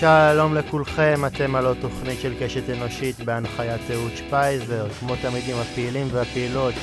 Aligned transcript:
שלום 0.00 0.54
לכולכם, 0.54 1.22
אתם 1.26 1.54
על 1.54 1.66
עוד 1.66 1.76
תוכנית 1.80 2.20
של 2.20 2.32
קשת 2.40 2.70
אנושית 2.70 3.20
בהנחיית 3.20 3.80
אהוד 3.90 4.10
שפייזר, 4.16 4.88
כמו 4.88 5.16
תמיד 5.22 5.42
עם 5.48 5.56
הפעילים 5.56 6.06
והפעילות 6.10 6.74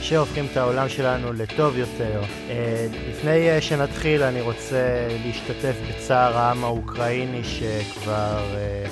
שהופכים 0.00 0.46
את 0.52 0.56
העולם 0.56 0.88
שלנו 0.88 1.32
לטוב 1.32 1.78
יותר. 1.78 2.22
אה, 2.50 2.86
לפני 3.08 3.50
אה, 3.50 3.60
שנתחיל 3.60 4.22
אני 4.22 4.40
רוצה 4.40 5.08
להשתתף 5.24 5.74
בצער 5.88 6.36
העם 6.36 6.64
האוקראיני 6.64 7.44
שכבר 7.44 8.44
אה, 8.54 8.86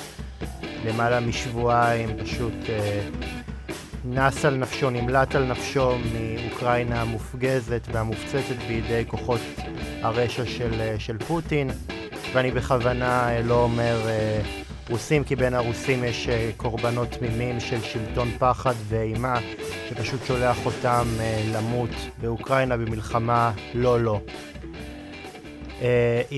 למעלה 0.85 1.19
משבועיים 1.19 2.09
פשוט 2.23 2.69
נס 4.05 4.45
על 4.45 4.55
נפשו, 4.55 4.89
נמלט 4.89 5.35
על 5.35 5.43
נפשו 5.43 5.91
מאוקראינה 6.13 7.01
המופגזת 7.01 7.81
והמופצצת 7.91 8.55
בידי 8.67 9.03
כוחות 9.07 9.41
הרשע 10.01 10.45
של, 10.45 10.95
של 10.97 11.17
פוטין. 11.17 11.69
ואני 12.33 12.51
בכוונה 12.51 13.29
אה, 13.29 13.41
לא 13.41 13.63
אומר 13.63 14.07
אה, 14.07 14.41
רוסים, 14.89 15.23
כי 15.23 15.35
בין 15.35 15.53
הרוסים 15.53 16.03
יש 16.03 16.29
אה, 16.29 16.51
קורבנות 16.57 17.11
תמימים 17.11 17.59
של 17.59 17.81
שלטון 17.81 18.31
פחד 18.39 18.73
ואימה, 18.87 19.39
שפשוט 19.89 20.25
שולח 20.25 20.65
אותם 20.65 21.07
למות 21.53 21.89
באוקראינה 22.21 22.77
במלחמה 22.77 23.51
לא 23.73 23.99
לא. 23.99 24.21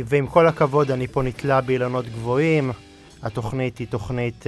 ועם 0.06 0.28
כל 0.28 0.48
הכבוד, 0.48 0.92
אני 0.92 1.08
פה 1.08 1.24
נתלה 1.24 1.62
באילנות 1.62 2.06
גבוהים. 2.06 2.72
התוכנית 3.22 3.78
היא 3.78 3.88
תוכנית 3.88 4.46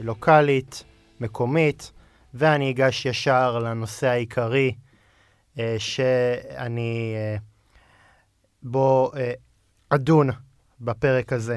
לוקאלית, 0.00 0.84
מקומית, 1.20 1.92
ואני 2.34 2.70
אגש 2.70 3.06
ישר 3.06 3.58
לנושא 3.58 4.06
העיקרי 4.06 4.74
שאני 5.78 7.14
בו 8.62 9.12
אדון 9.90 10.30
בפרק 10.82 11.32
הזה. 11.32 11.56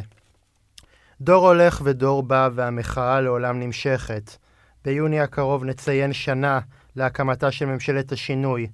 דור 1.22 1.48
הולך 1.48 1.82
ודור 1.84 2.24
בא 2.24 2.50
והמחאה 2.56 3.22
לעולם 3.22 3.60
נמשכת. 3.60 4.38
ביוני 4.86 5.20
הקרוב 5.20 5.64
נציין 5.64 6.14
שנה 6.14 6.60
להקמתה 6.96 7.52
של 7.52 7.66
ממשלת 7.66 8.12
השינוי. 8.12 8.68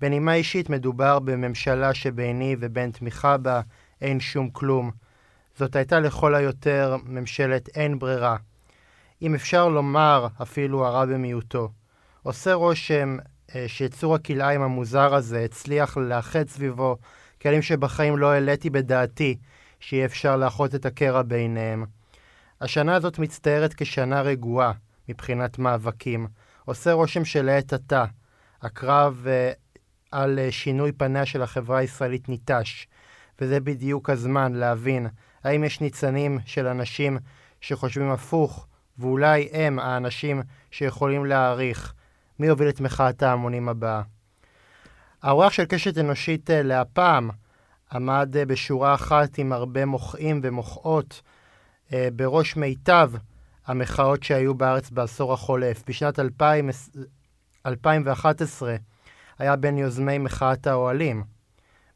בנימה 0.00 0.34
אישית 0.34 0.70
מדובר 0.70 1.18
בממשלה 1.18 1.94
שביני 1.94 2.56
ובין 2.60 2.90
תמיכה 2.90 3.36
בה 3.36 3.60
אין 4.00 4.20
שום 4.20 4.50
כלום. 4.50 4.90
זאת 5.58 5.76
הייתה 5.76 6.00
לכל 6.00 6.34
היותר 6.34 6.96
ממשלת 7.04 7.68
אין 7.68 7.98
ברירה. 7.98 8.36
אם 9.22 9.34
אפשר 9.34 9.68
לומר, 9.68 10.26
אפילו 10.42 10.86
הרע 10.86 11.06
במיעוטו. 11.06 11.68
עושה 12.22 12.54
רושם 12.54 13.16
אה, 13.54 13.64
שיצור 13.68 14.14
הכלאיים 14.14 14.62
המוזר 14.62 15.14
הזה 15.14 15.44
הצליח 15.44 15.96
לאחד 15.96 16.48
סביבו 16.48 16.96
כלים 17.42 17.62
שבחיים 17.62 18.16
לא 18.16 18.32
העליתי 18.32 18.70
בדעתי 18.70 19.36
שיהיה 19.86 20.04
אפשר 20.04 20.36
לאחות 20.36 20.74
את 20.74 20.86
הקרע 20.86 21.22
ביניהם. 21.22 21.84
השנה 22.60 22.94
הזאת 22.94 23.18
מצטיירת 23.18 23.74
כשנה 23.74 24.20
רגועה 24.20 24.72
מבחינת 25.08 25.58
מאבקים. 25.58 26.26
עושה 26.64 26.92
רושם 26.92 27.24
שלעת 27.24 27.72
עתה 27.72 28.04
הקרב 28.62 29.26
uh, 29.26 29.56
על 30.12 30.38
uh, 30.38 30.52
שינוי 30.52 30.92
פניה 30.92 31.26
של 31.26 31.42
החברה 31.42 31.78
הישראלית 31.78 32.28
ניטש, 32.28 32.86
וזה 33.40 33.60
בדיוק 33.60 34.10
הזמן 34.10 34.52
להבין 34.52 35.06
האם 35.44 35.64
יש 35.64 35.80
ניצנים 35.80 36.38
של 36.46 36.66
אנשים 36.66 37.18
שחושבים 37.60 38.10
הפוך, 38.10 38.66
ואולי 38.98 39.48
הם 39.52 39.78
האנשים 39.78 40.42
שיכולים 40.70 41.26
להעריך 41.26 41.94
מי 42.38 42.46
יוביל 42.46 42.68
את 42.68 42.80
מחאת 42.80 43.22
ההמונים 43.22 43.68
הבאה. 43.68 44.02
האורח 45.22 45.52
של 45.52 45.64
קשת 45.64 45.98
אנושית 45.98 46.50
uh, 46.50 46.52
להפעם 46.52 47.30
עמד 47.92 48.36
אה, 48.36 48.46
בשורה 48.46 48.94
אחת 48.94 49.38
עם 49.38 49.52
הרבה 49.52 49.86
מוחאים 49.86 50.40
ומוחאות 50.42 51.22
אה, 51.92 52.08
בראש 52.16 52.56
מיטב 52.56 53.10
המחאות 53.66 54.22
שהיו 54.22 54.54
בארץ 54.54 54.90
בעשור 54.90 55.32
החולף. 55.32 55.82
בשנת 55.88 56.18
2000, 56.18 56.70
2011 57.66 58.76
היה 59.38 59.56
בין 59.56 59.78
יוזמי 59.78 60.18
מחאת 60.18 60.66
האוהלים, 60.66 61.24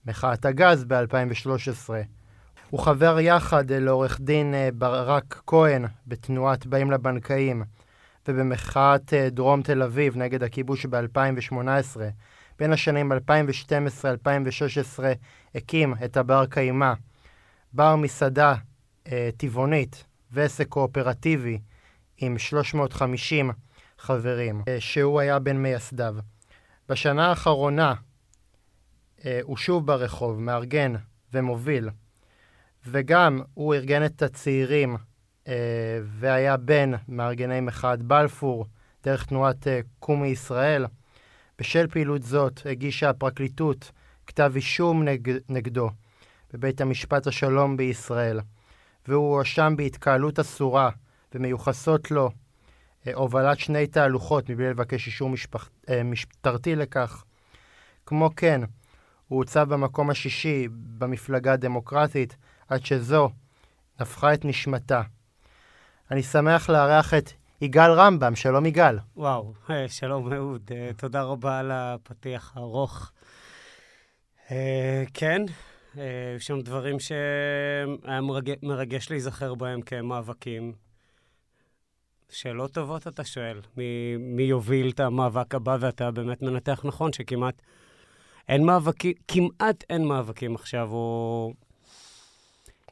מחאת 0.07 0.45
הגז 0.45 0.85
ב-2013. 0.85 1.91
הוא 2.71 2.81
חבר 2.81 3.21
יחד 3.21 3.73
לעורך 3.73 4.21
דין 4.21 4.55
אה, 4.55 4.69
ברק 4.75 5.43
כהן 5.47 5.85
בתנועת 6.07 6.67
באים 6.67 6.91
לבנקאים 6.91 7.63
ובמחאת 8.29 9.13
דרום 9.31 9.63
תל 9.63 9.83
אביב 9.83 10.17
נגד 10.17 10.43
הכיבוש 10.43 10.87
ב-2018. 10.87 12.01
בין 12.59 12.73
השנים 12.73 13.13
2012-2016 13.13 13.17
הקים 15.55 15.95
את 16.05 16.17
הבר 16.17 16.47
קיימא, 16.47 16.93
בר 17.73 17.97
מסעדה 17.97 18.55
אה, 19.07 19.31
טבעונית 19.37 20.05
ועסק 20.31 20.69
קואופרטיבי 20.69 21.59
עם 22.19 22.39
350 22.39 23.51
חברים, 23.99 24.63
אה, 24.69 24.81
שהוא 24.81 25.21
היה 25.21 25.39
בין 25.39 25.63
מייסדיו. 25.63 26.17
בשנה 26.89 27.29
האחרונה 27.29 27.95
אה, 29.25 29.41
הוא 29.43 29.57
שוב 29.57 29.87
ברחוב, 29.87 30.41
מארגן 30.41 30.95
ומוביל, 31.33 31.89
וגם 32.87 33.41
הוא 33.55 33.75
ארגן 33.75 34.05
את 34.05 34.23
הצעירים 34.23 34.97
אה, 35.49 35.55
והיה 36.05 36.57
בין 36.57 36.95
מארגני 37.09 37.61
מחאת 37.61 38.03
בלפור 38.03 38.67
דרך 39.05 39.25
תנועת 39.25 39.69
אה, 39.69 39.81
קומי 39.99 40.29
ישראל. 40.29 40.87
בשל 41.59 41.87
פעילות 41.87 42.23
זאת 42.23 42.61
הגישה 42.65 43.11
הפרקליטות 43.11 43.93
כתב 44.31 44.53
אישום 44.57 45.03
נג... 45.03 45.39
נגדו 45.49 45.91
בבית 46.53 46.81
המשפט 46.81 47.27
השלום 47.27 47.77
בישראל, 47.77 48.41
והוא 49.09 49.35
הואשם 49.35 49.75
בהתקהלות 49.77 50.39
אסורה 50.39 50.91
ומיוחסות 51.35 52.11
לו 52.11 52.31
אה, 53.07 53.13
הובלת 53.15 53.59
שני 53.59 53.87
תהלוכות 53.87 54.51
מבלי 54.51 54.71
לבקש 54.71 55.07
אישור 55.07 55.29
משפח... 55.29 55.69
אה, 55.89 56.03
משטרתי 56.03 56.77
לכך. 56.77 57.25
כמו 58.07 58.31
כן, 58.37 58.61
הוא 59.29 59.39
הוצב 59.39 59.69
במקום 59.69 60.11
השישי 60.11 60.69
במפלגה 60.73 61.53
הדמוקרטית 61.53 62.37
עד 62.69 62.85
שזו 62.85 63.31
נפחה 64.01 64.35
את 64.35 64.45
נשמתה. 64.45 65.03
אני 66.11 66.23
שמח 66.23 66.71
לארח 66.71 67.15
את 67.15 67.31
יגאל 67.61 67.91
רמב"ם, 67.91 68.37
שלום 68.37 68.67
יגאל. 68.67 68.99
וואו, 69.17 69.53
אה, 69.71 69.89
שלום 69.89 70.33
אהוד, 70.33 70.71
אה, 70.75 70.91
תודה 70.97 71.23
רבה 71.23 71.59
על 71.59 71.71
הפתיח 71.73 72.53
הארוך. 72.57 73.13
אה, 74.51 75.05
כן, 75.15 75.43
יש 76.37 76.47
שם 76.47 76.61
דברים 76.61 77.01
שהיה 77.01 78.21
מרגש 78.63 79.11
להיזכר 79.11 79.55
בהם 79.55 79.83
כמאבקים. 79.83 80.73
שאלות 82.31 82.73
טובות 82.73 83.07
אתה 83.07 83.25
שואל, 83.25 83.61
מי, 83.77 84.17
מי 84.19 84.43
יוביל 84.43 84.91
את 84.91 85.01
המאבק 85.01 85.55
הבא, 85.55 85.77
ואתה 85.81 86.11
באמת 86.11 86.43
מנתח 86.43 86.81
נכון 86.85 87.13
שכמעט 87.13 87.63
אין 88.49 88.65
מאבקים, 88.65 89.13
כמעט 89.29 89.85
אין 89.91 90.05
מאבקים 90.05 90.55
עכשיו, 90.55 90.93
או 90.93 91.53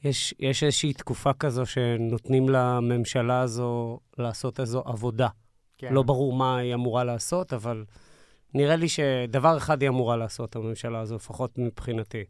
יש, 0.04 0.34
יש 0.38 0.62
איזושהי 0.62 0.92
תקופה 0.92 1.32
כזו 1.32 1.66
שנותנים 1.66 2.48
לממשלה 2.48 3.40
הזו 3.40 4.00
לעשות 4.18 4.60
איזו 4.60 4.82
עבודה. 4.86 5.28
כן. 5.78 5.94
לא 5.94 6.02
ברור 6.02 6.32
מה 6.32 6.56
היא 6.56 6.74
אמורה 6.74 7.04
לעשות, 7.04 7.52
אבל 7.52 7.84
נראה 8.54 8.76
לי 8.76 8.88
שדבר 8.88 9.56
אחד 9.56 9.82
היא 9.82 9.88
אמורה 9.88 10.16
לעשות, 10.16 10.56
הממשלה 10.56 11.00
הזו, 11.00 11.16
לפחות 11.16 11.58
מבחינתי. 11.58 12.24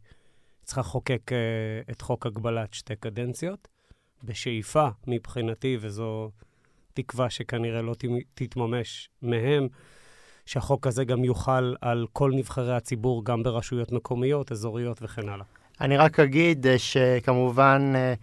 צריכה 0.63 0.81
לחוקק 0.81 1.31
uh, 1.31 1.91
את 1.91 2.01
חוק 2.01 2.25
הגבלת 2.25 2.73
שתי 2.73 2.95
קדנציות, 2.95 3.67
בשאיפה 4.23 4.87
מבחינתי, 5.07 5.77
וזו 5.81 6.31
תקווה 6.93 7.29
שכנראה 7.29 7.81
לא 7.81 7.95
תתממש 8.33 9.09
מהם, 9.21 9.67
שהחוק 10.45 10.87
הזה 10.87 11.05
גם 11.05 11.23
יוחל 11.23 11.75
על 11.81 12.05
כל 12.13 12.31
נבחרי 12.35 12.75
הציבור, 12.75 13.25
גם 13.25 13.43
ברשויות 13.43 13.91
מקומיות, 13.91 14.51
אזוריות 14.51 14.97
וכן 15.01 15.29
הלאה. 15.29 15.45
אני 15.81 15.97
רק 15.97 16.19
אגיד 16.19 16.67
אה, 16.67 16.79
שכמובן, 16.79 17.93
אה, 17.95 18.13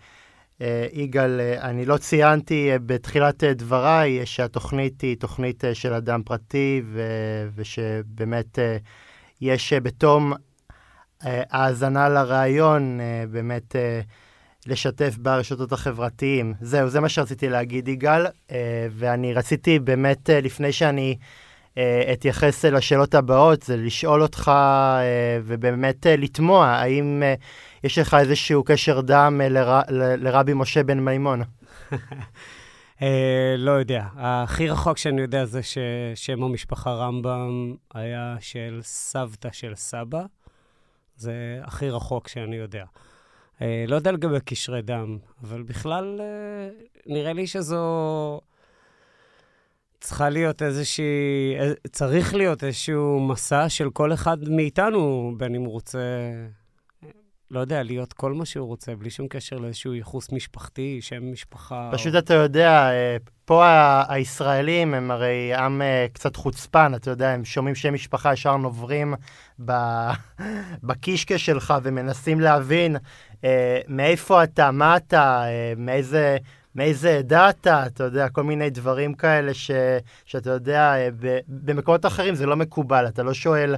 יגאל, 0.92 1.40
אני 1.40 1.84
לא 1.84 1.96
ציינתי 1.96 2.70
בתחילת 2.86 3.44
דבריי 3.44 4.26
שהתוכנית 4.26 5.00
היא 5.00 5.16
תוכנית 5.16 5.64
של 5.72 5.92
אדם 5.92 6.22
פרטי, 6.22 6.82
ו- 6.84 7.48
ושבאמת 7.56 8.58
יש 9.40 9.72
בתום 9.72 10.32
האזנה 11.22 12.08
לרעיון, 12.08 13.00
באמת 13.30 13.76
לשתף 14.66 15.16
ברשתות 15.18 15.72
החברתיים. 15.72 16.54
זהו, 16.60 16.88
זה 16.88 17.00
מה 17.00 17.08
שרציתי 17.08 17.48
להגיד, 17.48 17.88
יגאל, 17.88 18.26
ואני 18.90 19.34
רציתי 19.34 19.78
באמת, 19.78 20.30
לפני 20.32 20.72
שאני... 20.72 21.16
אה, 21.78 22.12
אתייחס 22.12 22.64
לשאלות 22.64 23.14
הבאות, 23.14 23.62
זה 23.62 23.76
לשאול 23.76 24.22
אותך 24.22 24.48
אה, 24.54 25.38
ובאמת 25.44 26.06
אה, 26.06 26.16
לתמוע, 26.16 26.66
האם 26.66 27.22
יש 27.84 27.98
לך 27.98 28.14
איזשהו 28.14 28.64
קשר 28.64 29.00
דם 29.00 29.40
לרבי 30.18 30.52
משה 30.54 30.82
בן 30.82 31.00
מימון? 31.00 31.42
לא 33.58 33.70
יודע. 33.70 34.04
הכי 34.16 34.68
רחוק 34.68 34.98
שאני 34.98 35.20
יודע 35.20 35.44
זה 35.44 35.60
ששם 35.62 36.42
המשפחה 36.42 36.92
רמב"ם 36.92 37.74
היה 37.94 38.36
של 38.40 38.80
סבתא 38.82 39.48
של 39.52 39.74
סבא. 39.74 40.22
זה 41.16 41.60
הכי 41.62 41.90
רחוק 41.90 42.28
שאני 42.28 42.56
יודע. 42.56 42.84
לא 43.60 43.96
יודע 43.96 44.12
לגבי 44.12 44.40
קשרי 44.44 44.82
דם, 44.82 45.18
אבל 45.42 45.62
בכלל, 45.62 46.20
אה, 46.20 46.68
נראה 47.06 47.32
לי 47.32 47.46
שזו... 47.46 48.40
צריכה 50.00 50.28
להיות 50.28 50.62
איזושהי... 50.62 51.56
אה, 51.58 51.72
צריך 51.92 52.34
להיות 52.34 52.64
איזשהו 52.64 53.20
מסע 53.20 53.68
של 53.68 53.90
כל 53.90 54.12
אחד 54.12 54.48
מאיתנו, 54.48 55.32
בין 55.36 55.54
אם 55.54 55.62
הוא 55.62 55.72
רוצה, 55.72 55.98
לא 57.50 57.60
יודע, 57.60 57.82
להיות 57.82 58.12
כל 58.12 58.32
מה 58.32 58.44
שהוא 58.44 58.66
רוצה, 58.66 58.96
בלי 58.96 59.10
שום 59.10 59.28
קשר 59.28 59.56
לאיזשהו 59.56 59.94
ייחוס 59.94 60.32
משפחתי, 60.32 60.98
שם 61.00 61.32
משפחה. 61.32 61.90
פשוט 61.92 62.14
או... 62.14 62.18
אתה 62.18 62.34
יודע, 62.34 62.90
פה 63.44 63.64
הישראלים 64.08 64.94
הם 64.94 65.10
הרי 65.10 65.54
עם 65.54 65.82
קצת 66.12 66.36
חוצפן, 66.36 66.92
אתה 66.96 67.10
יודע, 67.10 67.30
הם 67.30 67.44
שומעים 67.44 67.74
שם 67.74 67.94
משפחה, 67.94 68.32
ישר 68.32 68.56
נוברים 68.56 69.14
בקישקע 70.86 71.38
שלך 71.38 71.74
ומנסים 71.82 72.40
להבין 72.40 72.96
אה, 73.44 73.80
מאיפה 73.88 74.44
אתה, 74.44 74.70
מה 74.70 74.96
אתה, 74.96 75.42
אה, 75.44 75.72
מאיזה, 75.76 76.36
מאיזה 76.76 77.18
עדה 77.18 77.50
אתה, 77.50 77.86
אתה 77.86 78.04
יודע, 78.04 78.28
כל 78.28 78.42
מיני 78.42 78.70
דברים 78.70 79.14
כאלה 79.14 79.54
ש, 79.54 79.70
שאתה 80.24 80.50
יודע, 80.50 80.94
אה, 80.94 81.08
ב, 81.20 81.38
במקומות 81.48 82.06
אחרים 82.06 82.34
זה 82.34 82.46
לא 82.46 82.56
מקובל, 82.56 83.06
אתה 83.08 83.22
לא 83.22 83.34
שואל 83.34 83.74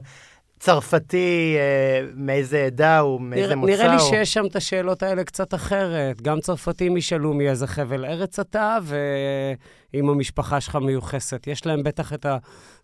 צרפתי 0.59 1.57
אה, 1.59 2.07
מאיזה 2.15 2.65
עדה 2.65 2.99
הוא, 2.99 3.21
מאיזה 3.21 3.47
נרא, 3.47 3.55
מוצא 3.55 3.73
נראה 3.73 3.95
לי 3.95 3.99
שיש 4.01 4.33
שם 4.33 4.47
את 4.47 4.57
השאלות 4.57 5.03
האלה 5.03 5.25
קצת 5.25 5.55
אחרת. 5.55 6.23
גם 6.23 6.41
צרפתים 6.41 6.97
ישאלו 6.97 7.35
מאיזה 7.35 7.67
חבל 7.67 8.05
ארץ 8.05 8.39
אתה, 8.39 8.79
ואם 8.83 10.09
המשפחה 10.09 10.61
שלך 10.61 10.77
מיוחסת. 10.77 11.47
יש 11.47 11.67
להם 11.67 11.83
בטח 11.83 12.13
את 12.13 12.27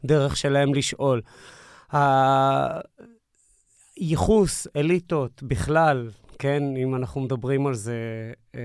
הדרך 0.05 0.37
שלהם 0.37 0.75
לשאול. 0.75 1.21
הייחוס, 3.97 4.67
אליטות, 4.77 5.43
בכלל, 5.43 6.09
כן, 6.39 6.63
אם 6.77 6.95
אנחנו 6.95 7.21
מדברים 7.21 7.67
על 7.67 7.75
זה, 7.75 7.97
אה, 8.55 8.61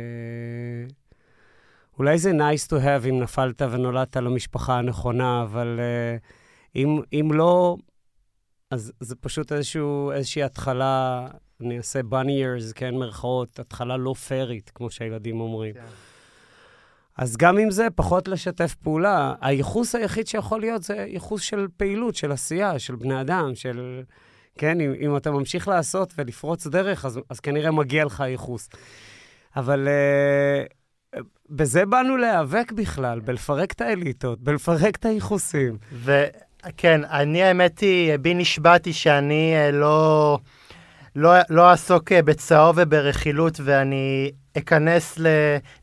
אולי 1.99 2.17
זה 2.17 2.31
nice 2.31 2.67
to 2.67 2.83
have 2.83 3.09
אם 3.09 3.19
נפלת 3.19 3.61
ונולדת 3.61 4.17
למשפחה 4.17 4.77
הנכונה, 4.77 5.41
אבל 5.41 5.79
אה, 5.79 6.17
אם, 6.75 7.01
אם 7.13 7.29
לא, 7.33 7.77
אז 8.71 8.91
זה 8.99 9.15
פשוט 9.15 9.51
איזשהו, 9.51 10.11
איזושהי 10.11 10.43
התחלה, 10.43 11.27
אני 11.61 11.77
אעשה 11.77 11.99
bunny 11.99 12.25
years, 12.25 12.73
כן, 12.75 12.95
מרכאות, 12.95 13.59
התחלה 13.59 13.97
לא 13.97 14.13
פיירית, 14.13 14.71
כמו 14.75 14.89
שהילדים 14.89 15.41
אומרים. 15.41 15.73
כן. 15.73 15.81
אז 17.17 17.37
גם 17.37 17.57
עם 17.57 17.71
זה, 17.71 17.87
פחות 17.95 18.27
לשתף 18.27 18.75
פעולה. 18.75 19.33
הייחוס 19.41 19.95
היחיד 19.95 20.27
שיכול 20.27 20.59
להיות 20.59 20.83
זה 20.83 20.95
ייחוס 20.95 21.41
של 21.41 21.67
פעילות, 21.77 22.15
של 22.15 22.31
עשייה, 22.31 22.79
של 22.79 22.95
בני 22.95 23.21
אדם, 23.21 23.55
של... 23.55 24.01
כן, 24.57 24.81
אם, 24.81 24.93
אם 25.01 25.17
אתה 25.17 25.31
ממשיך 25.31 25.67
לעשות 25.67 26.13
ולפרוץ 26.17 26.67
דרך, 26.67 27.05
אז, 27.05 27.19
אז 27.29 27.39
כנראה 27.39 27.71
מגיע 27.71 28.05
לך 28.05 28.23
ייחוס. 28.27 28.69
אבל 29.55 29.87
uh, 29.87 30.78
בזה 31.49 31.85
באנו 31.85 32.17
להיאבק 32.17 32.71
בכלל, 32.71 33.19
בלפרק 33.19 33.71
את 33.71 33.81
האליטות, 33.81 34.39
בלפרק 34.41 34.95
את 34.95 35.05
הייחוסים. 35.05 35.77
וכן, 36.03 37.01
אני, 37.05 37.43
האמת 37.43 37.79
היא, 37.79 38.17
בי 38.17 38.33
נשבעתי 38.33 38.93
שאני 38.93 39.53
uh, 39.55 39.71
לא, 39.71 40.39
לא, 41.15 41.31
לא 41.49 41.71
אעסוק 41.71 42.11
uh, 42.11 42.21
בצהוב 42.21 42.75
וברכילות, 42.79 43.59
ואני 43.63 44.31
אכנס 44.57 45.19
ל, 45.19 45.27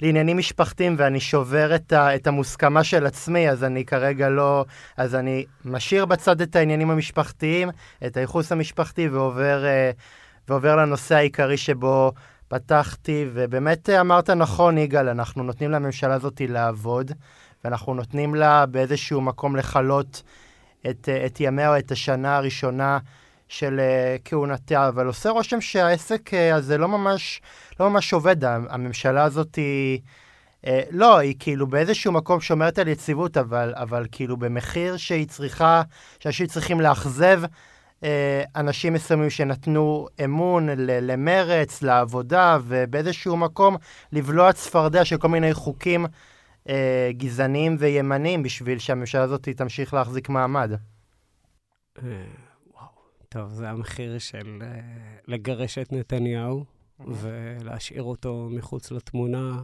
לעניינים 0.00 0.38
משפחתיים 0.38 0.94
ואני 0.99 1.20
שובר 1.20 1.75
את, 1.75 1.93
ה, 1.93 2.14
את 2.14 2.26
המוסכמה 2.26 2.84
של 2.84 3.06
עצמי, 3.06 3.50
אז 3.50 3.64
אני 3.64 3.84
כרגע 3.84 4.28
לא... 4.28 4.64
אז 4.96 5.14
אני 5.14 5.44
משאיר 5.64 6.05
בצד 6.05 6.40
את 6.40 6.56
העניינים 6.56 6.90
המשפחתיים, 6.90 7.69
את 8.06 8.17
הייחוס 8.17 8.52
המשפחתי, 8.52 9.08
ועובר, 9.08 9.64
אה, 9.64 9.90
ועובר 10.49 10.76
לנושא 10.76 11.14
העיקרי 11.14 11.56
שבו 11.56 12.12
פתחתי, 12.48 13.26
ובאמת 13.34 13.90
אמרת 13.90 14.31
נכון, 14.31 14.78
יגאל, 14.78 15.08
אנחנו 15.08 15.43
נותנים 15.43 15.70
לממשלה 15.70 16.14
הזאת 16.14 16.43
לעבוד, 16.48 17.12
ואנחנו 17.64 17.94
נותנים 17.94 18.34
לה 18.34 18.66
באיזשהו 18.66 19.20
מקום 19.20 19.56
לכלות 19.56 20.22
את, 20.90 21.08
את 21.26 21.40
ימיה 21.40 21.69
או 21.69 21.78
את 21.78 21.93
השנה 21.93 22.37
הראשונה. 22.37 22.98
של 23.48 23.81
uh, 23.81 24.22
כהונתה, 24.25 24.88
אבל 24.88 25.06
עושה 25.06 25.31
רושם 25.31 25.60
שהעסק 25.60 26.31
uh, 26.34 26.54
הזה 26.54 26.78
לא 26.78 26.88
ממש, 26.88 27.40
לא 27.81 27.90
ממש 27.90 28.12
עובד. 28.12 28.44
הממשלה 28.44 29.25
הזאת 29.25 29.54
היא... 29.54 30.00
Uh, 30.64 30.69
לא, 30.90 31.19
היא 31.19 31.34
כאילו 31.38 31.66
באיזשהו 31.66 32.12
מקום 32.12 32.40
שומרת 32.40 32.78
על 32.78 32.88
יציבות, 32.88 33.37
אבל, 33.37 33.72
אבל 33.76 34.06
כאילו 34.12 34.37
במחיר 34.37 34.96
שהיא 34.96 35.28
צריכה, 35.28 35.82
שאנשים 36.20 36.46
צריכים 36.46 36.81
לאכזב 36.81 37.42
אנשים 38.56 38.92
מסוימים 38.92 39.30
שנתנו 39.30 40.08
אמון 40.24 40.68
למרץ, 40.78 41.82
לעבודה, 41.82 42.58
ובאיזשהו 42.64 43.36
מקום 43.36 43.76
לבלוע 44.12 44.52
צפרדע 44.52 45.04
של 45.04 45.16
כל 45.16 45.28
מיני 45.28 45.54
חוקים 45.54 46.06
uh, 46.06 46.70
גזעניים 47.10 47.76
וימניים 47.78 48.42
בשביל 48.42 48.78
שהממשלה 48.78 49.22
הזאת 49.22 49.48
תמשיך 49.48 49.94
להחזיק 49.94 50.28
מעמד. 50.28 50.70
טוב, 53.28 53.50
זה 53.50 53.70
המחיר 53.70 54.18
של 54.18 54.58
uh, 54.60 54.64
לגרש 55.28 55.78
את 55.78 55.92
נתניהו. 55.92 56.64
ולהשאיר 57.00 58.02
אותו 58.02 58.48
מחוץ 58.50 58.90
לתמונה 58.90 59.62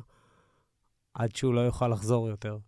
עד 1.14 1.36
שהוא 1.36 1.54
לא 1.54 1.60
יוכל 1.60 1.88
לחזור 1.88 2.28
יותר. 2.28 2.58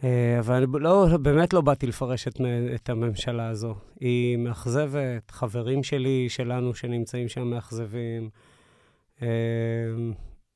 Uh, 0.00 0.04
אבל 0.38 0.66
לא, 0.72 1.06
באמת 1.22 1.52
לא 1.52 1.60
באתי 1.60 1.86
לפרש 1.86 2.28
את, 2.28 2.40
את 2.74 2.88
הממשלה 2.88 3.48
הזו. 3.48 3.74
היא 4.00 4.36
מאכזבת, 4.36 5.30
חברים 5.30 5.82
שלי, 5.82 6.28
שלנו, 6.28 6.74
שנמצאים 6.74 7.28
שם 7.28 7.42
מאכזבים, 7.42 8.30
uh, 9.18 9.22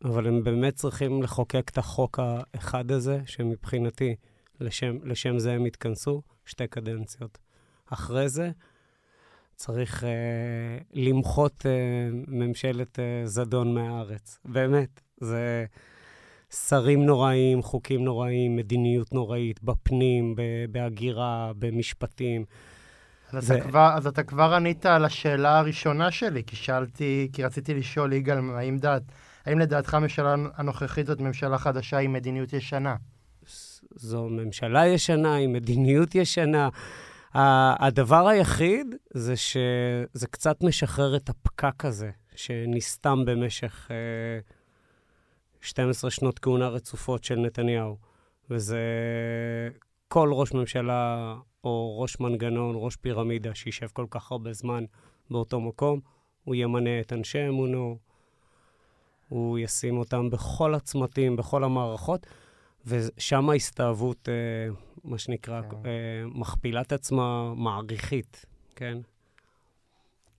אבל 0.05 0.27
הם 0.27 0.45
באמת 0.45 0.75
צריכים 0.75 1.23
לחוקק 1.23 1.71
את 1.71 1.79
החוק 1.79 2.19
האחד 2.23 2.91
הזה, 2.91 3.21
שמבחינתי, 3.27 4.15
לשם, 4.61 4.97
לשם 5.05 5.39
זה 5.39 5.53
הם 5.53 5.65
התכנסו, 5.65 6.23
שתי 6.45 6.67
קדנציות. 6.67 7.39
אחרי 7.87 8.29
זה, 8.29 8.51
צריך 9.55 10.03
uh, 10.03 10.07
למחות 10.93 11.67
uh, 11.67 11.67
ממשלת 12.29 12.99
uh, 12.99 13.27
זדון 13.29 13.75
מהארץ. 13.75 14.39
באמת, 14.45 15.01
זה 15.21 15.65
שרים 16.51 17.07
נוראים, 17.07 17.63
חוקים 17.63 18.05
נוראים, 18.05 18.57
מדיניות 18.57 19.13
נוראית, 19.13 19.63
בפנים, 19.63 20.35
בהגירה, 20.71 21.53
במשפטים. 21.59 22.45
אז, 23.33 23.47
זה... 23.47 23.55
אתה 23.55 23.63
כבר, 23.65 23.91
אז 23.95 24.07
אתה 24.07 24.23
כבר 24.23 24.55
ענית 24.55 24.87
על 24.87 25.05
השאלה 25.05 25.59
הראשונה 25.59 26.11
שלי, 26.11 26.43
כי 26.47 26.57
שאלתי, 26.57 27.29
כי 27.33 27.45
רציתי 27.45 27.75
לשאול, 27.75 28.13
יגאל, 28.13 28.39
האם, 28.55 28.79
דעת, 28.79 29.03
האם 29.47 29.59
לדעתך 29.59 29.95
הממשלה 29.95 30.35
הנוכחית 30.55 31.07
זאת 31.07 31.21
ממשלה 31.21 31.59
חדשה 31.59 31.99
עם 31.99 32.13
מדיניות 32.13 32.53
ישנה? 32.53 32.97
זו 33.95 34.29
ממשלה 34.29 34.87
ישנה 34.87 35.37
עם 35.37 35.53
מדיניות 35.53 36.15
ישנה. 36.15 36.69
הדבר 37.35 38.29
היחיד 38.29 38.95
זה 39.15 39.37
שזה 39.37 40.27
קצת 40.31 40.63
משחרר 40.63 41.17
את 41.17 41.29
הפקק 41.29 41.85
הזה, 41.85 42.11
שנסתם 42.37 43.25
במשך 43.27 43.89
12 45.61 46.09
אה, 46.09 46.15
שנות 46.15 46.39
כהונה 46.39 46.69
רצופות 46.69 47.25
של 47.25 47.37
נתניהו. 47.37 47.97
וזה 48.51 48.79
כל 50.09 50.31
ראש 50.33 50.53
ממשלה 50.53 51.35
או 51.65 52.01
ראש 52.01 52.21
מנגנון, 52.21 52.75
ראש 52.79 52.97
פירמידה, 52.97 53.55
שישב 53.55 53.87
כל 53.93 54.07
כך 54.11 54.33
הרבה 54.33 54.53
זמן 54.53 54.85
באותו 55.31 55.61
מקום, 55.61 56.01
הוא 56.45 56.55
ימנה 56.55 57.01
את 57.01 57.13
אנשי 57.13 57.49
אמונו, 57.49 57.99
הוא 59.29 59.59
ישים 59.59 59.99
אותם 59.99 60.31
בכל 60.31 60.75
הצמתים, 60.75 61.37
בכל 61.37 61.65
המערכות, 61.65 62.27
ושם 62.87 63.51
ההסתאבות 63.51 64.29
אה, 64.29 64.75
מה 65.05 65.19
שנקרא, 65.19 65.63
כן. 65.63 65.77
אה, 65.77 65.91
מכפילת 66.27 66.93
עצמה 66.93 67.55
מעריכית, 67.55 68.45
כן? 68.77 68.99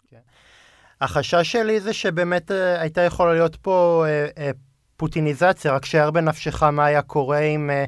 כן. 0.09 0.19
החשש 1.01 1.51
שלי 1.51 1.79
זה 1.79 1.93
שבאמת 1.93 2.51
אה, 2.51 2.81
הייתה 2.81 3.01
יכולה 3.01 3.33
להיות 3.33 3.55
פה 3.55 4.05
אה, 4.07 4.27
אה, 4.37 4.51
פוטיניזציה, 5.01 5.73
רק 5.73 5.85
שער 5.85 6.11
בנפשך 6.11 6.63
מה 6.63 6.85
היה 6.85 7.01
קורה 7.01 7.39
אם, 7.39 7.69
אה, 7.69 7.85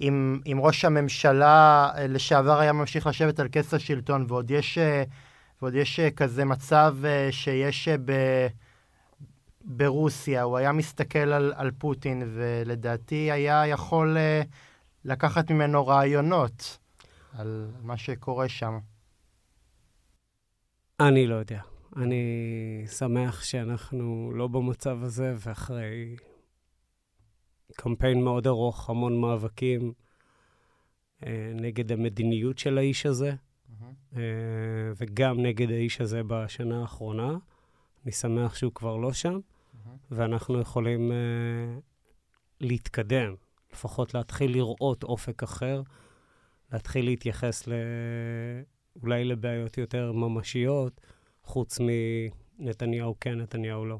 אם, 0.00 0.40
אם 0.46 0.58
ראש 0.60 0.84
הממשלה 0.84 1.90
אה, 1.96 2.06
לשעבר 2.06 2.58
היה 2.58 2.72
ממשיך 2.72 3.06
לשבת 3.06 3.40
על 3.40 3.48
כס 3.52 3.74
השלטון, 3.74 4.24
ועוד 4.28 4.50
יש, 4.50 4.78
אה, 4.78 5.02
ועוד 5.62 5.74
יש 5.74 6.00
כזה 6.00 6.44
מצב 6.44 6.96
שיש 7.30 7.88
ב... 7.88 8.12
ברוסיה, 9.64 10.42
הוא 10.42 10.58
היה 10.58 10.72
מסתכל 10.72 11.18
על, 11.18 11.52
על 11.56 11.70
פוטין, 11.78 12.22
ולדעתי 12.34 13.30
היה 13.32 13.66
יכול 13.66 14.16
לקחת 15.04 15.50
ממנו 15.50 15.86
רעיונות 15.86 16.78
על 17.38 17.66
מה 17.82 17.96
שקורה 17.96 18.48
שם? 18.48 18.78
אני 21.00 21.26
לא 21.26 21.34
יודע. 21.34 21.69
אני 21.96 22.84
שמח 22.86 23.42
שאנחנו 23.42 24.32
לא 24.34 24.48
במצב 24.48 24.98
הזה, 25.02 25.34
ואחרי 25.38 26.16
קמפיין 27.76 28.24
מאוד 28.24 28.46
ארוך, 28.46 28.90
המון 28.90 29.20
מאבקים 29.20 29.92
אה, 31.26 31.52
נגד 31.54 31.92
המדיניות 31.92 32.58
של 32.58 32.78
האיש 32.78 33.06
הזה, 33.06 33.32
mm-hmm. 33.32 34.16
אה, 34.16 34.20
וגם 34.96 35.40
נגד 35.40 35.70
האיש 35.70 36.00
הזה 36.00 36.22
בשנה 36.26 36.80
האחרונה. 36.80 37.36
אני 38.04 38.12
שמח 38.12 38.54
שהוא 38.54 38.72
כבר 38.72 38.96
לא 38.96 39.12
שם, 39.12 39.38
mm-hmm. 39.38 39.88
ואנחנו 40.10 40.60
יכולים 40.60 41.10
uh, 41.10 41.80
להתקדם, 42.60 43.34
לפחות 43.72 44.14
להתחיל 44.14 44.52
לראות 44.52 45.02
אופק 45.02 45.42
אחר, 45.42 45.82
להתחיל 46.72 47.04
להתייחס 47.04 47.68
ל... 47.68 47.72
אולי 49.02 49.24
לבעיות 49.24 49.78
יותר 49.78 50.12
ממשיות, 50.12 51.00
חוץ 51.50 51.78
מנתניהו 52.58 53.14
כן, 53.20 53.40
נתניהו 53.40 53.86
לא. 53.86 53.98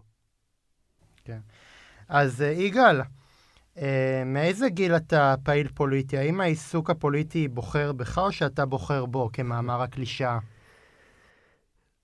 כן. 1.24 1.38
אז 2.08 2.40
uh, 2.40 2.44
יגאל, 2.44 3.00
uh, 3.00 3.80
מאיזה 4.26 4.68
גיל 4.68 4.96
אתה 4.96 5.34
פעיל 5.42 5.68
פוליטי? 5.68 6.18
האם 6.18 6.40
העיסוק 6.40 6.90
הפוליטי 6.90 7.48
בוחר 7.48 7.92
בך 7.92 8.18
או 8.18 8.32
שאתה 8.32 8.66
בוחר 8.66 9.06
בו, 9.06 9.30
כמאמר 9.32 9.82
הקלישאה? 9.82 10.38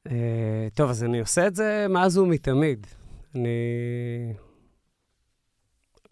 Uh, 0.08 0.10
טוב, 0.74 0.90
אז 0.90 1.04
אני 1.04 1.20
עושה 1.20 1.46
את 1.46 1.54
זה 1.54 1.86
מאז 1.88 2.18
ומתמיד. 2.18 2.86
אני... 3.34 3.48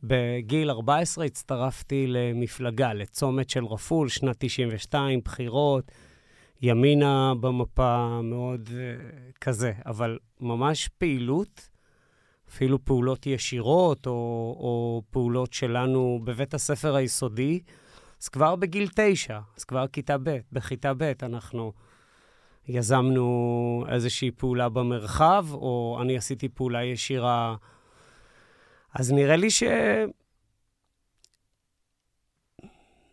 בגיל 0.03 0.71
14 0.71 1.25
הצטרפתי 1.25 2.07
למפלגה, 2.07 2.93
לצומת 2.93 3.51
של 3.51 3.65
רפול, 3.65 4.09
שנת 4.09 4.37
92, 4.39 5.21
בחירות, 5.25 5.93
ימינה 6.65 7.33
במפה, 7.41 8.21
מאוד 8.23 8.69
uh, 8.69 9.39
כזה, 9.41 9.73
אבל 9.87 10.19
ממש 10.41 10.89
פעילות, 10.89 11.71
אפילו 12.49 12.85
פעולות 12.85 13.27
ישירות, 13.27 14.07
או, 14.07 14.13
או 14.61 15.03
פעולות 15.11 15.53
שלנו 15.53 16.21
בבית 16.25 16.55
הספר 16.55 16.95
היסודי, 16.95 17.61
אז 18.23 18.29
כבר 18.29 18.57
בגיל 18.57 18.89
תשע, 18.95 19.41
אז 19.57 19.65
כבר 19.65 19.87
כיתה 19.87 20.17
ב', 20.23 20.39
בכיתה 20.53 20.93
ב' 20.95 21.13
אנחנו 21.23 21.73
יזמנו 22.69 23.85
איזושהי 23.89 24.31
פעולה 24.31 24.69
במרחב, 24.69 25.47
או 25.53 25.99
אני 26.03 26.17
עשיתי 26.17 26.49
פעולה 26.49 26.85
ישירה. 26.85 27.57
אז 28.95 29.13
נראה 29.13 29.37
לי 29.37 29.51
ש... 29.51 29.63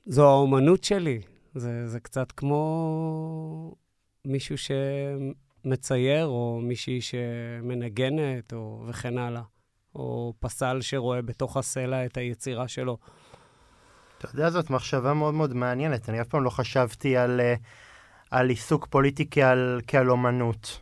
זו 0.05 0.29
האומנות 0.29 0.83
שלי. 0.83 1.21
זה, 1.53 1.87
זה 1.87 1.99
קצת 1.99 2.31
כמו 2.31 3.75
מישהו 4.25 4.55
שמצייר, 4.57 6.25
או 6.25 6.59
מישהי 6.63 7.01
שמנגנת, 7.01 8.53
או 8.53 8.85
וכן 8.87 9.17
הלאה. 9.17 9.41
או 9.95 10.33
פסל 10.39 10.81
שרואה 10.81 11.21
בתוך 11.21 11.57
הסלע 11.57 12.05
את 12.05 12.17
היצירה 12.17 12.67
שלו. 12.67 12.97
אתה 14.17 14.27
יודע, 14.33 14.49
זאת 14.49 14.69
מחשבה 14.69 15.13
מאוד 15.13 15.33
מאוד 15.33 15.53
מעניינת. 15.53 16.09
אני 16.09 16.21
אף 16.21 16.27
פעם 16.27 16.43
לא 16.43 16.49
חשבתי 16.49 17.17
על, 17.17 17.39
uh, 17.39 17.59
על 18.31 18.49
עיסוק 18.49 18.87
פוליטי 18.87 19.27
כעל, 19.31 19.81
כעל 19.87 20.11
אומנות. 20.11 20.81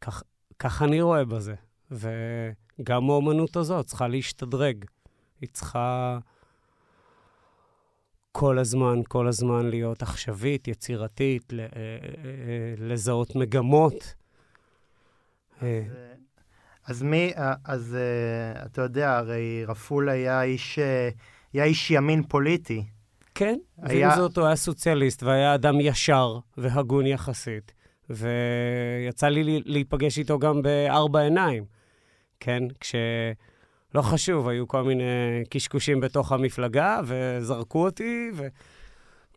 כך, 0.00 0.22
כך 0.58 0.82
אני 0.82 1.00
רואה 1.00 1.24
בזה. 1.24 1.54
וגם 1.90 3.10
האומנות 3.10 3.56
הזאת 3.56 3.86
צריכה 3.86 4.08
להשתדרג. 4.08 4.84
היא 5.40 5.48
צריכה 5.52 6.18
כל 8.36 8.58
הזמן, 8.58 9.00
כל 9.08 9.28
הזמן 9.28 9.66
להיות 9.66 10.02
עכשווית, 10.02 10.68
יצירתית, 10.68 11.52
אה, 11.52 11.58
אה, 11.58 11.66
אה, 11.66 12.74
לזהות 12.78 13.36
מגמות. 13.36 14.14
אז, 15.60 15.66
אז 16.86 17.02
מי, 17.02 17.32
אז 17.64 17.96
אתה 18.66 18.82
יודע, 18.82 19.16
הרי 19.16 19.64
רפול 19.64 20.08
היה 20.08 20.42
איש, 20.42 20.78
היה 21.52 21.64
איש 21.64 21.90
ימין 21.90 22.22
פוליטי. 22.22 22.84
כן, 23.34 23.58
היה... 23.82 24.08
ועם 24.08 24.16
זאת 24.16 24.38
הוא 24.38 24.46
היה 24.46 24.56
סוציאליסט 24.56 25.22
והיה 25.22 25.54
אדם 25.54 25.80
ישר 25.80 26.38
והגון 26.56 27.06
יחסית. 27.06 27.72
ויצא 28.10 29.28
לי 29.28 29.62
להיפגש 29.64 30.18
איתו 30.18 30.38
גם 30.38 30.62
בארבע 30.62 31.20
עיניים, 31.20 31.64
כן? 32.40 32.62
כש... 32.80 32.94
לא 33.94 34.02
חשוב, 34.02 34.48
היו 34.48 34.68
כל 34.68 34.82
מיני 34.82 35.04
קשקושים 35.50 36.00
בתוך 36.00 36.32
המפלגה, 36.32 37.00
וזרקו 37.04 37.84
אותי, 37.84 38.30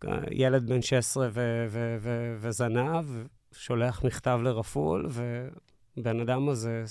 וילד 0.03 0.69
בן 0.69 0.81
16 0.81 1.27
ו- 1.31 1.65
ו- 1.69 1.97
ו- 2.01 2.37
וזנב, 2.39 3.05
שולח 3.51 4.03
מכתב 4.03 4.39
לרפול, 4.43 5.09
ובן 5.97 6.19
אדם 6.19 6.49
הזה 6.49 6.83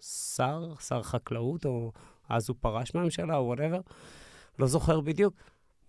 שר, 0.00 0.74
שר 0.80 1.02
חקלאות, 1.02 1.66
או 1.66 1.92
אז 2.28 2.48
הוא 2.48 2.56
פרש 2.60 2.94
מהממשלה, 2.94 3.36
או 3.36 3.46
וואטאבר, 3.46 3.80
לא 4.58 4.66
זוכר 4.66 5.00
בדיוק, 5.00 5.34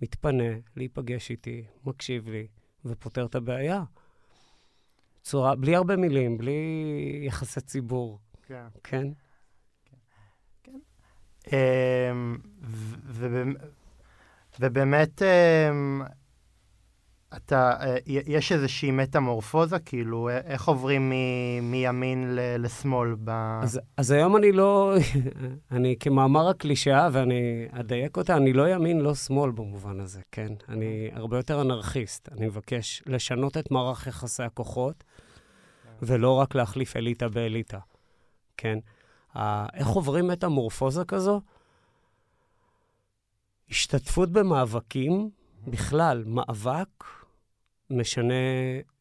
מתפנה 0.02 0.54
להיפגש 0.76 1.30
איתי, 1.30 1.64
מקשיב 1.86 2.30
לי, 2.30 2.48
ופותר 2.86 3.26
את 3.26 3.36
הבעיה. 3.36 3.84
צורה, 5.22 5.56
בלי 5.56 5.76
הרבה 5.76 5.96
מילים, 5.96 6.38
בלי 6.38 7.22
יחסי 7.24 7.62
ציבור. 7.62 8.20
כן. 8.48 8.68
כן? 8.84 9.08
אמ, 11.54 12.38
ובאמת, 14.60 15.22
אמ, 15.22 16.02
אתה, 17.38 17.72
אה, 17.82 17.98
יש 18.06 18.52
איזושהי 18.52 18.92
מטמורפוזה, 18.92 19.80
כאילו, 19.80 20.30
איך 20.30 20.68
עוברים 20.68 21.10
מ, 21.10 21.14
מימין 21.72 22.38
לשמאל? 22.60 23.16
ב... 23.24 23.30
אז, 23.64 23.80
אז 23.98 24.12
היום 24.12 24.38
אני 24.38 24.52
לא, 24.52 24.94
אני 25.72 25.96
כמאמר 26.00 26.50
הקלישאה, 26.50 27.10
ואני 27.12 27.68
אדייק 27.72 28.18
אותה, 28.18 28.38
אני 28.38 28.54
לא 28.54 28.70
ימין, 28.70 29.00
לא 29.02 29.16
שמאל 29.16 29.52
במובן 29.52 30.00
הזה, 30.00 30.22
כן? 30.32 30.54
אני 30.70 31.10
הרבה 31.14 31.38
יותר 31.38 31.62
אנרכיסט. 31.62 32.30
אני 32.32 32.46
מבקש 32.46 33.04
לשנות 33.06 33.58
את 33.58 33.72
מערך 33.72 34.08
יחסי 34.08 34.44
הכוחות, 34.44 35.04
ולא 36.02 36.36
רק 36.36 36.56
להחליף 36.56 36.98
אליטה 36.98 37.30
באליטה, 37.30 37.80
כן? 38.58 38.80
איך 39.74 39.88
עוברים 39.88 40.28
מטמורפוזה 40.28 41.06
כזו? 41.06 41.42
השתתפות 43.70 44.32
במאבקים, 44.32 45.30
בכלל, 45.68 46.24
מאבק 46.26 47.04
משנה 47.90 48.34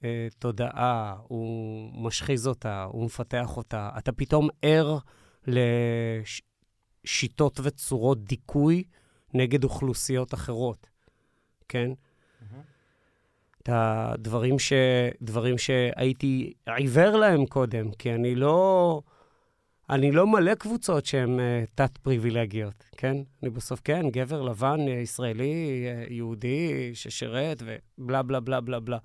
אה, 0.04 0.28
תודעה, 0.38 1.16
הוא 1.28 2.04
משחיז 2.04 2.46
אותה, 2.46 2.84
הוא 2.84 3.04
מפתח 3.04 3.56
אותה. 3.56 3.90
אתה 3.98 4.12
פתאום 4.12 4.48
ער 4.62 4.98
לשיטות 7.04 7.60
וצורות 7.62 8.24
דיכוי 8.24 8.84
נגד 9.34 9.64
אוכלוסיות 9.64 10.34
אחרות, 10.34 10.86
כן? 11.68 11.90
את 13.62 13.68
הדברים 13.72 14.58
ש... 14.58 14.72
דברים 15.22 15.58
שהייתי 15.58 16.52
עיוור 16.66 17.16
להם 17.16 17.46
קודם, 17.46 17.92
כי 17.92 18.14
אני 18.14 18.34
לא... 18.34 19.02
אני 19.90 20.12
לא 20.12 20.26
מלא 20.26 20.54
קבוצות 20.54 21.06
שהן 21.06 21.38
uh, 21.38 21.42
תת-פריבילגיות, 21.74 22.84
כן? 22.96 23.16
אני 23.42 23.50
בסוף, 23.50 23.80
כן, 23.84 24.10
גבר 24.10 24.42
לבן, 24.42 24.78
uh, 24.86 24.90
ישראלי, 24.90 25.86
uh, 26.08 26.12
יהודי, 26.12 26.90
ששירת, 26.94 27.62
ובלה 27.98 28.22
בלה 28.22 28.40
בלה 28.40 28.60
בלה 28.60 28.80
בלה, 28.80 28.98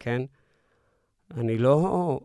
כן? 0.00 0.22
אני 1.34 1.58
לא 1.58 2.20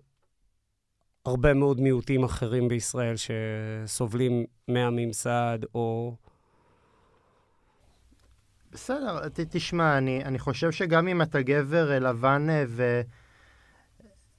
הרבה 1.25 1.53
מאוד 1.53 1.79
מיעוטים 1.79 2.23
אחרים 2.23 2.67
בישראל 2.67 3.15
שסובלים 3.15 4.45
מהממסד, 4.67 5.59
או... 5.75 6.15
בסדר, 8.71 9.29
תשמע, 9.29 9.97
אני, 9.97 10.23
אני 10.25 10.39
חושב 10.39 10.71
שגם 10.71 11.07
אם 11.07 11.21
אתה 11.21 11.41
גבר 11.41 11.99
לבן 11.99 12.47
ו... 12.67 13.01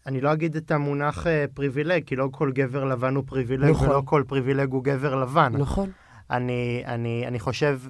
אני 0.06 0.21
לא 0.21 0.32
אגיד 0.32 0.56
את 0.56 0.71
המונח 0.71 1.26
אה, 1.26 1.44
פריבילג, 1.54 2.04
כי 2.04 2.16
לא 2.16 2.28
כל 2.32 2.52
גבר 2.52 2.85
לבן 2.85 3.14
הוא 3.14 3.25
פריבילג, 3.26 3.71
נכון. 3.71 3.88
ולא 3.88 4.02
כל 4.04 4.23
פריבילג 4.26 4.73
הוא 4.73 4.85
גבר 4.85 5.14
לבן. 5.14 5.52
נכון. 5.59 5.90
אני, 6.30 6.82
אני, 6.87 7.25
אני 7.26 7.40
חושב, 7.40 7.80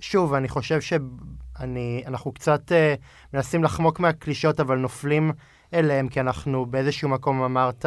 שוב, 0.00 0.34
אני 0.34 0.48
חושב 0.48 0.80
שאנחנו 0.80 2.32
קצת 2.32 2.72
אה, 2.72 2.94
מנסים 3.34 3.64
לחמוק 3.64 4.00
מהקלישאות, 4.00 4.60
אבל 4.60 4.78
נופלים 4.78 5.32
אליהם, 5.74 6.08
כי 6.08 6.20
אנחנו 6.20 6.66
באיזשהו 6.66 7.08
מקום 7.08 7.42
אמרת 7.42 7.86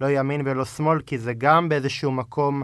לא 0.00 0.06
ימין 0.10 0.42
ולא 0.44 0.64
שמאל, 0.64 1.00
כי 1.00 1.18
זה 1.18 1.32
גם 1.34 1.68
באיזשהו 1.68 2.12
מקום 2.12 2.62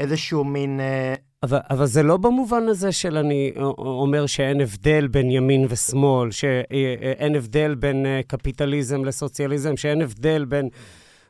איזשהו 0.00 0.44
מין... 0.44 0.80
אה, 0.80 1.14
אבל, 1.42 1.58
אבל 1.70 1.86
זה 1.86 2.02
לא 2.02 2.16
במובן 2.16 2.68
הזה 2.68 2.92
של 2.92 3.16
אני 3.16 3.52
אומר 3.78 4.26
שאין 4.26 4.60
הבדל 4.60 5.06
בין 5.06 5.30
ימין 5.30 5.66
ושמאל, 5.68 6.30
שאין 6.30 7.34
הבדל 7.36 7.74
בין 7.74 8.06
אה, 8.06 8.20
קפיטליזם 8.26 9.04
לסוציאליזם, 9.04 9.76
שאין 9.76 10.02
הבדל 10.02 10.44
בין, 10.44 10.68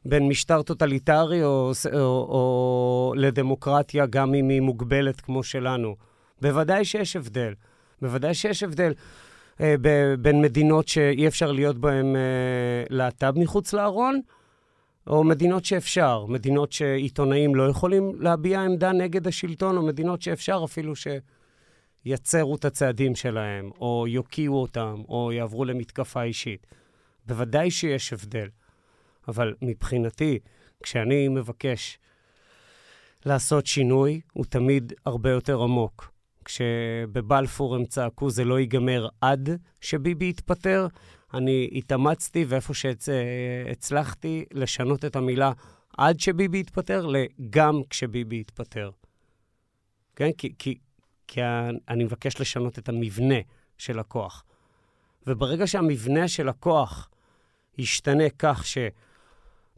בין 0.05 0.29
משטר 0.29 0.63
טוטליטרי 0.63 1.45
או, 1.45 1.73
או, 1.93 1.99
או 2.01 3.15
לדמוקרטיה, 3.17 4.07
גם 4.07 4.35
אם 4.35 4.49
היא 4.49 4.61
מוגבלת 4.61 5.21
כמו 5.21 5.43
שלנו. 5.43 5.97
בוודאי 6.41 6.85
שיש 6.85 7.17
הבדל. 7.17 7.55
בוודאי 8.03 8.35
שיש 8.35 8.63
הבדל 8.63 8.93
אה, 9.61 9.75
ב, 9.81 10.15
בין 10.19 10.43
מדינות 10.43 10.89
שאי 10.89 11.27
אפשר 11.27 11.53
להיות 11.53 11.79
בהן 11.79 12.17
אה, 12.17 12.21
להט"ב 12.91 13.39
מחוץ 13.39 13.73
לארון, 13.73 14.21
או 15.07 15.25
מדינות 15.25 15.65
שאפשר, 15.65 16.27
מדינות 16.27 16.73
שעיתונאים 16.73 17.55
לא 17.55 17.69
יכולים 17.69 18.23
להביע 18.23 18.61
עמדה 18.61 18.93
נגד 18.93 19.27
השלטון, 19.27 19.77
או 19.77 19.83
מדינות 19.83 20.23
שאפשר 20.23 20.63
אפילו 20.65 20.93
שיצרו 22.07 22.57
את 22.57 22.65
הצעדים 22.65 23.15
שלהם, 23.15 23.71
או 23.81 24.05
יוקיעו 24.09 24.63
אותם, 24.63 25.03
או 25.09 25.33
יעברו 25.33 25.65
למתקפה 25.65 26.23
אישית. 26.23 26.67
בוודאי 27.27 27.71
שיש 27.71 28.13
הבדל. 28.13 28.49
אבל 29.29 29.55
מבחינתי, 29.63 30.39
כשאני 30.83 31.29
מבקש 31.29 31.99
לעשות 33.27 33.67
שינוי, 33.67 34.21
הוא 34.33 34.45
תמיד 34.45 34.93
הרבה 35.07 35.31
יותר 35.31 35.63
עמוק. 35.63 36.13
כשבבלפור 36.45 37.77
הם 37.77 37.85
צעקו 37.85 38.31
זה 38.31 38.45
לא 38.45 38.61
ייגמר 38.61 39.09
עד 39.21 39.51
שביבי 39.81 40.29
יתפטר, 40.29 40.87
אני 41.35 41.71
התאמצתי, 41.73 42.45
ואיפה 42.49 42.75
שהצלחתי 42.75 44.45
לשנות 44.53 45.05
את 45.05 45.17
המילה 45.17 45.53
עד 45.99 46.21
שביבי 46.21 46.61
יתפטר, 46.61 47.07
לגם 47.07 47.81
כשביבי 47.91 48.41
יתפטר. 48.41 48.91
כן? 50.17 50.33
כי, 50.39 50.55
כי, 50.59 50.79
כי 51.29 51.41
אני 51.89 52.05
מבקש 52.05 52.41
לשנות 52.41 52.79
את 52.79 52.89
המבנה 52.89 53.39
של 53.79 53.99
הכוח. 53.99 54.45
וברגע 55.27 55.67
שהמבנה 55.67 56.29
של 56.29 56.49
הכוח 56.49 57.11
ישתנה 57.79 58.25
כך 58.39 58.65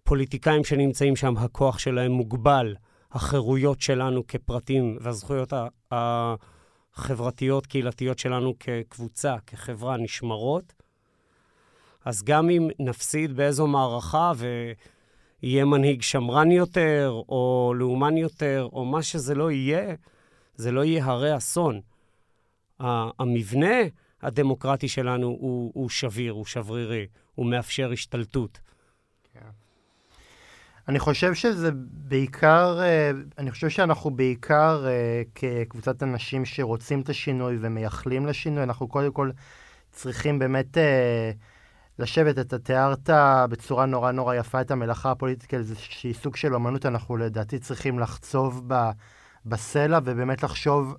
שפוליטיקאים 0.03 0.65
שנמצאים 0.65 1.17
שם, 1.17 1.37
הכוח 1.37 1.79
שלהם 1.79 2.13
מוגבל, 2.13 2.75
החירויות 3.13 3.81
שלנו 3.81 4.27
כפרטים 4.27 4.99
והזכויות 5.01 5.53
החברתיות, 5.93 7.67
קהילתיות 7.67 8.19
שלנו 8.19 8.55
כקבוצה, 8.61 9.37
כחברה, 9.47 9.97
נשמרות, 9.97 10.73
אז 12.05 12.23
גם 12.23 12.51
אם 12.51 12.69
נפסיד 12.79 13.37
באיזו 13.37 13.67
מערכה 13.67 14.33
ויהיה 15.43 15.65
מנהיג 15.65 16.03
שמרן 16.03 16.51
יותר, 16.51 17.23
או 17.29 17.73
לאומן 17.77 18.17
יותר, 18.17 18.69
או 18.73 18.85
מה 18.85 19.03
שזה 19.03 19.35
לא 19.35 19.51
יהיה, 19.51 19.95
זה 20.57 20.73
לא 20.73 20.85
יהיה 20.85 21.05
הרי 21.05 21.37
אסון. 21.37 21.81
המבנה 22.81 23.77
הדמוקרטי 24.23 24.89
שלנו 24.89 25.27
הוא, 25.27 25.73
הוא 25.75 25.89
שביר, 25.89 26.33
הוא 26.33 26.45
שברירי, 26.45 27.07
הוא 27.35 27.47
מאפשר 27.47 27.93
השתלטות. 27.93 28.61
כן. 29.33 29.49
אני 30.89 30.99
חושב 30.99 31.35
שזה 31.35 31.71
בעיקר, 31.91 32.81
אה, 32.81 33.11
אני 33.39 33.51
חושב 33.51 33.69
שאנחנו 33.69 34.11
בעיקר 34.11 34.87
אה, 34.87 35.23
כקבוצת 35.35 36.03
אנשים 36.03 36.45
שרוצים 36.45 37.01
את 37.01 37.09
השינוי 37.09 37.59
ומייחלים 37.61 38.27
לשינוי, 38.27 38.63
אנחנו 38.63 38.89
קודם 38.89 39.13
כל 39.13 39.31
צריכים 39.93 40.39
באמת 40.39 40.79
אה, 40.79 41.31
לשבת, 42.03 42.39
אתה 42.39 42.59
תיארת 42.59 43.11
בצורה 43.51 43.87
נורא 43.87 44.13
נורא 44.13 44.35
יפה 44.35 44.61
את 44.61 44.71
המלאכה 44.71 45.11
הפוליטית 45.11 45.47
כאיזושהי 45.47 46.15
סוג 46.15 46.37
של 46.37 46.55
אמנות, 46.55 46.87
אנחנו 46.87 47.17
לדעתי 47.17 47.59
צריכים 47.59 47.99
לחצוב 47.99 48.65
ב, 48.67 48.91
בסלע 49.47 49.99
ובאמת 50.05 50.43
לחשוב 50.43 50.97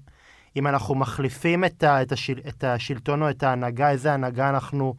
אם 0.56 0.68
אנחנו 0.68 0.96
מחליפים 0.96 1.66
את, 1.66 1.84
ה, 1.84 2.02
את, 2.02 2.12
השל, 2.12 2.40
את 2.48 2.64
השלטון 2.64 3.22
או 3.22 3.30
את 3.30 3.44
ההנהגה, 3.44 3.90
איזה 3.90 4.14
הנהגה 4.14 4.50
אנחנו 4.50 4.96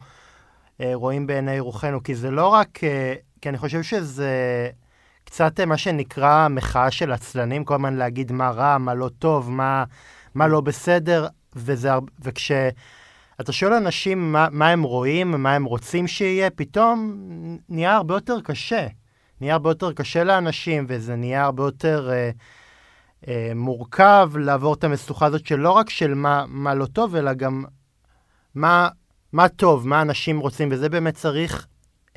אה, 0.81 0.91
רואים 0.93 1.27
בעיני 1.27 1.59
רוחנו. 1.59 2.03
כי 2.03 2.15
זה 2.15 2.31
לא 2.31 2.47
רק, 2.47 2.83
אה, 2.83 3.13
כי 3.41 3.49
אני 3.49 3.57
חושב 3.57 3.83
שזה 3.83 4.31
קצת 5.23 5.59
אה, 5.59 5.65
מה 5.65 5.77
שנקרא 5.77 6.47
מחאה 6.47 6.91
של 6.91 7.11
עצלנים, 7.11 7.65
כל 7.65 7.73
הזמן 7.73 7.95
להגיד 7.95 8.31
מה 8.31 8.49
רע, 8.49 8.77
מה 8.77 8.93
לא 8.93 9.09
טוב, 9.19 9.51
מה, 9.51 9.83
מה 10.35 10.47
לא 10.47 10.61
בסדר, 10.61 11.27
וזה, 11.55 11.89
וכש... 12.19 12.51
אתה 13.41 13.51
שואל 13.51 13.73
אנשים 13.73 14.31
מה, 14.31 14.47
מה 14.51 14.69
הם 14.69 14.83
רואים, 14.83 15.31
מה 15.31 15.53
הם 15.53 15.63
רוצים 15.63 16.07
שיהיה, 16.07 16.49
פתאום 16.49 17.17
נהיה 17.69 17.95
הרבה 17.95 18.15
יותר 18.15 18.41
קשה. 18.41 18.87
נהיה 19.41 19.53
הרבה 19.53 19.69
יותר 19.69 19.93
קשה 19.93 20.23
לאנשים, 20.23 20.85
וזה 20.87 21.15
נהיה 21.15 21.43
הרבה 21.43 21.63
יותר 21.63 22.09
אה, 22.11 22.31
אה, 23.27 23.51
מורכב 23.55 24.31
לעבור 24.39 24.73
את 24.73 24.83
המשוכה 24.83 25.25
הזאת 25.25 25.45
של 25.45 25.55
לא 25.55 25.71
רק 25.71 25.89
של 25.89 26.13
מה, 26.13 26.45
מה 26.47 26.73
לא 26.73 26.85
טוב, 26.85 27.15
אלא 27.15 27.33
גם 27.33 27.63
מה, 28.55 28.89
מה 29.33 29.49
טוב, 29.49 29.87
מה 29.87 30.01
אנשים 30.01 30.39
רוצים, 30.39 30.69
וזה 30.71 30.89
באמת 30.89 31.15
צריך 31.15 31.67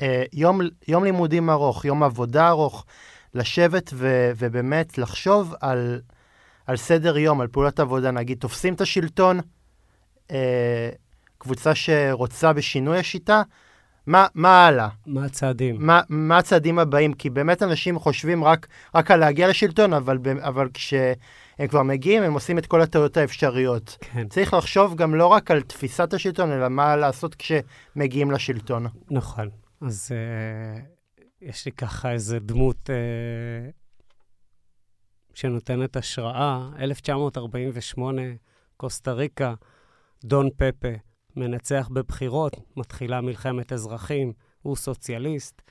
אה, 0.01 0.23
יום, 0.33 0.61
יום 0.87 1.03
לימודים 1.03 1.49
ארוך, 1.49 1.85
יום 1.85 2.03
עבודה 2.03 2.47
ארוך, 2.47 2.85
לשבת 3.33 3.89
ו, 3.93 4.31
ובאמת 4.37 4.97
לחשוב 4.97 5.53
על, 5.61 6.01
על 6.65 6.77
סדר 6.77 7.17
יום, 7.17 7.41
על 7.41 7.47
פעולת 7.47 7.79
עבודה. 7.79 8.11
נגיד, 8.11 8.37
תופסים 8.37 8.73
את 8.73 8.81
השלטון, 8.81 9.39
אה, 10.31 10.89
קבוצה 11.39 11.75
שרוצה 11.75 12.53
בשינוי 12.53 12.97
השיטה, 12.97 13.41
מה, 14.09 14.27
מה 14.35 14.67
הלאה? 14.67 14.89
מה 15.05 15.25
הצעדים? 15.25 15.75
מה, 15.79 16.01
מה 16.09 16.37
הצעדים 16.37 16.79
הבאים? 16.79 17.13
כי 17.13 17.29
באמת 17.29 17.63
אנשים 17.63 17.99
חושבים 17.99 18.43
רק, 18.43 18.67
רק 18.95 19.11
על 19.11 19.19
להגיע 19.19 19.47
לשלטון, 19.47 19.93
אבל, 19.93 20.17
אבל 20.39 20.69
כשהם 20.73 21.67
כבר 21.69 21.83
מגיעים, 21.83 22.23
הם 22.23 22.33
עושים 22.33 22.57
את 22.57 22.65
כל 22.65 22.81
הטעויות 22.81 23.17
האפשריות. 23.17 23.97
כן. 23.99 24.27
צריך 24.27 24.53
לחשוב 24.53 24.95
גם 24.95 25.15
לא 25.15 25.27
רק 25.27 25.51
על 25.51 25.61
תפיסת 25.61 26.13
השלטון, 26.13 26.51
אלא 26.51 26.69
מה 26.69 26.95
לעשות 26.95 27.35
כשמגיעים 27.35 28.31
לשלטון. 28.31 28.85
נכון. 29.11 29.49
אז 29.81 30.11
uh, 30.11 30.81
יש 31.41 31.65
לי 31.65 31.71
ככה 31.71 32.11
איזה 32.11 32.39
דמות 32.39 32.89
uh, 32.89 33.71
שנותנת 35.33 35.97
השראה. 35.97 36.69
1948, 36.79 38.21
קוסטה 38.77 39.13
ריקה, 39.13 39.53
דון 40.23 40.49
פפה. 40.57 41.08
מנצח 41.35 41.89
בבחירות, 41.93 42.57
מתחילה 42.77 43.21
מלחמת 43.21 43.73
אזרחים, 43.73 44.33
הוא 44.61 44.75
סוציאליסט. 44.75 45.61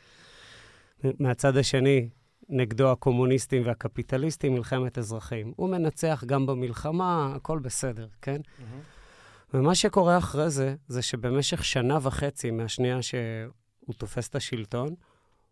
מהצד 1.05 1.57
השני, 1.57 2.09
נגדו 2.49 2.93
הקומוניסטים 2.93 3.67
והקפיטליסטים, 3.67 4.55
מלחמת 4.55 4.99
אזרחים. 4.99 5.53
הוא 5.57 5.69
מנצח 5.69 6.25
גם 6.27 6.47
במלחמה, 6.47 7.33
הכל 7.37 7.59
בסדר, 7.59 8.09
כן? 8.23 8.41
Mm-hmm. 8.41 9.55
ומה 9.55 9.75
שקורה 9.75 10.19
אחרי 10.19 10.51
זה, 10.51 10.75
זה 10.89 11.03
שבמשך 11.03 11.65
שנה 11.65 11.99
וחצי 12.03 12.51
מהשנייה 12.51 13.03
שהוא 13.03 13.95
תופס 13.97 14.29
את 14.29 14.35
השלטון, 14.35 14.95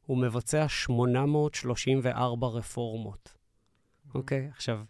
הוא 0.06 0.18
מבצע 0.18 0.68
834 0.68 2.46
רפורמות. 2.46 3.28
Mm-hmm. 3.28 4.14
אוקיי? 4.14 4.48
עכשיו, 4.52 4.80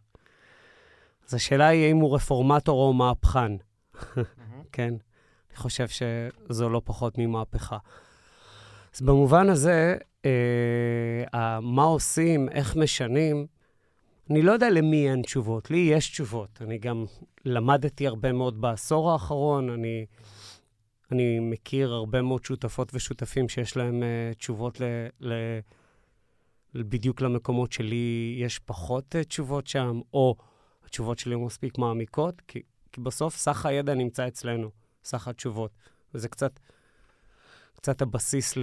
אז 1.29 1.35
השאלה 1.35 1.67
היא 1.67 1.87
האם 1.87 1.97
הוא 1.97 2.15
רפורמטור 2.15 2.89
או 2.89 2.93
מהפכן, 2.93 3.53
mm-hmm. 3.57 4.21
כן? 4.73 4.95
אני 5.57 5.63
חושב 5.63 5.87
שזו 5.89 6.69
לא 6.69 6.83
פחות 6.85 7.19
ממהפכה. 7.19 7.79
אז 8.95 9.01
במובן 9.01 9.49
הזה, 9.49 9.97
אה, 10.25 11.61
מה 11.61 11.83
עושים, 11.83 12.49
איך 12.49 12.77
משנים, 12.77 13.47
אני 14.31 14.43
לא 14.43 14.53
יודע 14.53 14.71
למי 14.71 15.11
אין 15.11 15.23
תשובות. 15.23 15.71
לי 15.71 15.79
יש 15.79 16.11
תשובות. 16.11 16.59
אני 16.61 16.79
גם 16.79 17.05
למדתי 17.45 18.07
הרבה 18.07 18.33
מאוד 18.33 18.61
בעשור 18.61 19.13
האחרון. 19.13 19.71
אני, 19.71 20.07
אני 21.13 21.39
מכיר 21.41 21.93
הרבה 21.93 22.23
מאוד 22.23 22.45
שותפות 22.45 22.95
ושותפים 22.95 23.49
שיש 23.49 23.77
להם 23.77 24.03
uh, 24.03 24.35
תשובות 24.39 24.81
ל, 24.81 24.85
ל, 25.21 25.33
בדיוק 26.75 27.21
למקומות 27.21 27.73
שלי 27.73 28.37
יש 28.41 28.59
פחות 28.59 29.15
uh, 29.15 29.25
תשובות 29.25 29.67
שם, 29.67 30.01
או 30.15 30.37
התשובות 30.85 31.19
שלי 31.19 31.37
מספיק 31.37 31.79
מעמיקות, 31.79 32.41
כי, 32.49 32.63
כי 32.93 33.01
בסוף 33.01 33.37
סך 33.37 33.67
הידע 33.67 33.95
נמצא 33.95 34.29
אצלנו. 34.29 34.86
סך 35.07 35.29
התשובות. 35.29 35.71
וזה 36.15 36.29
קצת, 36.29 36.61
קצת 37.77 38.03
הבסיס 38.03 38.55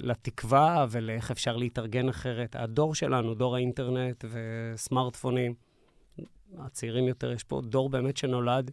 לתקווה 0.00 0.86
ולאיך 0.90 1.30
אפשר 1.30 1.56
להתארגן 1.56 2.08
אחרת. 2.08 2.56
הדור 2.56 2.94
שלנו, 2.94 3.34
דור 3.34 3.56
האינטרנט 3.56 4.24
וסמארטפונים, 4.30 5.54
הצעירים 6.58 7.08
יותר, 7.08 7.32
יש 7.32 7.44
פה 7.44 7.60
דור 7.64 7.90
באמת 7.90 8.16
שנולד 8.16 8.70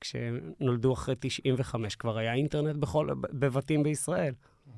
כשנולדו 0.00 0.92
אחרי 0.92 1.14
95, 1.18 1.96
כבר 1.96 2.18
היה 2.18 2.34
אינטרנט 2.34 2.76
בכל, 2.76 3.08
בבתים 3.14 3.82
בישראל. 3.82 4.34
Mm-hmm. 4.34 4.70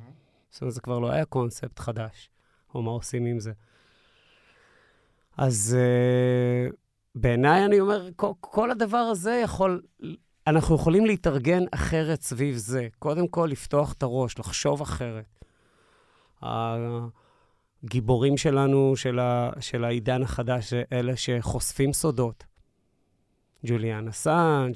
זאת 0.51 0.61
אומרת, 0.61 0.75
זה 0.75 0.81
כבר 0.81 0.99
לא 0.99 1.11
היה 1.11 1.25
קונספט 1.25 1.79
חדש, 1.79 2.31
או 2.75 2.83
מה 2.83 2.91
עושים 2.91 3.25
עם 3.25 3.41
זה. 3.41 3.53
אז 5.37 5.77
uh, 5.77 6.75
בעיניי, 7.15 7.65
אני 7.65 7.81
אומר, 7.81 8.09
כל, 8.17 8.33
כל 8.41 8.71
הדבר 8.71 8.97
הזה 8.97 9.41
יכול 9.45 9.83
אנחנו 10.49 10.75
יכולים 10.75 11.07
להתארגן 11.07 11.63
אחרת 11.71 12.23
סביב 12.23 12.57
זה. 12.57 12.89
קודם 12.99 13.29
כל, 13.29 13.49
לפתוח 13.53 13.93
את 13.93 14.03
הראש, 14.03 14.39
לחשוב 14.39 14.83
אחרת. 14.83 15.45
הגיבורים 16.43 18.37
שלנו, 18.37 18.97
של, 18.97 19.19
ה, 19.19 19.51
של 19.61 19.85
העידן 19.85 20.23
החדש, 20.23 20.71
זה 20.71 20.83
אלה 20.93 21.17
שחושפים 21.17 21.93
סודות. 21.93 22.45
ג'וליאן 23.67 24.09
אסאנג' 24.09 24.75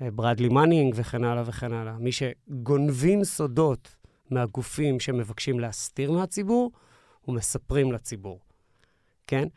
וברדלי 0.00 0.48
מנינג 0.48 0.94
וכן 0.96 1.24
הלאה 1.24 1.42
וכן 1.46 1.72
הלאה. 1.72 1.98
מי 1.98 2.10
שגונבים 2.12 3.24
סודות 3.24 3.96
מהגופים 4.30 5.00
שמבקשים 5.00 5.60
להסתיר 5.60 6.12
מהציבור 6.12 6.70
ומספרים 7.28 7.92
לציבור, 7.92 8.40
כן? 9.26 9.48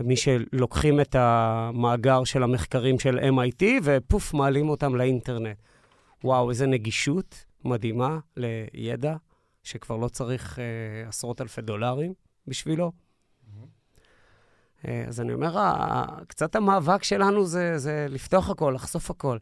מי 0.00 0.16
שלוקחים 0.16 1.00
את 1.00 1.16
המאגר 1.18 2.24
של 2.24 2.42
המחקרים 2.42 2.98
של 2.98 3.18
MIT 3.18 3.64
ופוף, 3.82 4.34
מעלים 4.34 4.68
אותם 4.68 4.94
לאינטרנט. 4.94 5.56
וואו, 6.24 6.50
איזה 6.50 6.66
נגישות 6.66 7.44
מדהימה 7.64 8.18
לידע, 8.36 9.16
שכבר 9.62 9.96
לא 9.96 10.08
צריך 10.08 10.58
אה, 10.58 11.08
עשרות 11.08 11.40
אלפי 11.40 11.60
דולרים 11.60 12.14
בשבילו. 12.46 12.92
אה, 14.88 15.04
אז 15.08 15.20
אני 15.20 15.32
אומר, 15.32 15.56
קצת 16.28 16.56
המאבק 16.56 17.02
שלנו 17.02 17.46
זה, 17.46 17.78
זה 17.78 18.06
לפתוח 18.08 18.50
הכל, 18.50 18.72
לחשוף 18.74 19.10
הכל. 19.10 19.38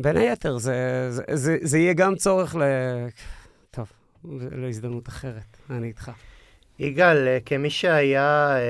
בין 0.00 0.16
היתר, 0.16 0.58
זה, 0.58 1.06
זה, 1.10 1.22
זה, 1.34 1.56
זה 1.62 1.78
יהיה 1.78 1.92
גם 1.92 2.16
צורך 2.16 2.56
ל... 2.56 2.62
טוב, 3.70 3.92
להזדמנות 4.50 5.08
אחרת. 5.08 5.56
אני 5.70 5.88
איתך. 5.88 6.10
יגאל, 6.78 7.28
אה, 7.28 7.38
כמי 7.46 7.70
שהיה 7.70 8.56
אה, 8.56 8.60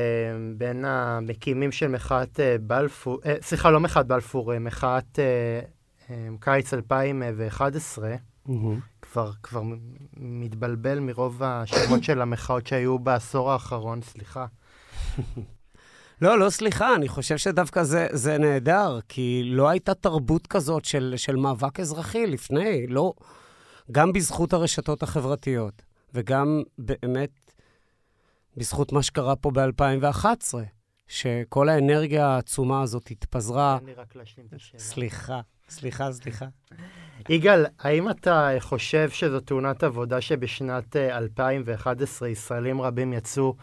בין 0.56 0.84
המקימים 0.84 1.72
של 1.72 1.88
מחאת 1.88 2.40
אה, 2.40 2.56
בלפור, 2.60 3.20
סליחה, 3.40 3.70
לא 3.70 3.80
מחאת 3.80 4.06
בלפור, 4.06 4.58
מחאת 4.58 5.18
קיץ 6.40 6.74
2011, 6.74 8.14
mm-hmm. 8.14 8.52
כבר, 9.02 9.30
כבר 9.42 9.62
מתבלבל 10.16 10.98
מרוב 10.98 11.42
השמות 11.42 12.04
של 12.04 12.20
המחאות 12.20 12.66
שהיו 12.66 12.98
בעשור 12.98 13.52
האחרון, 13.52 14.02
סליחה. 14.02 14.46
לא, 16.22 16.38
לא 16.38 16.50
סליחה, 16.50 16.94
אני 16.94 17.08
חושב 17.08 17.36
שדווקא 17.36 17.82
זה, 17.82 18.06
זה 18.12 18.38
נהדר, 18.38 18.98
כי 19.08 19.42
לא 19.44 19.68
הייתה 19.68 19.94
תרבות 19.94 20.46
כזאת 20.46 20.84
של, 20.84 21.14
של 21.16 21.36
מאבק 21.36 21.80
אזרחי 21.80 22.26
לפני, 22.26 22.86
לא, 22.86 23.12
גם 23.92 24.12
בזכות 24.12 24.52
הרשתות 24.52 25.02
החברתיות, 25.02 25.82
וגם 26.14 26.62
באמת 26.78 27.47
בזכות 28.58 28.92
מה 28.92 29.02
שקרה 29.02 29.36
פה 29.36 29.50
ב-2011, 29.50 30.54
שכל 31.06 31.68
האנרגיה 31.68 32.26
העצומה 32.26 32.82
הזאת 32.82 33.10
התפזרה. 33.10 33.78
תן 33.80 33.86
לי 33.86 33.94
רק 33.94 34.16
להשלים 34.16 34.46
את 34.48 34.54
השאלה. 34.54 34.80
סליחה, 34.80 35.40
סליחה, 35.68 36.12
סליחה. 36.12 36.46
יגאל, 37.28 37.66
האם 37.78 38.10
אתה 38.10 38.50
חושב 38.58 39.10
שזו 39.10 39.40
תאונת 39.40 39.82
עבודה 39.82 40.20
שבשנת 40.20 40.96
2011 40.96 42.28
אה, 42.28 42.32
ישראלים 42.32 42.80
רבים 42.80 43.12
יצאו 43.12 43.54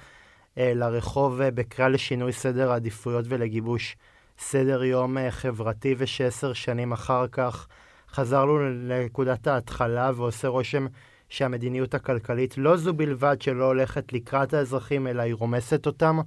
אה, 0.58 0.74
לרחוב 0.76 1.42
אה, 1.42 1.52
בקריאה 1.52 1.90
לשינוי 1.90 2.34
סדר 2.34 2.72
העדיפויות 2.72 3.26
ולגיבוש 3.30 3.98
סדר 4.40 4.84
יום 4.84 5.18
חברתי, 5.30 5.96
ושעשר 5.98 6.54
שנים 6.54 6.92
אחר 6.92 7.28
כך 7.28 7.68
חזרנו 8.10 8.60
לנקודת 8.60 9.48
ההתחלה 9.48 10.12
ועושה 10.16 10.48
רושם 10.48 10.88
שהמדיניות 11.36 11.94
הכלכלית 11.94 12.58
לא 12.58 12.78
זו 12.78 12.94
בלבד 12.94 13.42
שלא 13.42 13.66
הולכת 13.66 14.14
לקראת 14.14 14.54
האזרחים, 14.54 15.08
אלא 15.08 15.22
היא 15.22 15.34
רומסת 15.34 15.86
אותם? 15.86 16.20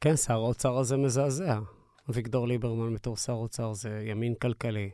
כן, 0.00 0.16
שר 0.16 0.34
האוצר 0.34 0.78
הזה 0.78 0.96
מזעזע. 0.96 1.58
אביגדור 2.10 2.48
ליברמן 2.48 2.94
בתור 2.94 3.16
שר 3.16 3.32
אוצר 3.32 3.72
זה 3.72 4.02
ימין 4.04 4.34
כלכלי 4.34 4.90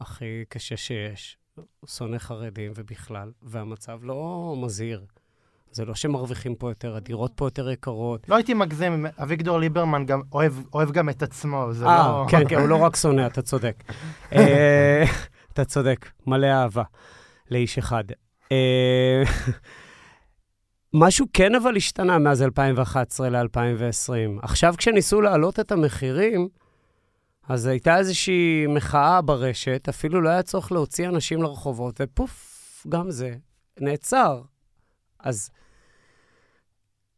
הכי 0.00 0.44
קשה 0.48 0.76
שיש. 0.76 1.38
הוא 1.54 1.88
שונא 1.88 2.18
חרדים 2.18 2.72
ובכלל, 2.74 3.30
והמצב 3.42 3.98
לא 4.02 4.54
מזהיר. 4.56 5.04
זה 5.70 5.84
לא 5.84 5.94
שמרוויחים 5.94 6.54
פה 6.54 6.70
יותר, 6.70 6.96
הדירות 6.96 7.32
פה 7.34 7.46
יותר 7.46 7.70
יקרות. 7.70 8.28
לא 8.28 8.36
הייתי 8.36 8.54
מגזים, 8.54 9.06
אביגדור 9.22 9.58
ליברמן 9.58 10.06
גם 10.06 10.20
אוהב, 10.32 10.52
אוהב 10.74 10.90
גם 10.90 11.08
את 11.08 11.22
עצמו, 11.22 11.68
זה 11.72 11.84
아, 11.84 11.88
לא... 11.88 12.26
כן, 12.28 12.48
כן, 12.48 12.58
הוא 12.60 12.68
לא 12.68 12.76
רק 12.76 12.96
שונא, 12.96 13.26
אתה 13.26 13.42
צודק. 13.42 13.84
אתה 15.60 15.66
צודק, 15.66 16.10
מלא 16.26 16.46
אהבה 16.46 16.82
לאיש 17.50 17.78
אחד. 17.78 18.04
אה, 18.52 19.22
משהו 20.94 21.26
כן 21.32 21.54
אבל 21.54 21.76
השתנה 21.76 22.18
מאז 22.18 22.42
2011 22.42 23.28
ל-2020. 23.28 24.42
עכשיו, 24.42 24.74
כשניסו 24.78 25.20
להעלות 25.20 25.60
את 25.60 25.72
המחירים, 25.72 26.48
אז 27.48 27.66
הייתה 27.66 27.98
איזושהי 27.98 28.66
מחאה 28.68 29.22
ברשת, 29.22 29.88
אפילו 29.88 30.20
לא 30.20 30.28
היה 30.28 30.42
צורך 30.42 30.72
להוציא 30.72 31.08
אנשים 31.08 31.42
לרחובות, 31.42 32.00
ופוף, 32.00 32.86
גם 32.88 33.10
זה 33.10 33.34
נעצר. 33.80 34.42
אז 35.20 35.50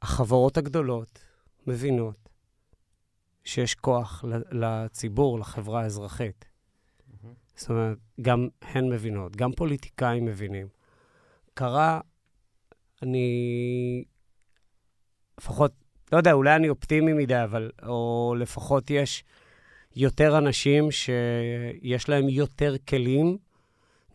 החברות 0.03 0.57
הגדולות 0.57 1.19
מבינות 1.67 2.29
שיש 3.45 3.75
כוח 3.75 4.25
לציבור, 4.51 5.39
לחברה 5.39 5.83
האזרחית. 5.83 6.50
זאת 7.61 7.71
אומרת, 7.71 7.99
גם 8.21 8.49
הן 8.63 8.89
מבינות, 8.89 9.37
גם 9.37 9.53
פוליטיקאים 9.53 10.25
מבינים. 10.25 10.67
קרה, 11.55 12.01
אני 13.03 14.05
לפחות, 15.39 15.73
לא 16.13 16.17
יודע, 16.17 16.33
אולי 16.33 16.57
אני 16.57 16.69
אופטימי 16.69 17.13
מדי, 17.13 17.45
אבל, 17.45 17.71
או 17.83 18.35
לפחות 18.39 18.91
יש 18.91 19.25
יותר 19.97 20.39
אנשים 20.39 20.91
שיש 20.91 22.09
להם 22.09 22.29
יותר 22.29 22.75
כלים 22.89 23.39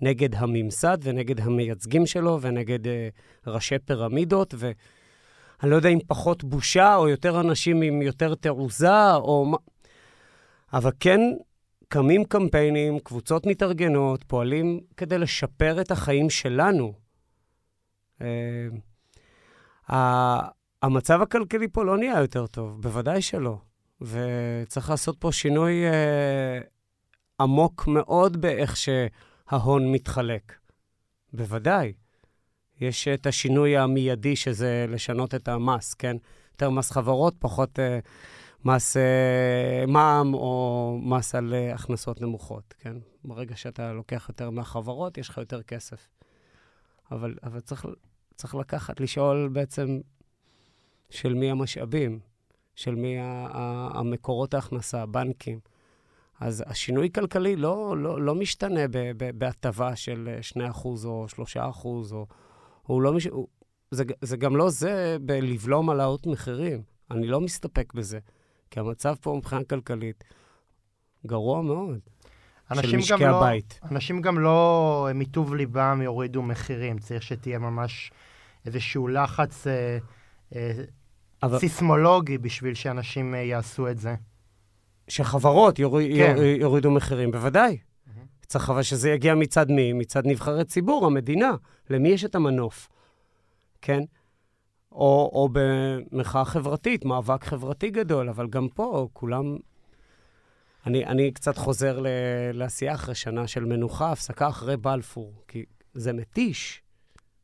נגד 0.01 0.35
הממסד 0.35 0.97
ונגד 1.01 1.39
המייצגים 1.39 2.05
שלו 2.05 2.41
ונגד 2.41 2.85
uh, 2.85 2.89
ראשי 3.47 3.79
פירמידות, 3.79 4.53
ואני 4.57 5.71
לא 5.71 5.75
יודע 5.75 5.89
אם 5.89 5.99
פחות 6.07 6.43
בושה 6.43 6.95
או 6.95 7.09
יותר 7.09 7.41
אנשים 7.41 7.81
עם 7.81 8.01
יותר 8.01 8.35
תעוזה, 8.35 9.15
או. 9.15 9.57
אבל 10.73 10.91
כן 10.99 11.19
קמים 11.95 12.23
קמפיינים, 12.23 12.99
קבוצות 12.99 13.45
מתארגנות, 13.45 14.23
פועלים 14.23 14.79
כדי 14.97 15.17
לשפר 15.17 15.81
את 15.81 15.91
החיים 15.91 16.29
שלנו. 16.29 16.93
Uh, 18.19 18.23
המצב 20.81 21.21
הכלכלי 21.21 21.67
פה 21.67 21.85
לא 21.85 21.97
נהיה 21.97 22.19
יותר 22.19 22.47
טוב, 22.47 22.81
בוודאי 22.81 23.21
שלא. 23.21 23.57
וצריך 24.01 24.89
לעשות 24.89 25.17
פה 25.19 25.31
שינוי 25.31 25.83
uh, 25.89 26.63
עמוק 27.39 27.87
מאוד 27.87 28.41
באיך 28.41 28.77
ש... 28.77 28.89
ההון 29.47 29.91
מתחלק. 29.91 30.53
בוודאי. 31.33 31.93
יש 32.81 33.07
את 33.07 33.25
השינוי 33.25 33.77
המיידי, 33.77 34.35
שזה 34.35 34.85
לשנות 34.89 35.35
את 35.35 35.47
המס, 35.47 35.93
כן? 35.93 36.17
יותר 36.51 36.69
מס 36.69 36.91
חברות, 36.91 37.35
פחות 37.39 37.79
uh, 37.79 37.81
מס 38.65 38.97
uh, 38.97 39.87
מע"מ 39.87 40.33
או 40.33 40.99
מס 41.03 41.35
על 41.35 41.53
uh, 41.53 41.75
הכנסות 41.75 42.21
נמוכות, 42.21 42.73
כן? 42.79 42.97
ברגע 43.23 43.55
שאתה 43.55 43.93
לוקח 43.93 44.25
יותר 44.29 44.49
מהחברות, 44.49 45.17
יש 45.17 45.29
לך 45.29 45.37
יותר 45.37 45.63
כסף. 45.63 46.09
אבל, 47.11 47.35
אבל 47.43 47.59
צריך, 47.59 47.85
צריך 48.35 48.55
לקחת, 48.55 48.99
לשאול 48.99 49.49
בעצם 49.53 49.99
של 51.09 51.33
מי 51.33 51.51
המשאבים, 51.51 52.19
של 52.75 52.95
מי 52.95 53.15
המקורות 53.19 54.53
ההכנסה, 54.53 55.05
בנקים. 55.05 55.59
אז 56.39 56.63
השינוי 56.67 57.09
כלכלי 57.11 57.55
לא, 57.55 57.97
לא, 57.97 58.21
לא 58.21 58.35
משתנה 58.35 58.81
בהטבה 59.37 59.95
של 59.95 60.37
2% 60.57 60.59
או 60.83 61.25
3%, 61.55 61.83
או... 61.85 62.27
הוא 62.81 63.01
לא 63.01 63.13
מש... 63.13 63.25
הוא, 63.25 63.47
זה, 63.91 64.03
זה 64.21 64.37
גם 64.37 64.55
לא 64.55 64.69
זה 64.69 65.17
בלבלום 65.21 65.89
על 65.89 65.99
העלות 65.99 66.27
מחירים. 66.27 66.81
אני 67.11 67.27
לא 67.27 67.41
מסתפק 67.41 67.93
בזה, 67.93 68.19
כי 68.75 68.79
המצב 68.79 69.15
פה 69.21 69.35
מבחינה 69.37 69.63
כלכלית 69.63 70.23
גרוע 71.25 71.61
מאוד. 71.61 71.99
של 72.81 72.97
משקי 72.97 73.23
לא, 73.23 73.37
הבית. 73.37 73.79
אנשים 73.91 74.21
גם 74.21 74.39
לא 74.39 75.07
מטוב 75.15 75.55
ליבם 75.55 76.01
יורידו 76.03 76.41
מחירים. 76.41 76.97
צריך 76.99 77.23
שתהיה 77.23 77.59
ממש 77.59 78.11
איזשהו 78.65 79.07
לחץ 79.07 79.67
אה, 79.67 79.97
אה, 80.55 80.71
אבל... 81.43 81.59
סיסמולוגי 81.59 82.37
בשביל 82.37 82.73
שאנשים 82.73 83.35
אה, 83.35 83.39
יעשו 83.39 83.89
את 83.89 83.97
זה. 83.97 84.15
שחברות 85.07 85.79
יור... 85.79 85.99
כן. 86.17 86.35
יורידו 86.59 86.91
מחירים, 86.91 87.31
בוודאי. 87.31 87.77
Mm-hmm. 87.77 88.45
צריך 88.47 88.69
אבל 88.69 88.83
שזה 88.83 89.09
יגיע 89.09 89.35
מצד 89.35 89.71
מי? 89.71 89.93
מצד 89.93 90.27
נבחרי 90.27 90.65
ציבור, 90.65 91.05
המדינה. 91.05 91.51
למי 91.89 92.09
יש 92.09 92.25
את 92.25 92.35
המנוף, 92.35 92.89
כן? 93.81 94.03
או, 94.95 95.29
או 95.33 95.49
במחאה 95.51 96.45
חברתית, 96.45 97.05
מאבק 97.05 97.43
חברתי 97.43 97.89
גדול, 97.89 98.29
אבל 98.29 98.47
גם 98.47 98.67
פה 98.69 99.07
כולם... 99.13 99.57
אני, 100.85 101.05
אני 101.05 101.31
קצת 101.31 101.57
חוזר 101.57 101.99
ל... 101.99 102.07
לעשייה 102.53 102.93
אחרי 102.93 103.15
שנה 103.15 103.47
של 103.47 103.65
מנוחה, 103.65 104.11
הפסקה 104.11 104.47
אחרי 104.47 104.77
בלפור, 104.77 105.33
כי 105.47 105.65
זה 105.93 106.13
מתיש, 106.13 106.81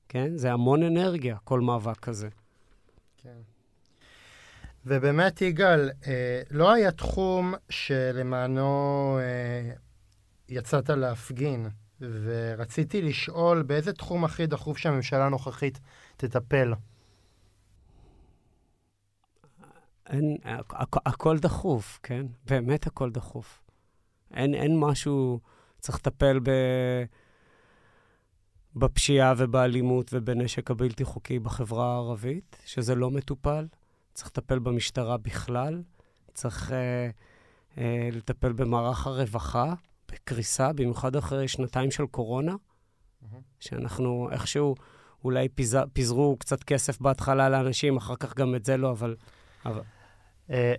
כן? 0.09 0.37
זה 0.37 0.51
המון 0.51 0.83
אנרגיה, 0.83 1.37
כל 1.43 1.59
מאבק 1.59 1.99
כזה. 1.99 2.29
כן. 3.17 3.37
ובאמת, 4.85 5.41
יגאל, 5.41 5.89
אה, 6.07 6.41
לא 6.51 6.71
היה 6.71 6.91
תחום 6.91 7.53
שלמענו 7.69 9.19
אה, 9.21 9.73
יצאת 10.49 10.89
להפגין, 10.89 11.69
ורציתי 12.01 13.01
לשאול 13.01 13.61
באיזה 13.61 13.93
תחום 13.93 14.25
הכי 14.25 14.47
דחוף 14.47 14.77
שהממשלה 14.77 15.25
הנוכחית 15.25 15.79
תטפל. 16.17 16.73
אין, 20.09 20.37
הכ, 20.43 20.97
הכל 21.05 21.39
דחוף, 21.39 21.99
כן? 22.03 22.25
באמת 22.45 22.87
הכל 22.87 23.11
דחוף. 23.11 23.61
אין, 24.33 24.53
אין 24.53 24.79
משהו, 24.79 25.39
צריך 25.79 25.97
לטפל 25.97 26.39
ב... 26.43 26.49
בפשיעה 28.75 29.33
ובאלימות 29.37 30.09
ובנשק 30.13 30.71
הבלתי 30.71 31.03
חוקי 31.03 31.39
בחברה 31.39 31.93
הערבית, 31.93 32.57
שזה 32.65 32.95
לא 32.95 33.11
מטופל. 33.11 33.67
צריך 34.13 34.27
לטפל 34.27 34.59
במשטרה 34.59 35.17
בכלל, 35.17 35.83
צריך 36.33 36.71
אה, 36.71 37.09
אה, 37.77 38.09
לטפל 38.11 38.53
במערך 38.53 39.07
הרווחה, 39.07 39.73
בקריסה, 40.11 40.73
במיוחד 40.73 41.15
אחרי 41.15 41.47
שנתיים 41.47 41.91
של 41.91 42.05
קורונה, 42.05 42.53
mm-hmm. 42.53 43.35
שאנחנו 43.59 44.29
איכשהו 44.31 44.75
אולי 45.23 45.49
פיז, 45.49 45.77
פיזרו 45.93 46.35
קצת 46.39 46.63
כסף 46.63 46.99
בהתחלה 47.01 47.49
לאנשים, 47.49 47.97
אחר 47.97 48.15
כך 48.15 48.35
גם 48.35 48.55
את 48.55 48.65
זה 48.65 48.77
לא, 48.77 48.91
אבל... 48.91 49.15
אבל... 49.65 49.81
אה, 50.51 50.73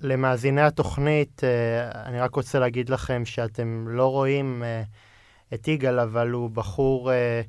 למאזיני 0.00 0.62
התוכנית, 0.62 1.44
אה, 1.44 2.02
אני 2.04 2.20
רק 2.20 2.34
רוצה 2.34 2.58
להגיד 2.58 2.88
לכם 2.88 3.24
שאתם 3.24 3.88
לא 3.88 4.10
רואים 4.10 4.62
אה, 4.62 4.82
את 5.54 5.68
יגאל, 5.68 6.00
אבל 6.00 6.30
הוא 6.30 6.50
בחור 6.50 7.12
אה, 7.12 7.40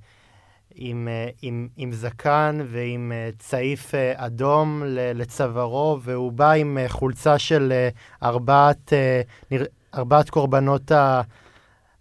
עם, 0.75 1.07
אה, 1.07 1.29
עם, 1.41 1.67
עם 1.77 1.91
זקן 1.91 2.57
ועם 2.67 3.11
אה, 3.15 3.29
צעיף 3.39 3.95
אה, 3.95 4.13
אדום 4.15 4.83
לצווארו, 4.95 5.99
והוא 6.01 6.31
בא 6.31 6.51
עם 6.51 6.77
אה, 6.77 6.89
חולצה 6.89 7.39
של 7.39 7.71
אה, 7.71 7.89
ארבעת, 8.23 8.93
אה, 8.93 9.21
ארבעת 9.95 10.29
קורבנות 10.29 10.91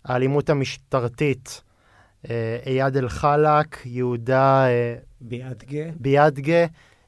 האלימות 0.04 0.50
המשטרתית. 0.50 1.62
אייד 2.66 2.96
אל-חלק, 2.96 3.82
יהודה... 3.84 4.66
ביאדגה. 5.20 5.84
ביאדגה, 6.00 6.66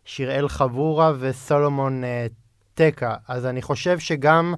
שיראל 0.09 0.49
חבורה 0.49 1.13
וסולומון 1.19 2.05
אה, 2.05 2.27
טקה. 2.75 3.15
אז 3.29 3.47
אני 3.47 3.63
חושב 3.63 3.99
שגם, 3.99 4.55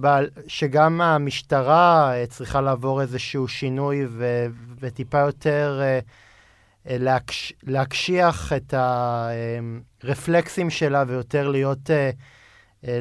ב, 0.00 0.06
שגם 0.46 1.00
המשטרה 1.00 2.14
אה, 2.14 2.26
צריכה 2.26 2.60
לעבור 2.60 3.02
איזשהו 3.02 3.48
שינוי 3.48 4.06
ו, 4.08 4.46
וטיפה 4.80 5.18
יותר 5.18 5.80
אה, 5.82 5.98
אה, 6.88 6.98
להקש, 6.98 7.52
להקשיח 7.62 8.52
את 8.52 8.74
הרפלקסים 10.04 10.70
שלה 10.70 11.04
ויותר 11.06 11.48
להיות 11.48 11.90
אה, 11.90 12.10
אה, 12.88 13.00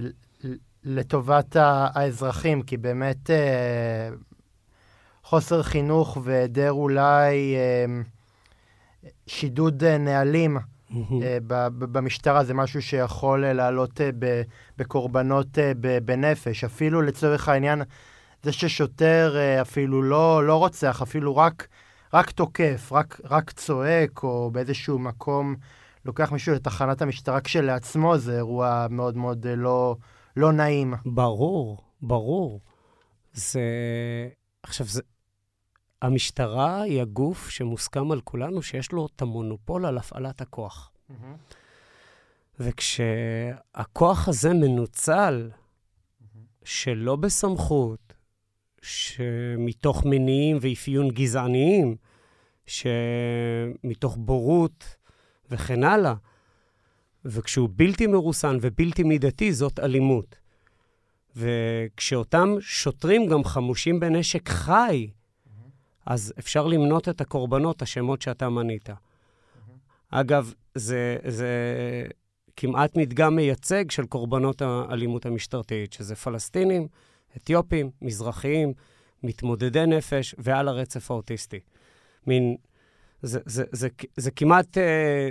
לטובת 0.84 1.56
האזרחים, 1.60 2.62
כי 2.62 2.78
באמת 2.78 3.30
אה, 3.30 4.10
חוסר 5.24 5.64
חינוך 5.64 6.18
והיעדר 6.24 6.72
אולי 6.72 7.56
אה, 7.56 7.86
שידוד 9.28 9.84
נהלים 9.84 10.58
אה, 11.22 11.38
במשטרה 11.70 12.44
זה 12.44 12.54
משהו 12.54 12.82
שיכול 12.82 13.46
אה, 13.46 13.54
לעלות 13.54 14.02
אה, 14.02 14.10
בקורבנות 14.78 15.58
בנפש. 16.06 16.64
אפילו 16.64 17.02
לצורך 17.02 17.50
העניין, 17.50 17.82
זה 18.44 18.52
ששוטר 18.52 19.36
אפילו 19.62 20.02
לא, 20.02 20.48
לא 20.48 20.56
רוצח, 20.56 21.02
אפילו 21.02 21.38
רק, 21.38 21.68
רק 22.14 22.32
תוקף, 22.32 22.90
רק, 22.92 23.22
רק 23.30 23.52
צועק, 23.52 24.24
או 24.24 24.50
באיזשהו 24.52 25.00
מקום 25.00 25.56
לוקח 26.06 26.32
מישהו 26.32 26.56
לתחנת 26.56 27.02
המשטרה 27.02 27.42
כשלעצמו, 27.42 28.18
זה 28.18 28.38
אירוע 28.38 28.88
מאוד 28.90 29.18
מאוד 29.18 29.48
לא, 29.58 29.96
לא 30.38 30.52
נעים. 30.52 30.94
ברור, 31.06 31.78
ברור. 32.02 32.62
זה... 33.34 33.62
עכשיו, 34.64 34.88
זה... 34.88 35.02
המשטרה 36.02 36.82
היא 36.82 37.02
הגוף 37.02 37.50
שמוסכם 37.50 38.12
על 38.12 38.22
כולנו 38.22 38.62
שיש 38.62 38.92
לו 38.92 39.08
את 39.16 39.22
המונופול 39.22 39.86
על 39.86 39.98
הפעלת 39.98 40.42
הכוח. 40.42 40.92
Mm-hmm. 40.92 41.14
וכשהכוח 42.60 44.28
הזה 44.28 44.54
מנוצל 44.54 45.50
mm-hmm. 45.52 46.26
שלא 46.64 47.16
בסמכות, 47.16 48.14
שמתוך 48.82 50.06
מניעים 50.06 50.58
ואפיון 50.62 51.10
גזעניים, 51.10 51.96
שמתוך 52.66 54.18
בורות 54.20 54.96
וכן 55.50 55.84
הלאה, 55.84 56.14
וכשהוא 57.26 57.70
בלתי 57.72 58.08
מרוסן 58.08 58.58
ובלתי 58.62 59.04
מידתי, 59.04 59.54
זאת 59.54 59.80
אלימות. 59.80 60.36
וכשאותם 61.36 62.56
שוטרים 62.60 63.28
גם 63.28 63.44
חמושים 63.44 64.00
בנשק 64.00 64.50
חי, 64.50 65.10
אז 66.06 66.34
אפשר 66.40 66.68
למנות 66.68 67.10
את 67.10 67.22
הקורבנות, 67.22 67.82
השמות 67.82 68.22
שאתה 68.22 68.50
מנית. 68.50 68.90
אגב, 70.12 70.54
זה, 70.76 71.18
זה 71.28 71.50
כמעט 72.58 72.98
מדגם 72.98 73.36
מייצג 73.36 73.92
של 73.92 74.06
קורבנות 74.06 74.62
האלימות 74.62 75.26
המשטרתית, 75.26 75.94
שזה 75.94 76.16
פלסטינים, 76.16 76.88
אתיופים, 77.38 77.90
מזרחיים, 78.02 78.74
מתמודדי 79.24 79.86
נפש 79.86 80.36
ועל 80.38 80.68
הרצף 80.68 81.12
האוטיסטי. 81.12 81.60
מין, 82.28 82.56
זה, 83.22 83.40
זה, 83.46 83.64
זה, 83.64 83.64
זה, 83.72 83.88
זה 84.18 84.32
כמעט... 84.32 84.78
אה, 84.78 85.30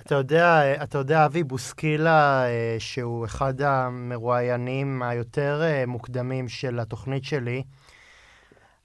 אתה 0.00 0.14
יודע, 0.14 0.74
אתה 0.82 0.98
יודע, 0.98 1.26
אבי 1.26 1.42
בוסקילה, 1.42 2.46
אה, 2.46 2.76
שהוא 2.78 3.24
אחד 3.24 3.60
המרואיינים 3.60 5.02
היותר 5.02 5.60
אה, 5.62 5.86
מוקדמים 5.86 6.48
של 6.48 6.80
התוכנית 6.80 7.24
שלי, 7.24 7.62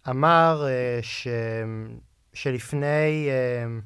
אמר 0.10 0.66
uh, 0.66 1.04
ש... 1.04 1.28
שלפני 2.34 3.30
uh, 3.30 3.82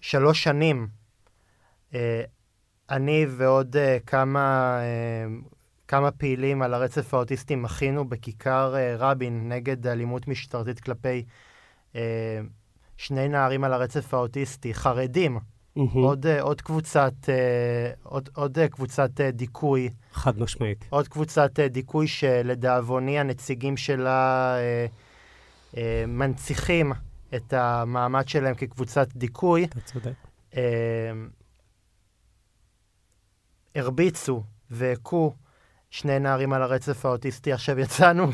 שלוש 0.00 0.42
שנים, 0.42 0.88
uh, 1.92 1.96
אני 2.90 3.26
ועוד 3.30 3.76
uh, 3.76 3.78
כמה, 4.06 4.78
uh, 4.80 5.48
כמה 5.88 6.10
פעילים 6.10 6.62
על 6.62 6.74
הרצף 6.74 7.14
האוטיסטי 7.14 7.54
מחינו 7.54 8.08
בכיכר 8.08 8.74
uh, 8.74 8.98
רבין 8.98 9.48
נגד 9.48 9.86
אלימות 9.86 10.28
משטרתית 10.28 10.80
כלפי 10.80 11.24
uh, 11.92 11.96
שני 12.96 13.28
נערים 13.28 13.64
על 13.64 13.72
הרצף 13.72 14.14
האוטיסטי, 14.14 14.74
חרדים. 14.74 15.38
Mm-hmm. 15.76 15.98
עוד, 15.98 16.26
עוד 16.40 16.60
קבוצת, 16.60 17.12
uh, 17.22 17.28
עוד, 18.02 18.28
עוד 18.34 18.58
קבוצת 18.70 19.20
דיכוי. 19.20 19.90
חד 20.12 20.38
משמעית. 20.38 20.84
עוד 20.90 21.08
קבוצת 21.08 21.60
דיכוי 21.60 22.06
שלדאבוני 22.08 23.18
הנציגים 23.18 23.76
שלה 23.76 24.56
uh, 24.56 25.74
uh, 25.74 25.78
מנציחים 26.06 26.92
את 27.34 27.52
המעמד 27.52 28.28
שלהם 28.28 28.54
כקבוצת 28.54 29.08
דיכוי. 29.16 29.64
אתה 29.64 29.80
צודק. 29.80 30.12
Uh, 30.52 30.56
הרביצו 33.74 34.42
והכו 34.70 35.32
שני 35.90 36.18
נערים 36.18 36.52
על 36.52 36.62
הרצף 36.62 37.04
האוטיסטי. 37.04 37.52
עכשיו 37.52 37.78
יצאנו 37.78 38.28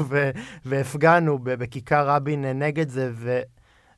והפגנו 0.65 1.39
בכיכר 1.39 2.09
רבין 2.09 2.45
נגד 2.45 2.89
זה, 2.89 3.11
ו... 3.15 3.41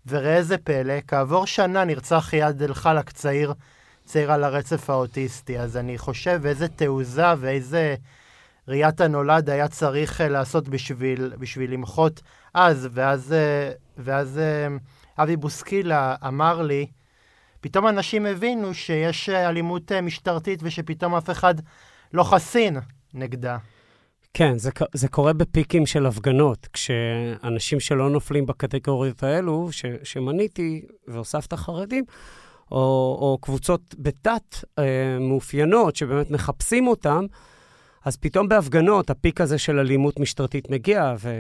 וראה 0.07 0.37
איזה 0.37 0.59
פלא, 0.59 0.95
כעבור 1.09 1.47
שנה 1.47 1.85
נרצח 1.85 2.31
יד 2.33 2.63
אל-חלק 2.63 3.11
צעיר, 3.11 3.55
צעיר 4.05 4.33
על 4.33 4.45
הרצף 4.45 4.91
האוטיסטי. 4.91 5.59
אז 5.59 5.77
אני 5.77 5.99
חושב 5.99 6.41
איזה 6.45 6.69
תעוזה 6.69 7.27
ואיזה 7.39 7.95
ראיית 8.69 9.01
הנולד 9.01 9.51
היה 9.51 9.69
צריך 9.69 10.21
uh, 10.21 10.25
לעשות 10.25 10.69
בשביל, 10.69 11.33
בשביל 11.39 11.73
למחות 11.73 12.23
אז. 12.55 12.89
ואז, 12.93 13.35
uh, 13.35 13.79
ואז 13.99 14.41
uh, 15.19 15.23
אבי 15.23 15.37
בוסקילה 15.37 16.17
אמר 16.27 16.63
לי, 16.63 16.87
פתאום 17.61 17.89
אנשים 17.89 18.27
הבינו 18.27 18.75
שיש 18.75 19.29
אלימות 19.29 19.93
משטרתית 19.93 20.61
ושפתאום 20.63 21.15
אף 21.15 21.31
אחד 21.31 21.55
לא 22.13 22.23
חסין 22.23 22.77
נגדה. 23.15 23.59
כן, 24.35 24.59
זה, 24.59 24.71
זה 24.95 25.09
קורה 25.09 25.33
בפיקים 25.33 25.87
של 25.87 26.07
הפגנות, 26.07 26.69
כשאנשים 26.73 27.81
שלא 27.81 28.11
נופלים 28.11 28.47
בקטגוריות 28.47 29.23
האלו, 29.23 29.69
ש, 29.71 29.85
שמניתי, 30.03 30.83
והוספת 31.09 31.55
חרדים, 31.55 32.05
או, 32.73 32.79
או 33.21 33.39
קבוצות 33.41 33.95
בתת 33.99 34.65
אה, 34.79 35.19
מאופיינות, 35.21 35.97
שבאמת 35.97 36.31
מחפשים 36.31 36.87
אותם, 36.87 37.27
אז 38.05 38.17
פתאום 38.17 38.49
בהפגנות 38.49 39.11
הפיק 39.11 39.41
הזה 39.41 39.59
של 39.59 39.79
אלימות 39.79 40.21
משטרתית 40.21 40.71
מגיע, 40.71 41.15
ו, 41.19 41.31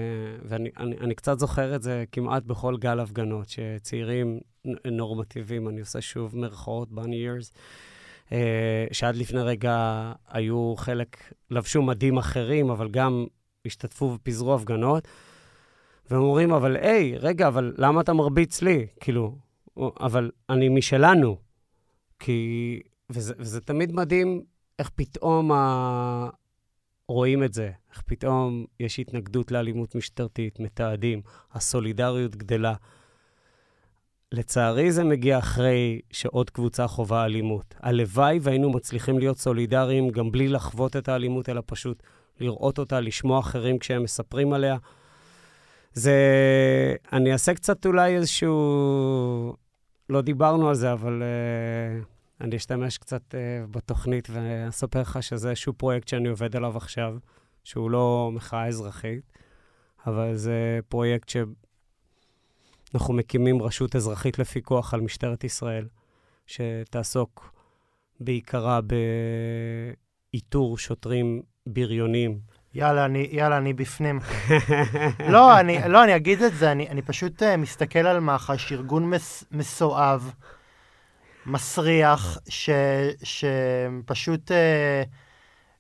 ואני 0.45 0.71
אני, 0.77 0.97
אני 1.01 1.15
קצת 1.15 1.39
זוכר 1.39 1.75
את 1.75 1.83
זה 1.83 2.05
כמעט 2.13 2.43
בכל 2.43 2.77
גל 2.77 3.01
הפגנות, 3.01 3.49
שצעירים 3.49 4.41
נורמטיביים, 4.85 5.69
אני 5.69 5.81
עושה 5.81 6.01
שוב 6.01 6.37
מירכאות, 6.37 6.93
בני 6.93 7.27
years, 7.27 7.45
אה, 7.45 7.94
שעד 8.93 9.17
לפני 9.17 9.41
רגע 9.41 10.13
היו 10.29 10.75
חלק, 10.77 11.33
לבשו 11.51 11.83
מדים 11.83 12.19
אחרים, 12.19 12.71
אבל 12.71 12.89
גם 12.89 13.27
השתתפו 13.67 14.05
ופיזרו 14.05 14.55
הפגנות. 14.55 15.09
והם 16.11 16.23
אומרים, 16.23 16.53
אבל 16.53 16.77
היי, 16.77 17.19
רגע, 17.19 17.49
אבל 17.49 17.75
למה 17.79 18.01
אתה 18.01 18.13
מרביץ 18.13 18.63
לי? 18.63 18.87
כאילו, 19.01 19.39
אבל 19.77 20.31
אני 20.51 20.69
משלנו. 20.69 21.37
כי... 22.19 22.81
וזה, 23.11 23.35
וזה 23.39 23.61
תמיד 23.61 23.93
מדהים 23.93 24.43
איך 24.79 24.91
פתאום 24.95 25.53
ה... 25.53 26.29
רואים 27.09 27.45
את 27.45 27.55
זה, 27.55 27.71
איך 27.91 28.03
פתאום 28.07 28.65
יש 28.81 28.99
התנגדות 28.99 29.51
לאלימות 29.51 29.95
משטרתית, 29.95 30.61
מתעדים, 30.61 31.23
הסולידריות 31.53 32.37
גדלה. 32.37 32.75
לצערי 34.35 34.93
זה 34.93 35.05
מגיע 35.05 35.39
אחרי 35.39 36.01
שעוד 36.11 36.51
קבוצה 36.51 36.87
חווה 36.87 37.25
אלימות. 37.25 37.75
הלוואי 37.81 38.39
והיינו 38.43 38.71
מצליחים 38.71 39.19
להיות 39.19 39.39
סולידריים 39.39 40.11
גם 40.11 40.33
בלי 40.33 40.49
לחוות 40.49 40.97
את 40.97 41.09
האלימות, 41.09 41.49
אלא 41.49 41.63
פשוט 41.67 42.03
לראות 42.41 42.79
אותה, 42.79 43.01
לשמוע 43.01 43.41
אחרים 43.41 43.79
כשהם 43.79 44.03
מספרים 44.03 44.53
עליה. 44.53 44.77
זה... 45.93 46.17
אני 47.13 47.33
אעשה 47.33 47.55
קצת 47.55 47.87
אולי 47.87 48.17
איזשהו... 48.17 49.57
לא 50.09 50.21
דיברנו 50.21 50.69
על 50.69 50.75
זה, 50.75 50.93
אבל 50.93 51.23
uh, 51.23 52.05
אני 52.41 52.57
אשתמש 52.57 52.99
קצת 52.99 53.23
uh, 53.35 53.71
בתוכנית 53.71 54.29
ואספר 54.33 55.01
לך 55.01 55.23
שזה 55.23 55.51
איזשהו 55.51 55.73
פרויקט 55.73 56.09
שאני 56.09 56.29
עובד 56.29 56.57
עליו 56.57 56.77
עכשיו, 56.77 57.17
שהוא 57.65 57.91
לא 57.91 58.31
מחאה 58.33 58.67
אזרחית, 58.67 59.39
אבל 60.07 60.35
זה 60.35 60.79
פרויקט 60.89 61.29
ש... 61.29 61.37
אנחנו 62.95 63.15
מקימים 63.15 63.63
רשות 63.63 63.97
אזרחית 63.97 64.39
לפיקוח 64.39 64.95
על 64.95 65.01
משטרת 65.01 65.45
ישראל, 65.45 65.87
שתעסוק 66.47 67.53
בעיקרה 68.21 68.81
באיתור 70.33 70.79
שוטרים 70.79 71.43
בריונים. 71.67 72.39
יאללה, 72.75 73.05
אני, 73.05 73.29
יאללה, 73.33 73.59
אני 73.59 73.73
בפנים. 73.73 74.21
לא, 75.33 75.61
אני, 75.61 75.79
לא, 75.89 76.05
אני 76.05 76.17
אגיד 76.17 76.43
את 76.43 76.55
זה, 76.55 76.73
אני, 76.73 76.89
אני 76.89 77.03
פשוט 77.03 77.43
uh, 77.43 77.57
מסתכל 77.59 77.99
על 77.99 78.21
מח"ש, 78.21 78.73
ארגון 78.73 79.11
מס, 79.11 79.45
מסואב, 79.53 80.33
מסריח, 81.47 82.39
ש, 82.49 82.71
שפשוט 83.23 84.51
uh, 84.51 84.55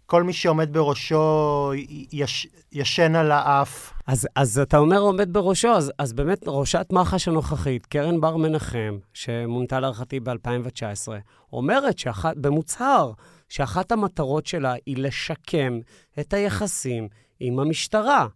כל 0.07 0.23
מי 0.23 0.33
שעומד 0.33 0.73
בראשו 0.73 1.73
יש, 2.12 2.47
ישן 2.73 3.14
על 3.14 3.33
האף. 3.33 3.93
אז, 4.07 4.29
אז 4.37 4.59
אתה 4.59 4.79
אומר 4.79 4.99
עומד 4.99 5.33
בראשו, 5.33 5.69
אז, 5.69 5.93
אז 5.99 6.12
באמת 6.12 6.38
ראשת 6.47 6.87
מח"ש 6.93 7.29
הנוכחית, 7.29 7.87
קרן 7.87 8.21
בר 8.21 8.37
מנחם, 8.37 8.99
שמונתה 9.14 9.81
להערכתי 9.81 10.21
ב-2019, 10.21 11.09
אומרת 11.53 11.99
שאחת, 11.99 12.37
במוצהר, 12.37 13.12
שאחת 13.49 13.93
המטרות 13.93 14.47
שלה 14.47 14.75
היא 14.87 14.97
לשקם 14.97 15.79
את 16.21 16.33
היחסים 16.33 17.09
עם 17.40 17.59
המשטרה, 17.59 18.27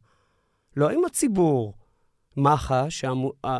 לא 0.76 0.90
עם 0.90 1.04
הציבור. 1.04 1.74
מח"ש, 2.37 3.04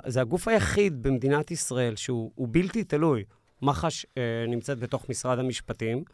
זה 0.07 0.21
הגוף 0.21 0.49
היחיד 0.49 1.03
במדינת 1.03 1.51
ישראל 1.51 1.97
שהוא 1.97 2.49
בלתי 2.51 2.85
תלוי. 2.85 3.25
מח"ש 3.63 4.07
אה, 4.19 4.45
נמצאת 4.49 4.79
בתוך 4.79 5.09
משרד 5.09 5.39
המשפטים, 5.39 6.05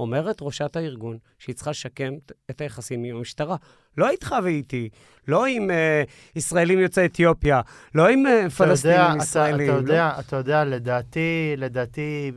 אומרת 0.00 0.36
ראשת 0.42 0.76
הארגון 0.76 1.18
שהיא 1.38 1.54
צריכה 1.54 1.70
לשקם 1.70 2.12
את 2.50 2.60
היחסים 2.60 3.04
עם 3.04 3.16
המשטרה. 3.16 3.56
לא 3.96 4.10
איתך 4.10 4.34
ואיתי, 4.44 4.88
לא 5.28 5.46
עם 5.46 5.70
אה, 5.70 6.02
ישראלים 6.36 6.78
יוצאי 6.78 7.04
אתיופיה, 7.04 7.60
לא 7.94 8.08
עם 8.08 8.26
אה, 8.26 8.50
פלסטינים 8.50 8.98
יודע, 8.98 9.14
ישראלים. 9.22 9.54
אתה, 9.54 9.62
אתה, 9.64 9.72
לא... 9.72 9.92
יודע, 9.92 10.12
אתה 10.18 10.36
יודע, 10.36 10.64
לדעתי, 10.64 11.54
לדעתי, 11.56 12.32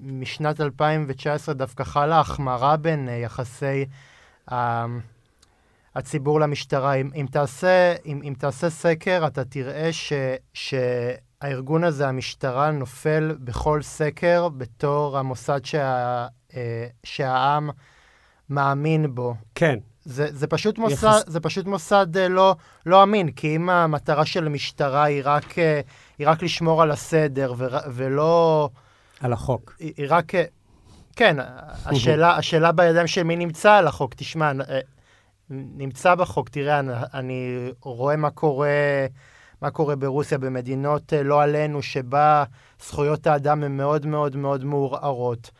משנת 0.00 0.60
2019 0.60 1.54
דווקא 1.54 1.84
חלה 1.84 2.20
החמרה 2.20 2.76
בין 2.76 3.08
uh, 3.08 3.10
יחסי 3.10 3.84
uh, 4.50 4.54
הציבור 5.94 6.40
למשטרה. 6.40 6.94
אם, 6.94 7.10
אם, 7.14 7.26
תעשה, 7.30 7.94
אם, 8.06 8.20
אם 8.24 8.34
תעשה 8.38 8.70
סקר, 8.70 9.26
אתה 9.26 9.44
תראה 9.44 9.92
ש, 9.92 10.12
שהארגון 10.54 11.84
הזה, 11.84 12.08
המשטרה, 12.08 12.70
נופל 12.70 13.36
בכל 13.40 13.82
סקר 13.82 14.48
בתור 14.48 15.18
המוסד 15.18 15.64
שה, 15.64 16.26
שהעם 17.04 17.70
מאמין 18.50 19.14
בו. 19.14 19.34
כן. 19.54 19.78
זה, 20.04 20.26
זה, 20.30 20.46
פשוט 20.46 20.78
מוסד, 20.78 20.94
יחס... 20.94 21.24
זה 21.26 21.40
פשוט 21.40 21.66
מוסד 21.66 22.16
uh, 22.16 22.28
לא, 22.28 22.56
לא 22.86 23.02
אמין, 23.02 23.30
כי 23.30 23.56
אם 23.56 23.70
המטרה 23.70 24.26
של 24.26 24.46
המשטרה 24.46 25.04
היא 25.04 25.22
רק, 25.24 25.50
uh, 25.52 25.56
היא 26.18 26.28
רק 26.28 26.42
לשמור 26.42 26.82
על 26.82 26.90
הסדר 26.90 27.54
ו, 27.56 27.66
ולא... 27.94 28.68
על 29.20 29.32
החוק. 29.32 29.76
היא, 29.78 29.92
היא 29.96 30.06
רק... 30.08 30.32
כן, 31.16 31.36
השאלה, 31.86 32.36
השאלה 32.36 32.72
בידיים 32.72 33.06
של 33.06 33.22
מי 33.22 33.36
נמצא 33.36 33.72
על 33.72 33.86
החוק. 33.86 34.14
תשמע, 34.14 34.52
אה, 34.68 34.80
נמצא 35.50 36.14
בחוק, 36.14 36.48
תראה, 36.48 36.78
אני, 36.78 36.92
אני 37.14 37.70
רואה 37.80 38.16
מה 38.16 38.30
קורה, 38.30 39.06
מה 39.62 39.70
קורה 39.70 39.96
ברוסיה, 39.96 40.38
במדינות 40.38 41.12
אה, 41.12 41.22
לא 41.22 41.42
עלינו, 41.42 41.82
שבה 41.82 42.44
זכויות 42.82 43.26
האדם 43.26 43.62
הן 43.62 43.76
מאוד 43.76 44.06
מאוד 44.06 44.36
מאוד 44.36 44.64
מעורערות. 44.64 45.50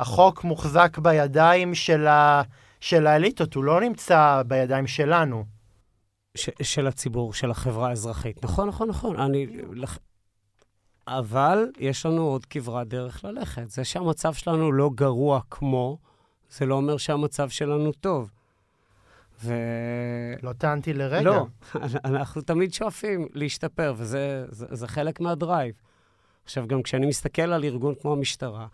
החוק 0.00 0.44
מוחזק 0.44 0.98
בידיים 0.98 1.74
של, 1.74 2.06
ה, 2.06 2.42
של 2.80 3.06
האליטות, 3.06 3.54
הוא 3.54 3.64
לא 3.64 3.80
נמצא 3.80 4.42
בידיים 4.46 4.86
שלנו. 4.86 5.44
ש, 6.34 6.50
של 6.62 6.86
הציבור, 6.86 7.34
של 7.34 7.50
החברה 7.50 7.88
האזרחית. 7.88 8.44
נכון, 8.44 8.68
נכון, 8.68 8.88
נכון. 8.88 9.20
אני... 9.20 9.46
אבל 11.08 11.68
יש 11.78 12.06
לנו 12.06 12.22
עוד 12.22 12.46
כברת 12.46 12.88
דרך 12.88 13.24
ללכת. 13.24 13.70
זה 13.70 13.84
שהמצב 13.84 14.34
שלנו 14.34 14.72
לא 14.72 14.90
גרוע 14.94 15.40
כמו, 15.50 15.98
זה 16.50 16.66
לא 16.66 16.74
אומר 16.74 16.96
שהמצב 16.96 17.48
שלנו 17.48 17.92
טוב. 17.92 18.30
ו... 19.42 19.54
לא 20.42 20.52
טענתי 20.52 20.92
לרגע. 20.92 21.30
לא, 21.30 21.46
אנחנו 22.04 22.42
תמיד 22.42 22.72
שואפים 22.72 23.28
להשתפר, 23.32 23.94
וזה 23.96 24.44
זה, 24.48 24.66
זה 24.70 24.88
חלק 24.88 25.20
מהדרייב. 25.20 25.74
עכשיו, 26.44 26.66
גם 26.66 26.82
כשאני 26.82 27.06
מסתכל 27.06 27.42
על 27.42 27.64
ארגון 27.64 27.94
כמו 27.94 28.12
המשטרה, 28.12 28.66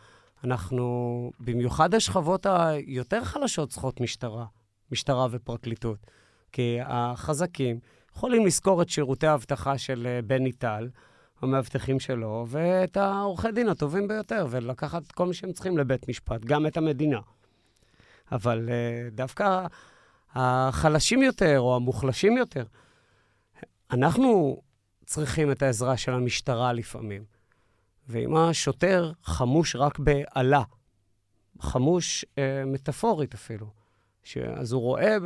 אנחנו, 0.44 1.30
במיוחד 1.40 1.94
השכבות 1.94 2.46
היותר 2.46 3.24
חלשות 3.24 3.70
צריכות 3.70 4.00
משטרה, 4.00 4.44
משטרה 4.92 5.26
ופרקליטות. 5.30 6.06
כי 6.52 6.78
החזקים 6.84 7.78
יכולים 8.14 8.46
לשכור 8.46 8.82
את 8.82 8.88
שירותי 8.88 9.26
האבטחה 9.26 9.78
של 9.78 10.06
אה, 10.06 10.22
בני 10.22 10.52
טל, 10.52 10.88
המאבטחים 11.42 12.00
שלו, 12.00 12.46
ואת 12.48 12.96
העורכי 12.96 13.52
דין 13.52 13.68
הטובים 13.68 14.08
ביותר, 14.08 14.46
ולקחת 14.50 15.12
כל 15.12 15.26
מה 15.26 15.34
שהם 15.34 15.52
צריכים 15.52 15.78
לבית 15.78 16.08
משפט, 16.08 16.44
גם 16.44 16.66
את 16.66 16.76
המדינה. 16.76 17.20
אבל 18.32 18.68
uh, 18.68 19.14
דווקא 19.14 19.66
החלשים 20.34 21.22
יותר, 21.22 21.60
או 21.60 21.76
המוחלשים 21.76 22.36
יותר, 22.36 22.64
אנחנו 23.90 24.60
צריכים 25.06 25.52
את 25.52 25.62
העזרה 25.62 25.96
של 25.96 26.12
המשטרה 26.12 26.72
לפעמים. 26.72 27.24
ואם 28.10 28.36
השוטר 28.36 29.12
חמוש 29.24 29.76
רק 29.76 29.98
באלה, 29.98 30.62
חמוש 31.60 32.24
uh, 32.24 32.38
מטאפורית 32.66 33.34
אפילו, 33.34 33.66
ש... 34.22 34.36
אז 34.36 34.72
הוא 34.72 34.82
רואה, 34.82 35.16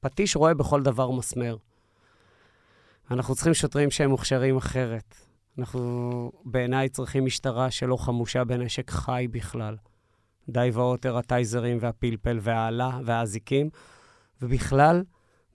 פטיש 0.00 0.36
רואה 0.36 0.54
בכל 0.54 0.82
דבר 0.82 1.10
מסמר. 1.10 1.56
אנחנו 3.10 3.34
צריכים 3.34 3.54
שוטרים 3.54 3.90
שהם 3.90 4.10
מוכשרים 4.10 4.56
אחרת. 4.56 5.14
אנחנו 5.58 6.32
בעיניי 6.44 6.88
צריכים 6.88 7.24
משטרה 7.24 7.70
שלא 7.70 7.96
חמושה 7.96 8.44
בנשק 8.44 8.90
חי 8.90 9.26
בכלל. 9.30 9.76
די 10.48 10.70
והותר 10.72 11.18
הטייזרים 11.18 11.78
והפלפל 11.80 12.38
והאלה 12.42 12.98
והאזיקים, 13.04 13.70
ובכלל, 14.42 15.02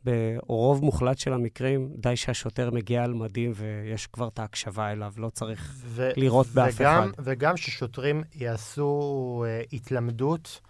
ברוב 0.04 0.84
מוחלט 0.84 1.18
של 1.18 1.34
המקרים, 1.34 1.90
די 1.96 2.16
שהשוטר 2.16 2.72
מגיע 2.72 3.04
על 3.04 3.14
מדים 3.14 3.52
ויש 3.56 4.08
כבר 4.08 4.28
את 4.28 4.40
ההקשבה 4.40 4.92
אליו, 4.92 5.14
לא 5.18 5.30
צריך 5.30 5.74
ו- 5.86 6.10
לראות 6.18 6.48
באף 6.48 6.74
וגם, 6.76 7.04
אחד. 7.04 7.24
וגם 7.24 7.58
ששוטרים 7.58 8.24
יעשו 8.36 9.46
uh, 9.46 9.68
התלמדות 9.74 10.62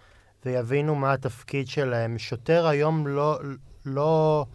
ויבינו 0.44 0.94
מה 0.94 1.12
התפקיד 1.12 1.68
שלהם. 1.68 2.18
שוטר 2.18 2.66
היום 2.66 3.06
לא, 3.06 3.38
לא, 3.86 4.46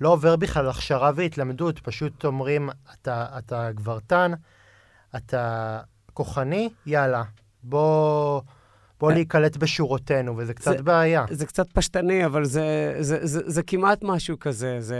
לא 0.00 0.12
עובר 0.12 0.36
בכלל 0.36 0.68
הכשרה 0.68 1.10
והתלמדות, 1.14 1.78
פשוט 1.78 2.24
אומרים, 2.24 2.70
אתה, 2.92 3.26
אתה 3.38 3.72
גברתן, 3.72 4.32
אתה 5.16 5.80
כוחני, 6.14 6.70
יאללה, 6.86 7.22
בוא... 7.62 8.40
בוא 9.00 9.10
אה. 9.10 9.14
להיקלט 9.14 9.56
בשורותינו, 9.56 10.36
וזה 10.36 10.54
קצת 10.54 10.76
זה, 10.76 10.82
בעיה. 10.82 11.24
זה 11.30 11.46
קצת 11.46 11.72
פשטני, 11.72 12.26
אבל 12.26 12.44
זה, 12.44 12.94
זה, 13.00 13.18
זה, 13.18 13.26
זה, 13.26 13.40
זה 13.46 13.62
כמעט 13.62 13.98
משהו 14.02 14.38
כזה. 14.38 14.80
זה 14.80 14.98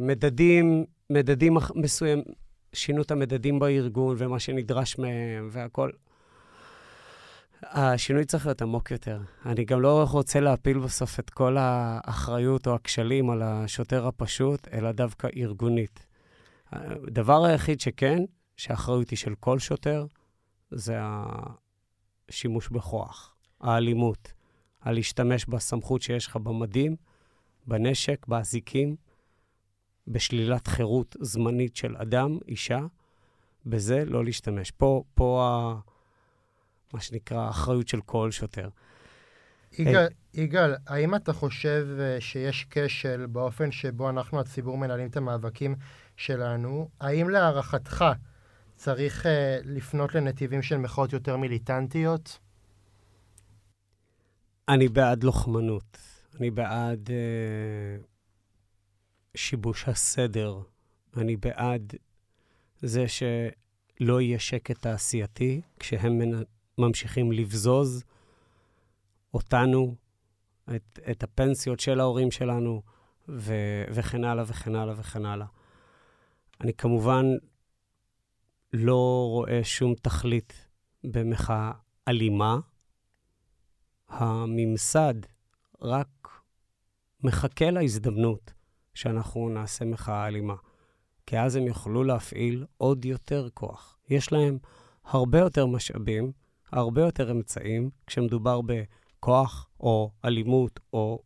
מדדים, 0.00 0.84
מדדים 1.10 1.56
מסוים, 1.74 2.22
שינו 2.72 3.02
את 3.02 3.10
המדדים 3.10 3.58
בארגון 3.58 4.16
ומה 4.18 4.38
שנדרש 4.38 4.98
מהם 4.98 5.48
והכול. 5.52 5.92
השינוי 7.62 8.24
צריך 8.24 8.46
להיות 8.46 8.62
עמוק 8.62 8.90
יותר. 8.90 9.20
אני 9.46 9.64
גם 9.64 9.80
לא 9.80 10.04
רוצה 10.10 10.40
להפיל 10.40 10.78
בסוף 10.78 11.20
את 11.20 11.30
כל 11.30 11.56
האחריות 11.58 12.66
או 12.66 12.74
הכשלים 12.74 13.30
על 13.30 13.42
השוטר 13.42 14.06
הפשוט, 14.06 14.68
אלא 14.72 14.92
דווקא 14.92 15.28
ארגונית. 15.36 16.06
הדבר 16.72 17.44
היחיד 17.44 17.80
שכן, 17.80 18.18
שהאחריות 18.56 19.10
היא 19.10 19.16
של 19.16 19.34
כל 19.40 19.58
שוטר, 19.58 20.06
זה 20.70 20.98
השימוש 22.28 22.68
בכוח, 22.68 23.36
האלימות, 23.60 24.32
הלהשתמש 24.82 25.46
בסמכות 25.46 26.02
שיש 26.02 26.26
לך 26.26 26.36
במדים, 26.36 26.96
בנשק, 27.66 28.26
באזיקים, 28.26 28.96
בשלילת 30.06 30.66
חירות 30.66 31.16
זמנית 31.20 31.76
של 31.76 31.96
אדם, 31.96 32.38
אישה, 32.48 32.80
בזה 33.66 34.04
לא 34.04 34.24
להשתמש. 34.24 34.70
פה, 34.70 35.04
פה 35.14 35.42
ה... 35.42 35.80
מה 36.94 37.00
שנקרא, 37.00 37.38
האחריות 37.38 37.88
של 37.88 38.00
כל 38.00 38.30
שוטר. 38.30 38.68
יגאל, 39.78 40.06
יגאל, 40.34 40.74
האם 40.86 41.14
אתה 41.14 41.32
חושב 41.32 41.86
אה, 42.00 42.20
שיש 42.20 42.66
כשל 42.70 43.26
באופן 43.26 43.72
שבו 43.72 44.10
אנחנו, 44.10 44.40
הציבור, 44.40 44.78
מנהלים 44.78 45.06
את 45.06 45.16
המאבקים 45.16 45.74
שלנו? 46.16 46.88
האם 47.00 47.30
להערכתך 47.30 48.04
צריך 48.84 49.26
uh, 49.26 49.28
לפנות 49.64 50.14
לנתיבים 50.14 50.62
של 50.62 50.76
מחאות 50.76 51.12
יותר 51.12 51.36
מיליטנטיות? 51.36 52.38
אני 54.68 54.88
בעד 54.88 55.24
לוחמנות. 55.24 55.98
אני 56.38 56.50
בעד 56.50 57.08
uh, 57.08 58.04
שיבוש 59.36 59.88
הסדר. 59.88 60.58
אני 61.16 61.36
בעד 61.36 61.92
זה 62.80 63.04
שלא 63.08 64.20
יהיה 64.20 64.38
שקט 64.38 64.78
תעשייתי 64.78 65.60
כשהם 65.78 66.20
ממשיכים 66.78 67.32
לבזוז 67.32 68.04
אותנו, 69.34 69.94
את, 70.76 70.98
את 71.10 71.22
הפנסיות 71.22 71.80
של 71.80 72.00
ההורים 72.00 72.30
שלנו, 72.30 72.82
ו, 73.28 73.54
וכן 73.90 74.24
הלאה 74.24 74.44
וכן 74.46 74.74
הלאה 74.74 74.94
וכן 74.98 75.24
הלאה. 75.24 75.46
אני 76.60 76.74
כמובן 76.74 77.26
לא 78.76 79.26
רואה 79.30 79.60
שום 79.64 79.94
תכלית 79.94 80.68
במחאה 81.04 81.72
אלימה. 82.08 82.58
הממסד 84.08 85.14
רק 85.82 86.28
מחכה 87.24 87.70
להזדמנות 87.70 88.52
שאנחנו 88.94 89.48
נעשה 89.48 89.84
מחאה 89.84 90.26
אלימה, 90.26 90.54
כי 91.26 91.38
אז 91.38 91.56
הם 91.56 91.66
יוכלו 91.66 92.04
להפעיל 92.04 92.66
עוד 92.76 93.04
יותר 93.04 93.48
כוח. 93.54 93.98
יש 94.08 94.32
להם 94.32 94.58
הרבה 95.04 95.38
יותר 95.38 95.66
משאבים, 95.66 96.32
הרבה 96.72 97.02
יותר 97.02 97.30
אמצעים, 97.30 97.90
כשמדובר 98.06 98.60
בכוח 98.60 99.68
או 99.80 100.10
אלימות 100.24 100.80
או... 100.92 101.22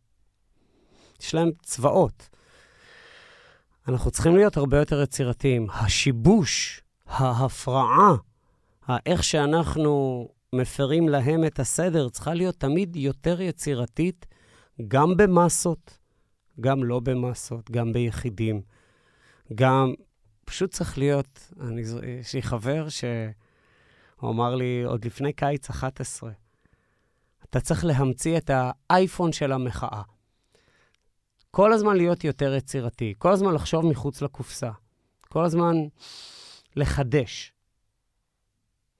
יש 1.21 1.35
להם 1.35 1.51
צבאות. 1.63 2.29
אנחנו 3.87 4.11
צריכים 4.11 4.35
להיות 4.35 4.57
הרבה 4.57 4.77
יותר 4.79 5.01
יצירתיים. 5.01 5.67
השיבוש, 5.69 6.81
ההפרעה, 7.09 8.15
איך 9.05 9.23
שאנחנו 9.23 10.27
מפרים 10.53 11.09
להם 11.09 11.45
את 11.45 11.59
הסדר, 11.59 12.09
צריכה 12.09 12.33
להיות 12.33 12.55
תמיד 12.55 12.95
יותר 12.95 13.41
יצירתית, 13.41 14.25
גם 14.87 15.17
במסות, 15.17 15.97
גם 16.59 16.83
לא 16.83 16.99
במסות, 16.99 17.71
גם 17.71 17.93
ביחידים. 17.93 18.61
גם, 19.55 19.93
פשוט 20.45 20.71
צריך 20.71 20.97
להיות, 20.97 21.53
אני, 21.61 21.81
יש 22.19 22.33
לי 22.33 22.41
חבר 22.41 22.89
שהוא 22.89 24.31
אמר 24.31 24.55
לי 24.55 24.83
עוד 24.85 25.05
לפני 25.05 25.33
קיץ 25.33 25.69
11, 25.69 26.31
אתה 27.49 27.59
צריך 27.59 27.85
להמציא 27.85 28.37
את 28.37 28.51
האייפון 28.53 29.31
של 29.31 29.51
המחאה. 29.51 30.01
כל 31.51 31.73
הזמן 31.73 31.97
להיות 31.97 32.23
יותר 32.23 32.53
יצירתי, 32.53 33.13
כל 33.17 33.31
הזמן 33.31 33.53
לחשוב 33.53 33.85
מחוץ 33.85 34.21
לקופסה, 34.21 34.71
כל 35.29 35.45
הזמן 35.45 35.75
לחדש. 36.75 37.53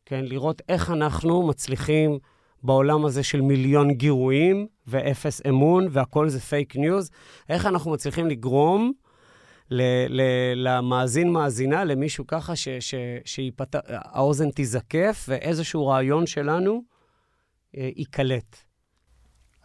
כן, 0.06 0.26
לראות 0.26 0.62
איך 0.70 0.90
אנחנו 0.92 1.48
מצליחים 1.48 2.20
בעולם 2.64 3.06
הזה 3.06 3.24
של 3.24 3.42
מיליון 3.42 3.92
גירויים 3.92 4.68
ואפס 4.88 5.42
אמון 5.50 5.88
והכל 5.92 6.30
זה 6.30 6.40
פייק 6.40 6.76
ניוז, 6.76 7.12
איך 7.50 7.66
אנחנו 7.66 7.92
מצליחים 7.92 8.28
לגרום 8.28 8.92
ל- 9.72 10.22
ל- 10.22 10.68
למאזין, 10.68 11.30
מאזינה, 11.32 11.84
למישהו 11.84 12.28
ככה 12.28 12.54
שהאוזן 13.26 14.52
תיזקף 14.52 15.26
ואיזשהו 15.28 15.88
רעיון 15.88 16.26
שלנו 16.28 16.84
אה, 17.78 17.90
ייקלט. 17.96 18.58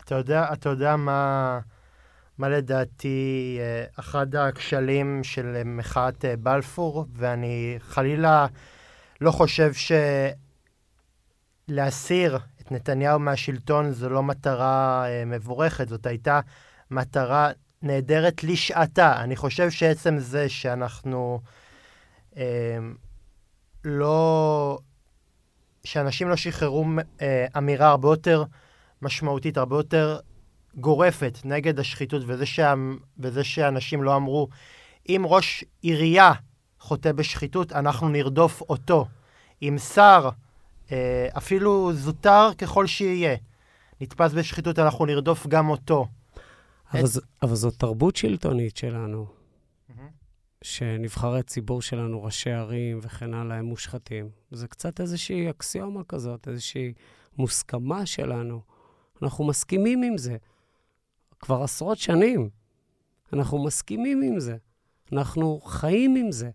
אתה 0.05 0.15
יודע, 0.15 0.53
אתה 0.53 0.69
יודע 0.69 0.97
מה, 0.97 1.59
מה 2.39 2.49
לדעתי 2.49 3.59
אה, 3.61 3.85
אחד 3.99 4.35
הכשלים 4.35 5.25
של 5.25 5.63
מחאת 5.65 6.25
אה, 6.25 6.37
בלפור, 6.37 7.07
ואני 7.13 7.77
חלילה 7.79 8.47
לא 9.21 9.31
חושב 9.31 9.73
שלהסיר 11.69 12.39
את 12.61 12.73
נתניהו 12.73 13.19
מהשלטון 13.19 13.93
זו 13.93 14.09
לא 14.09 14.23
מטרה 14.23 15.05
אה, 15.07 15.25
מבורכת, 15.25 15.89
זאת 15.89 16.07
הייתה 16.07 16.41
מטרה 16.91 17.51
נהדרת 17.83 18.45
לשעתה. 18.45 19.23
אני 19.23 19.37
חושב 19.37 19.71
שעצם 19.71 20.19
זה 20.19 20.49
שאנחנו 20.49 21.41
אה, 22.37 22.79
לא... 23.85 24.79
שאנשים 25.85 26.29
לא 26.29 26.37
שחררו 26.37 26.87
אה, 27.23 27.47
אמירה 27.59 27.89
הרבה 27.89 28.09
יותר 28.09 28.45
משמעותית, 29.03 29.57
הרבה 29.57 29.77
יותר 29.77 30.19
גורפת 30.77 31.39
נגד 31.45 31.79
השחיתות, 31.79 32.23
וזה, 32.27 32.47
שה, 32.47 32.75
וזה 33.19 33.45
שאנשים 33.45 34.03
לא 34.03 34.17
אמרו, 34.17 34.49
אם 35.09 35.23
ראש 35.27 35.65
עירייה 35.83 36.33
חוטא 36.79 37.13
בשחיתות, 37.13 37.73
אנחנו 37.73 38.09
נרדוף 38.09 38.61
אותו. 38.61 39.07
אם 39.63 39.77
שר, 39.79 40.29
אה, 40.93 41.29
אפילו 41.37 41.93
זוטר 41.93 42.51
ככל 42.59 42.87
שיהיה, 42.87 43.37
נתפס 44.01 44.33
בשחיתות, 44.33 44.79
אנחנו 44.79 45.07
נרדוף 45.07 45.47
גם 45.47 45.69
אותו. 45.69 46.07
אבל, 46.93 47.01
את... 47.01 47.07
ז, 47.07 47.21
אבל 47.43 47.55
זו 47.55 47.71
תרבות 47.71 48.17
שלטונית 48.17 48.77
שלנו, 48.77 49.27
mm-hmm. 49.27 49.93
שנבחרי 50.63 51.43
ציבור 51.43 51.83
שלנו, 51.83 52.23
ראשי 52.23 52.51
ערים 52.51 52.99
וכן 53.03 53.35
הלאה, 53.35 53.57
הם 53.57 53.65
מושחתים. 53.65 54.29
זה 54.51 54.69
קצת 54.69 55.01
איזושהי 55.01 55.51
אקסיומה 55.51 56.05
כזאת, 56.05 56.49
איזושהי 56.49 56.93
מוסכמה 57.39 58.07
שלנו. 58.07 58.61
אנחנו 59.23 59.47
מסכימים 59.47 60.03
עם 60.03 60.19
זה. 60.19 60.37
כבר 61.45 61.63
עשרות 61.63 61.99
שנים. 61.99 62.49
אנחנו 63.33 63.65
מסכימים 63.65 64.23
עם 64.23 64.41
זה. 64.41 64.57
אנחנו 65.13 65.61
חיים 65.65 66.17
עם 66.17 66.33
זה. 66.33 66.51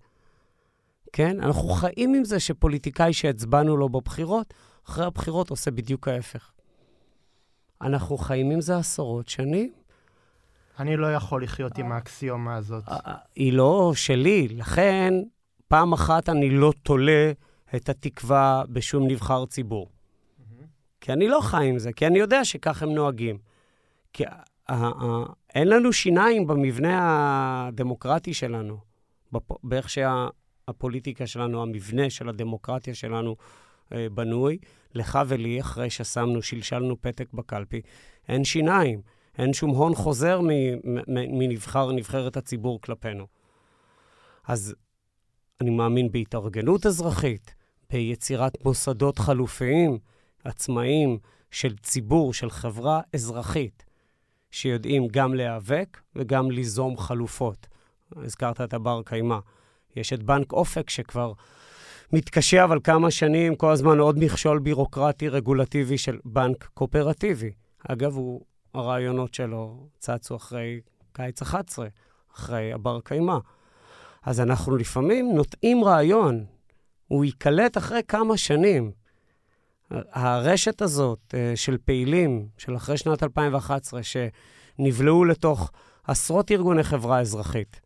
כן? 1.13 1.39
אנחנו 1.39 1.69
חיים 1.69 2.13
עם 2.13 2.23
זה 2.23 2.39
שפוליטיקאי 2.39 3.13
שהצבענו 3.13 3.77
לו 3.77 3.89
בבחירות, 3.89 4.53
אחרי 4.87 5.05
הבחירות 5.05 5.49
עושה 5.49 5.71
בדיוק 5.71 6.07
ההפך. 6.07 6.51
אנחנו 7.81 8.17
חיים 8.17 8.51
עם 8.51 8.61
זה 8.61 8.77
עשרות 8.77 9.27
שנים. 9.27 9.73
אני 10.79 10.97
לא 10.97 11.13
יכול 11.13 11.43
לחיות 11.43 11.77
עם 11.77 11.91
האקסיומה 11.91 12.55
הזאת. 12.55 12.83
אה, 12.87 12.97
אה, 13.07 13.15
היא 13.35 13.53
לא 13.53 13.91
שלי, 13.95 14.47
לכן 14.47 15.13
פעם 15.67 15.93
אחת 15.93 16.29
אני 16.29 16.49
לא 16.49 16.73
תולה 16.83 17.31
את 17.75 17.89
התקווה 17.89 18.63
בשום 18.69 19.07
נבחר 19.07 19.45
ציבור. 19.45 19.89
כי 21.01 21.13
אני 21.13 21.27
לא 21.27 21.39
חי 21.41 21.65
עם 21.69 21.79
זה, 21.79 21.93
כי 21.93 22.07
אני 22.07 22.19
יודע 22.19 22.45
שכך 22.45 22.83
הם 22.83 22.89
נוהגים. 22.89 23.37
כי 24.13 24.23
אין 25.55 25.67
לנו 25.67 25.93
שיניים 25.93 26.47
במבנה 26.47 26.97
הדמוקרטי 27.67 28.33
שלנו, 28.33 28.77
באיך 29.63 29.89
שהפוליטיקה 29.89 31.27
שלנו, 31.27 31.61
המבנה 31.61 32.09
של 32.09 32.29
הדמוקרטיה 32.29 32.93
שלנו 32.95 33.35
אה, 33.93 34.07
בנוי. 34.09 34.57
לך 34.95 35.19
ולי, 35.27 35.61
אחרי 35.61 35.89
ששמנו, 35.89 36.41
שלשלנו 36.41 37.01
פתק 37.01 37.33
בקלפי, 37.33 37.81
אין 38.27 38.43
שיניים. 38.43 39.01
אין 39.37 39.53
שום 39.53 39.69
הון 39.69 39.95
חוזר 39.95 40.41
מנבחר, 41.07 41.91
נבחרת 41.91 42.37
הציבור 42.37 42.81
כלפינו. 42.81 43.27
אז 44.47 44.75
אני 45.61 45.69
מאמין 45.69 46.11
בהתארגנות 46.11 46.85
אזרחית, 46.85 47.55
ביצירת 47.89 48.65
מוסדות 48.65 49.19
חלופיים, 49.19 49.97
עצמאיים, 50.43 51.17
של 51.51 51.77
ציבור, 51.77 52.33
של 52.33 52.49
חברה 52.49 53.01
אזרחית, 53.13 53.85
שיודעים 54.51 55.07
גם 55.07 55.33
להיאבק 55.33 55.97
וגם 56.15 56.51
ליזום 56.51 56.97
חלופות. 56.97 57.67
הזכרת 58.15 58.61
את 58.61 58.73
הבר 58.73 59.01
קיימא. 59.05 59.37
יש 59.95 60.13
את 60.13 60.23
בנק 60.23 60.53
אופק 60.53 60.89
שכבר 60.89 61.33
מתקשה, 62.13 62.63
אבל 62.63 62.79
כמה 62.83 63.11
שנים, 63.11 63.55
כל 63.55 63.71
הזמן 63.71 63.99
עוד 63.99 64.23
מכשול 64.23 64.59
בירוקרטי 64.59 65.29
רגולטיבי 65.29 65.97
של 65.97 66.19
בנק 66.25 66.69
קואופרטיבי. 66.73 67.51
אגב, 67.87 68.15
הוא, 68.15 68.41
הרעיונות 68.73 69.33
שלו 69.33 69.87
צצו 69.99 70.35
אחרי 70.35 70.79
קיץ 71.13 71.41
11, 71.41 71.87
אחרי 72.35 72.73
הבר 72.73 72.99
קיימא. 73.03 73.37
אז 74.23 74.39
אנחנו 74.39 74.75
לפעמים 74.75 75.35
נוטעים 75.35 75.83
רעיון, 75.83 76.45
הוא 77.07 77.25
ייקלט 77.25 77.77
אחרי 77.77 78.01
כמה 78.07 78.37
שנים. 78.37 78.91
הרשת 79.91 80.81
הזאת 80.81 81.19
אה, 81.33 81.51
של 81.55 81.77
פעילים, 81.85 82.47
של 82.57 82.75
אחרי 82.75 82.97
שנת 82.97 83.23
2011, 83.23 84.01
שנבלעו 84.03 85.25
לתוך 85.25 85.71
עשרות 86.03 86.51
ארגוני 86.51 86.83
חברה 86.83 87.19
אזרחית, 87.19 87.81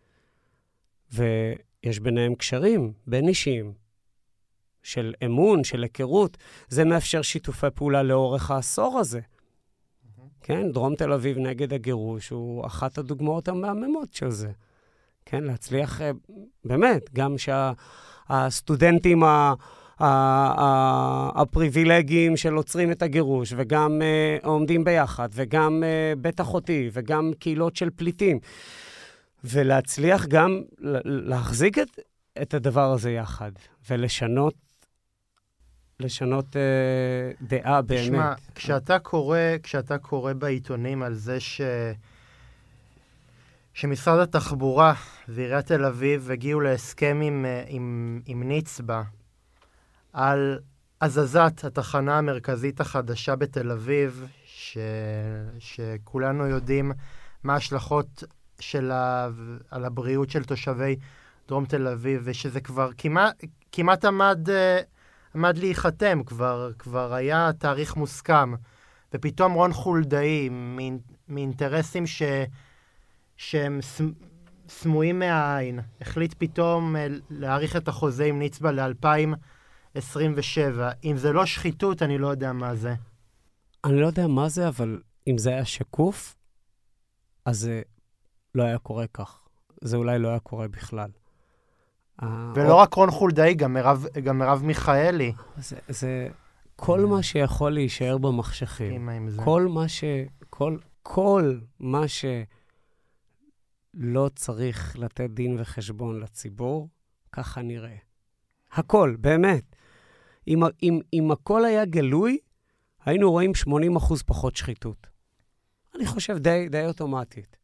ויש 1.11 1.99
ביניהם 1.99 2.35
קשרים 2.35 2.93
בין 3.07 3.27
אישיים, 3.27 3.73
של 4.83 5.13
אמון, 5.25 5.63
של 5.63 5.83
היכרות, 5.83 6.37
זה 6.67 6.85
מאפשר 6.85 7.21
שיתופי 7.21 7.67
פעולה 7.75 8.03
לאורך 8.03 8.51
העשור 8.51 8.99
הזה. 8.99 9.19
כן, 10.41 10.71
דרום 10.71 10.95
תל 10.95 11.13
אביב 11.13 11.37
נגד 11.37 11.73
הגירוש 11.73 12.29
הוא 12.29 12.65
אחת 12.65 12.97
הדוגמאות 12.97 13.47
המהממות 13.47 14.13
של 14.13 14.29
זה. 14.29 14.51
כן, 15.25 15.43
להצליח, 15.43 16.01
אה, 16.01 16.11
באמת, 16.65 17.09
גם 17.13 17.35
שהסטודנטים 18.29 19.19
שה, 19.21 19.53
הפריבילגיים 21.35 22.37
של 22.37 22.53
עוצרים 22.53 22.91
את 22.91 23.01
הגירוש, 23.01 23.53
וגם 23.57 24.01
uh, 24.01 24.45
עומדים 24.45 24.83
ביחד, 24.83 25.29
וגם 25.33 25.83
uh, 25.83 26.19
בית 26.19 26.41
אחותי, 26.41 26.89
וגם 26.93 27.31
קהילות 27.39 27.75
של 27.75 27.89
פליטים. 27.89 28.39
ולהצליח 29.43 30.25
גם 30.25 30.61
להחזיק 31.05 31.77
את, 31.77 31.99
את 32.41 32.53
הדבר 32.53 32.91
הזה 32.91 33.11
יחד, 33.11 33.51
ולשנות 33.89 34.53
לשנות 35.99 36.45
uh, 36.45 36.57
דעה 37.41 37.81
באמת. 37.81 38.01
תשמע, 38.01 38.33
כשאתה 38.55 38.99
קורא, 38.99 39.37
כשאתה 39.63 39.97
קורא 39.97 40.33
בעיתונים 40.33 41.03
על 41.03 41.13
זה 41.13 41.39
ש... 41.39 41.61
שמשרד 43.73 44.19
התחבורה 44.19 44.93
ועיריית 45.27 45.65
תל 45.65 45.85
אביב 45.85 46.31
הגיעו 46.31 46.59
להסכם 46.59 47.21
עם, 47.23 47.45
עם, 47.67 48.21
עם 48.25 48.51
נצבא 48.51 49.01
על 50.13 50.59
הזזת 51.01 51.63
התחנה 51.63 52.17
המרכזית 52.17 52.81
החדשה 52.81 53.35
בתל 53.35 53.71
אביב, 53.71 54.27
ש... 54.45 54.77
שכולנו 55.59 56.47
יודעים 56.47 56.91
מה 57.43 57.53
ההשלכות 57.53 58.23
שלה 58.59 59.29
על 59.71 59.85
הבריאות 59.85 60.29
של 60.29 60.43
תושבי 60.43 60.95
דרום 61.47 61.65
תל 61.65 61.87
אביב, 61.87 62.21
ושזה 62.23 62.61
כבר 62.61 62.89
כמעט, 62.97 63.43
כמעט 63.71 64.05
עמד, 64.05 64.47
עמד 65.35 65.57
להיחתם, 65.57 66.23
כבר, 66.25 66.71
כבר 66.79 67.13
היה 67.13 67.51
תאריך 67.57 67.95
מוסכם. 67.95 68.53
ופתאום 69.13 69.53
רון 69.53 69.73
חולדאי, 69.73 70.49
מאינטרסים 71.29 72.07
ש... 72.07 72.21
שהם 73.37 73.79
סמויים 74.69 75.19
מהעין. 75.19 75.79
החליט 76.01 76.33
פתאום 76.37 76.95
אה, 76.95 77.07
להאריך 77.29 77.75
את 77.75 77.87
החוזה 77.87 78.25
עם 78.25 78.41
נצבא 78.41 78.71
ל-2027. 79.95 80.79
אם 81.03 81.17
זה 81.17 81.33
לא 81.33 81.45
שחיתות, 81.45 82.01
אני 82.01 82.17
לא 82.17 82.27
יודע 82.27 82.53
מה 82.53 82.75
זה. 82.75 82.95
אני 83.83 84.01
לא 84.01 84.07
יודע 84.07 84.27
מה 84.27 84.49
זה, 84.49 84.67
אבל 84.67 85.01
אם 85.27 85.37
זה 85.37 85.49
היה 85.49 85.65
שקוף, 85.65 86.35
אז 87.45 87.59
זה 87.59 87.81
לא 88.55 88.63
היה 88.63 88.77
קורה 88.77 89.07
כך. 89.07 89.47
זה 89.81 89.97
אולי 89.97 90.19
לא 90.19 90.27
היה 90.27 90.39
קורה 90.39 90.67
בכלל. 90.67 91.09
ולא 92.55 92.71
או... 92.71 92.77
רק 92.77 92.93
רון 92.93 93.11
חולדאי, 93.11 93.53
גם 93.53 93.73
מרב, 93.73 94.05
גם 94.23 94.37
מרב 94.37 94.63
מיכאלי. 94.63 95.33
זה, 95.57 95.75
זה 95.87 96.29
כל 96.75 97.05
מה 97.05 97.23
שיכול 97.23 97.73
להישאר 97.73 98.17
במחשכים. 98.17 99.09
כל 99.43 99.67
מה 99.67 99.87
ש... 99.87 100.03
כל, 100.49 100.77
כל 101.03 101.59
מה 101.79 102.03
שלא 103.97 104.29
צריך 104.35 104.97
לתת 104.99 105.29
דין 105.29 105.55
וחשבון 105.59 106.19
לציבור, 106.19 106.89
ככה 107.31 107.61
נראה. 107.61 107.95
הכל, 108.71 109.15
באמת. 109.19 109.75
אם, 110.47 110.63
אם, 110.83 110.99
אם 111.13 111.31
הכל 111.31 111.65
היה 111.65 111.85
גלוי, 111.85 112.37
היינו 113.05 113.31
רואים 113.31 113.55
80 113.55 113.95
אחוז 113.95 114.21
פחות 114.23 114.55
שחיתות. 114.55 115.07
אני 115.95 116.05
חושב 116.05 116.37
די, 116.37 116.67
די 116.69 116.85
אוטומטית. 116.85 117.57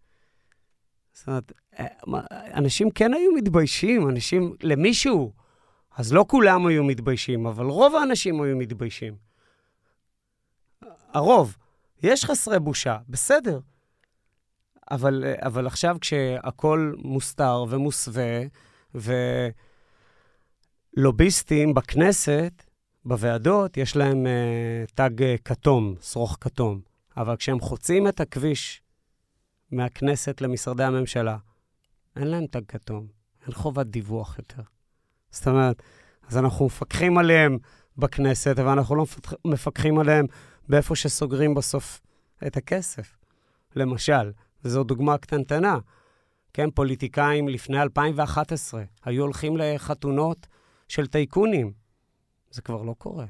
זאת 1.14 1.28
אומרת, 1.28 1.52
אה, 1.80 1.88
אנשים 2.54 2.92
כן 2.92 3.14
היו 3.14 3.32
מתביישים, 3.32 4.10
אנשים, 4.10 4.56
למישהו, 4.64 5.34
אז 5.98 6.14
לא 6.14 6.26
כולם 6.28 6.68
היו 6.68 6.84
מתביישים, 6.84 7.46
אבל 7.46 7.66
רוב 7.66 7.96
האנשים 7.96 8.42
היו 8.42 8.58
מתביישים. 8.58 9.16
הרוב. 11.14 11.58
יש 12.04 12.26
חסרי 12.26 12.60
בושה, 12.60 12.98
בסדר. 13.10 13.60
אבל, 14.92 15.24
אבל 15.38 15.68
עכשיו 15.68 15.98
כשהכול 16.02 16.96
מוסתר 16.98 17.66
ומוסווה, 17.70 18.42
ולוביסטים 20.96 21.74
בכנסת, 21.74 22.69
בוועדות, 23.06 23.78
יש 23.78 23.95
להם 23.95 24.26
uh, 24.26 24.91
תג 24.95 25.22
uh, 25.22 25.41
כתום, 25.45 25.95
שרוך 26.02 26.38
כתום. 26.41 26.82
אבל 27.18 27.36
כשהם 27.36 27.60
חוצים 27.60 28.08
את 28.08 28.20
הכביש 28.20 28.82
מהכנסת 29.72 30.41
למשרדי 30.41 30.84
הממשלה, 30.84 31.38
אין 32.16 32.28
להם 32.28 32.45
תג 32.47 32.62
כתום, 32.68 33.08
אין 33.45 33.54
חובת 33.54 33.86
דיווח 33.86 34.38
יותר. 34.38 34.62
זאת 35.32 35.47
אומרת, 35.47 35.84
אז 36.28 36.38
אנחנו 36.38 36.66
מפקחים 36.66 37.18
עליהם 37.18 37.58
בכנסת, 37.97 38.60
אבל 38.60 38.70
אנחנו 38.70 38.95
לא 38.95 39.06
מפקחים 39.45 40.00
עליהם 40.00 40.26
באיפה 40.70 40.95
שסוגרים 40.95 41.54
בסוף 41.54 42.02
את 42.47 42.58
הכסף. 42.58 43.18
למשל, 43.76 44.32
וזו 44.64 44.84
דוגמה 44.84 45.18
קטנטנה, 45.18 45.78
כן, 46.54 46.72
פוליטיקאים 46.72 47.47
לפני 47.50 47.82
2011 47.82 48.84
היו 49.04 49.24
הולכים 49.24 49.58
לחתונות 49.58 50.47
של 50.88 51.08
טייקונים. 51.08 51.72
זה 52.52 52.62
כבר 52.62 52.82
לא 52.82 52.95
קורה. 52.97 53.26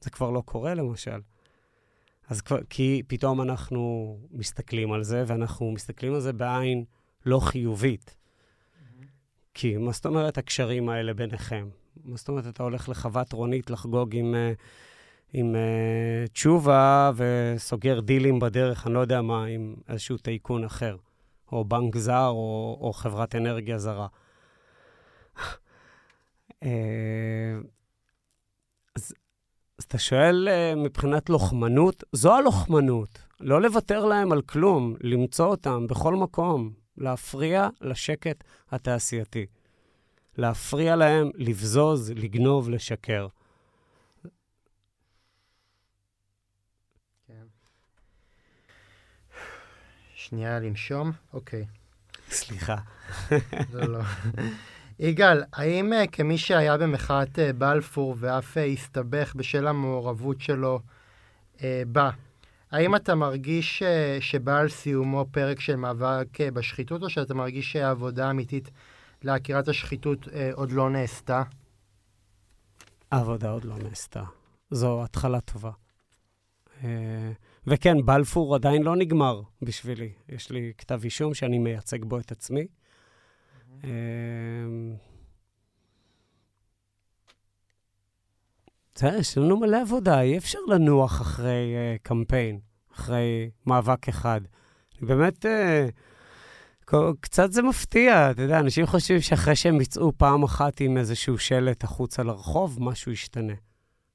זה 0.00 0.10
כבר 0.10 0.30
לא 0.30 0.42
קורה, 0.44 0.74
למשל. 0.74 1.20
אז 2.28 2.40
כבר, 2.40 2.58
כי 2.70 3.02
פתאום 3.06 3.40
אנחנו 3.40 4.18
מסתכלים 4.30 4.92
על 4.92 5.02
זה, 5.02 5.24
ואנחנו 5.26 5.72
מסתכלים 5.72 6.14
על 6.14 6.20
זה 6.20 6.32
בעין 6.32 6.84
לא 7.26 7.40
חיובית. 7.40 8.16
Mm-hmm. 8.16 9.04
כי 9.54 9.76
מה 9.76 9.92
זאת 9.92 10.06
אומרת 10.06 10.38
הקשרים 10.38 10.88
האלה 10.88 11.14
ביניכם? 11.14 11.68
מה 12.04 12.16
זאת 12.16 12.28
אומרת, 12.28 12.46
אתה 12.46 12.62
הולך 12.62 12.88
לחוות 12.88 13.32
רונית 13.32 13.70
לחגוג 13.70 14.16
עם, 14.16 14.34
אה, 14.34 14.52
עם 15.32 15.54
uh, 15.54 16.28
תשובה 16.32 17.10
וסוגר 17.16 18.00
דילים 18.00 18.38
בדרך, 18.38 18.86
אני 18.86 18.94
לא 18.94 19.00
יודע 19.00 19.22
מה, 19.22 19.44
עם 19.44 19.74
איזשהו 19.88 20.16
טייקון 20.16 20.64
אחר, 20.64 20.96
או 21.52 21.64
בנק 21.64 21.96
זר, 21.96 22.28
או, 22.28 22.78
או 22.80 22.92
חברת 22.92 23.34
אנרגיה 23.34 23.78
זרה. 23.78 24.06
אה, 29.80 29.84
אז, 29.84 29.84
אז 29.84 29.84
אתה 29.84 29.98
שואל 29.98 30.48
מבחינת 30.76 31.30
לוחמנות, 31.30 32.04
זו 32.12 32.34
הלוחמנות, 32.34 33.18
לא 33.40 33.62
לוותר 33.62 34.04
להם 34.04 34.32
על 34.32 34.42
כלום, 34.42 34.94
למצוא 35.00 35.46
אותם 35.46 35.86
בכל 35.86 36.16
מקום, 36.16 36.72
להפריע 36.98 37.68
לשקט 37.80 38.44
התעשייתי. 38.70 39.46
להפריע 40.38 40.96
להם, 40.96 41.30
לבזוז, 41.34 42.10
לגנוב, 42.10 42.70
לשקר. 42.70 43.26
כן. 47.26 47.44
שנייה 50.14 50.58
לנשום, 50.58 51.12
אוקיי. 51.32 51.66
סליחה. 52.30 52.76
לא, 53.72 53.86
לא. 53.86 54.00
יגאל, 55.02 55.42
האם 55.52 55.92
uh, 55.92 56.06
כמי 56.12 56.38
שהיה 56.38 56.76
במחאת 56.76 57.38
uh, 57.38 57.52
בלפור 57.58 58.14
ואף 58.18 58.56
uh, 58.56 58.60
הסתבך 58.60 59.34
בשל 59.36 59.66
המעורבות 59.66 60.40
שלו 60.40 60.80
בה, 61.86 62.10
האם 62.70 62.96
אתה 62.96 63.14
מרגיש 63.14 63.82
שבא 64.20 64.58
על 64.58 64.68
סיומו 64.68 65.26
פרק 65.30 65.60
של 65.60 65.76
מאבק 65.76 66.40
בשחיתות, 66.40 67.02
או 67.02 67.10
שאתה 67.10 67.34
מרגיש 67.34 67.72
שהעבודה 67.72 68.30
אמיתית 68.30 68.70
לעקירת 69.22 69.68
השחיתות 69.68 70.28
אה, 70.28 70.50
עוד 70.54 70.72
לא 70.72 70.90
נעשתה? 70.90 71.42
העבודה 73.10 73.50
עוד 73.50 73.64
לא 73.64 73.78
נעשתה. 73.78 74.22
זו 74.70 75.04
התחלה 75.04 75.40
טובה. 75.40 75.70
אה, 76.84 77.32
וכן, 77.66 77.96
בלפור 78.04 78.54
עדיין 78.54 78.82
לא 78.82 78.96
נגמר 78.96 79.42
בשבילי. 79.62 80.12
יש 80.28 80.50
לי 80.50 80.72
כתב 80.78 81.00
אישום 81.04 81.34
שאני 81.34 81.58
מייצג 81.58 82.04
בו 82.04 82.18
את 82.18 82.32
עצמי. 82.32 82.66
אה, 83.84 83.90
תראה, 88.92 89.16
יש 89.16 89.38
לנו 89.38 89.60
מלא 89.60 89.80
עבודה, 89.82 90.20
אי 90.20 90.38
אפשר 90.38 90.58
לנוח 90.68 91.20
אחרי 91.20 91.74
uh, 91.74 91.98
קמפיין, 92.02 92.60
אחרי 92.94 93.50
מאבק 93.66 94.08
אחד. 94.08 94.40
באמת... 95.00 95.46
Uh, 95.46 95.48
קצת 97.20 97.52
זה 97.52 97.62
מפתיע, 97.62 98.30
אתה 98.30 98.42
יודע, 98.42 98.60
אנשים 98.60 98.86
חושבים 98.86 99.20
שאחרי 99.20 99.56
שהם 99.56 99.80
יצאו 99.80 100.12
פעם 100.16 100.42
אחת 100.42 100.80
עם 100.80 100.96
איזשהו 100.96 101.38
שלט 101.38 101.84
החוצה 101.84 102.22
לרחוב, 102.22 102.78
משהו 102.80 103.12
ישתנה. 103.12 103.52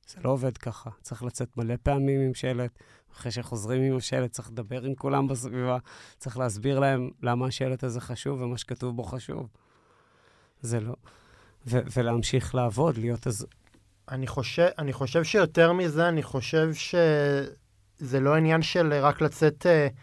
זה 0.08 0.18
לא 0.24 0.30
עובד 0.30 0.58
ככה. 0.58 0.90
צריך 1.02 1.24
לצאת 1.24 1.58
מלא 1.58 1.76
פעמים 1.84 2.22
עם 2.22 2.34
שלט. 2.34 2.80
אחרי 3.16 3.32
שחוזרים 3.32 3.82
עם 3.82 3.98
השלט, 3.98 4.32
צריך 4.32 4.50
לדבר 4.52 4.84
עם 4.84 4.96
כולם 4.96 5.28
בסביבה, 5.28 5.78
צריך 6.18 6.38
להסביר 6.38 6.80
להם 6.80 7.10
למה 7.22 7.48
השלט 7.48 7.84
הזה 7.84 8.02
חשוב 8.02 8.42
ומה 8.42 8.58
שכתוב 8.58 8.96
בו 8.96 9.04
חשוב. 9.04 9.48
זה 10.62 10.80
לא. 10.80 10.94
ו- 11.68 11.80
ולהמשיך 11.96 12.56
לעבוד, 12.56 12.98
להיות 12.98 13.28
אז... 13.28 13.48
אני 14.12 14.28
חושב, 14.28 14.68
אני 14.78 14.94
חושב 14.94 15.24
שיותר 15.24 15.74
מזה, 15.74 16.10
אני 16.10 16.24
חושב 16.24 16.70
שזה 16.74 18.20
לא 18.20 18.36
עניין 18.36 18.62
של 18.62 18.94
רק 18.94 19.22
לצאת... 19.22 19.66
Uh... 19.66 19.96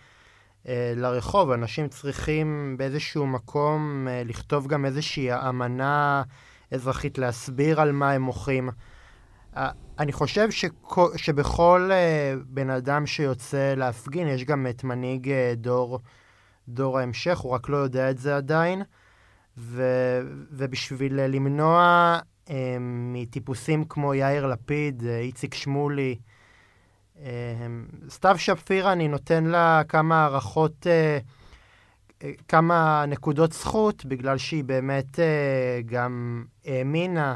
אה, 0.68 0.92
לרחוב. 0.96 1.50
אנשים 1.50 1.88
צריכים 1.88 2.74
באיזשהו 2.78 3.26
מקום 3.26 4.08
אה, 4.10 4.22
לכתוב 4.24 4.66
גם 4.66 4.84
איזושהי 4.84 5.32
אמנה 5.32 6.22
אזרחית, 6.70 7.18
להסביר 7.18 7.80
על 7.80 7.92
מה 7.92 8.10
הם 8.12 8.22
מוחים. 8.22 8.70
אה, 9.56 9.70
אני 9.98 10.12
חושב 10.12 10.48
שבכל 11.16 11.90
בן 12.46 12.70
אדם 12.70 13.06
שיוצא 13.06 13.74
להפגין, 13.76 14.28
יש 14.28 14.44
גם 14.44 14.66
את 14.70 14.84
מנהיג 14.84 15.32
דור, 15.56 16.00
דור 16.68 16.98
ההמשך, 16.98 17.38
הוא 17.38 17.52
רק 17.52 17.68
לא 17.68 17.76
יודע 17.76 18.10
את 18.10 18.18
זה 18.18 18.36
עדיין. 18.36 18.82
ו, 19.58 19.82
ובשביל 20.50 21.20
למנוע 21.20 22.18
מטיפוסים 22.80 23.84
כמו 23.84 24.14
יאיר 24.14 24.46
לפיד, 24.46 25.02
איציק 25.06 25.54
שמולי, 25.54 26.16
סתיו 28.08 28.38
שפירא, 28.38 28.92
אני 28.92 29.08
נותן 29.08 29.44
לה 29.44 29.82
כמה 29.88 30.24
הערכות, 30.24 30.86
אה, 30.86 31.18
אה, 32.22 32.30
כמה 32.48 33.04
נקודות 33.08 33.52
זכות, 33.52 34.04
בגלל 34.04 34.38
שהיא 34.38 34.64
באמת 34.64 35.20
אה, 35.20 35.80
גם 35.86 36.44
האמינה 36.64 37.34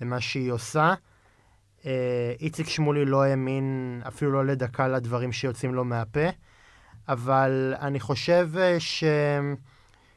במה 0.00 0.20
שהיא 0.20 0.52
עושה. 0.52 0.94
איציק 2.40 2.68
שמולי 2.68 3.04
לא 3.04 3.22
האמין 3.22 4.00
אפילו 4.08 4.32
לא 4.32 4.46
לדקה 4.46 4.88
לדברים 4.88 5.32
שיוצאים 5.32 5.74
לו 5.74 5.84
מהפה, 5.84 6.28
אבל 7.08 7.74
אני 7.80 8.00
חושב 8.00 8.50
ש... 8.78 9.04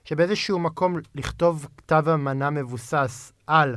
שבאיזשהו 0.04 0.60
מקום 0.60 0.96
לכתוב 1.16 1.68
כתב 1.78 2.04
אמנה 2.14 2.50
מבוסס 2.50 3.34
על, 3.48 3.76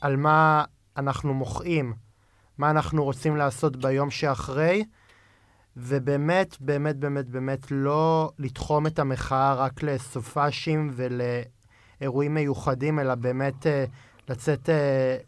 על 0.00 0.16
מה 0.16 0.64
אנחנו 0.96 1.34
מוחאים, 1.34 1.94
מה 2.58 2.70
אנחנו 2.70 3.04
רוצים 3.04 3.36
לעשות 3.36 3.76
ביום 3.76 4.10
שאחרי, 4.10 4.84
ובאמת, 5.76 6.56
באמת, 6.60 6.96
באמת, 6.96 7.28
באמת 7.28 7.66
לא 7.70 8.30
לתחום 8.38 8.86
את 8.86 8.98
המחאה 8.98 9.54
רק 9.54 9.82
לסופאשים 9.82 10.90
ולאירועים 10.92 12.34
מיוחדים, 12.34 12.98
אלא 12.98 13.14
באמת 13.14 13.66
uh, 13.66 13.68
לצאת 14.30 14.68
uh, 14.68 14.72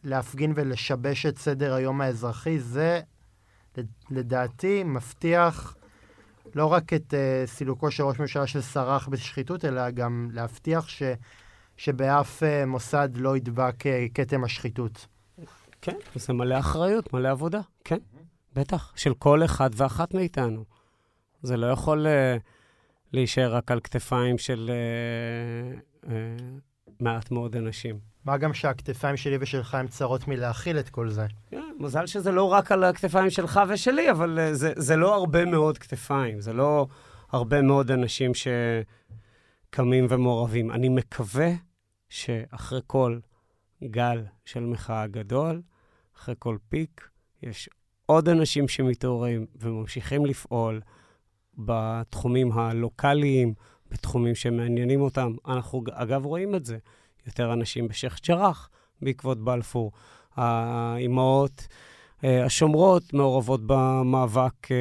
להפגין 0.04 0.52
ולשבש 0.56 1.26
את 1.26 1.38
סדר 1.38 1.74
היום 1.74 2.00
האזרחי. 2.00 2.58
זה, 2.58 3.00
לדעתי, 4.10 4.84
מבטיח 4.84 5.76
לא 6.54 6.66
רק 6.66 6.92
את 6.92 7.14
uh, 7.14 7.46
סילוקו 7.46 7.90
של 7.90 8.02
ראש 8.02 8.18
ממשלה 8.18 8.46
שסרח 8.46 9.08
בשחיתות, 9.08 9.64
אלא 9.64 9.90
גם 9.90 10.28
להבטיח 10.32 10.88
ש, 10.88 11.02
שבאף 11.76 12.42
uh, 12.42 12.66
מוסד 12.66 13.08
לא 13.14 13.36
ידבק 13.36 13.74
uh, 13.80 14.12
כתם 14.14 14.44
השחיתות. 14.44 15.06
כן, 15.80 15.96
זה 16.14 16.32
מלא 16.32 16.58
אחריות, 16.58 17.12
מלא 17.12 17.30
עבודה, 17.30 17.60
כן, 17.84 17.98
בטח, 18.54 18.92
של 18.96 19.14
כל 19.14 19.44
אחד 19.44 19.70
ואחת 19.76 20.14
מאיתנו. 20.14 20.64
זה 21.42 21.56
לא 21.56 21.66
יכול 21.66 22.06
uh, 22.06 22.40
להישאר 23.12 23.54
רק 23.54 23.70
על 23.70 23.80
כתפיים 23.80 24.38
של 24.38 24.70
uh, 24.70 26.04
uh, 26.04 26.08
מעט 27.00 27.30
מאוד 27.30 27.56
אנשים. 27.56 28.11
מה 28.24 28.36
גם 28.36 28.54
שהכתפיים 28.54 29.16
שלי 29.16 29.36
ושלך 29.40 29.74
הן 29.74 29.86
צרות 29.86 30.28
מלהכיל 30.28 30.78
את 30.78 30.88
כל 30.88 31.10
זה. 31.10 31.26
כן, 31.50 31.72
מזל 31.78 32.06
שזה 32.06 32.32
לא 32.32 32.44
רק 32.44 32.72
על 32.72 32.84
הכתפיים 32.84 33.30
שלך 33.30 33.60
ושלי, 33.68 34.10
אבל 34.10 34.38
uh, 34.38 34.54
זה, 34.54 34.72
זה 34.76 34.96
לא 34.96 35.14
הרבה 35.14 35.44
מאוד 35.44 35.78
כתפיים, 35.78 36.40
זה 36.40 36.52
לא 36.52 36.86
הרבה 37.32 37.62
מאוד 37.62 37.90
אנשים 37.90 38.32
שקמים 38.34 40.06
ומעורבים. 40.08 40.70
אני 40.70 40.88
מקווה 40.88 41.50
שאחרי 42.08 42.80
כל 42.86 43.18
גל 43.84 44.24
של 44.44 44.60
מחאה 44.60 45.06
גדול, 45.06 45.62
אחרי 46.16 46.34
כל 46.38 46.56
פיק, 46.68 47.08
יש 47.42 47.68
עוד 48.06 48.28
אנשים 48.28 48.68
שמתעוררים 48.68 49.46
וממשיכים 49.56 50.26
לפעול 50.26 50.80
בתחומים 51.58 52.52
הלוקאליים, 52.52 53.54
בתחומים 53.90 54.34
שמעניינים 54.34 55.00
אותם. 55.00 55.32
אנחנו, 55.48 55.84
אגב, 55.92 56.24
רואים 56.24 56.54
את 56.54 56.64
זה. 56.64 56.78
יותר 57.26 57.52
אנשים 57.52 57.88
בשייח' 57.88 58.18
ג'ראח 58.28 58.68
בעקבות 59.02 59.44
בלפור. 59.44 59.92
האימהות 60.36 61.66
אה, 62.24 62.44
השומרות 62.44 63.14
מעורבות 63.14 63.60
במאבק 63.66 64.70
אה, 64.70 64.76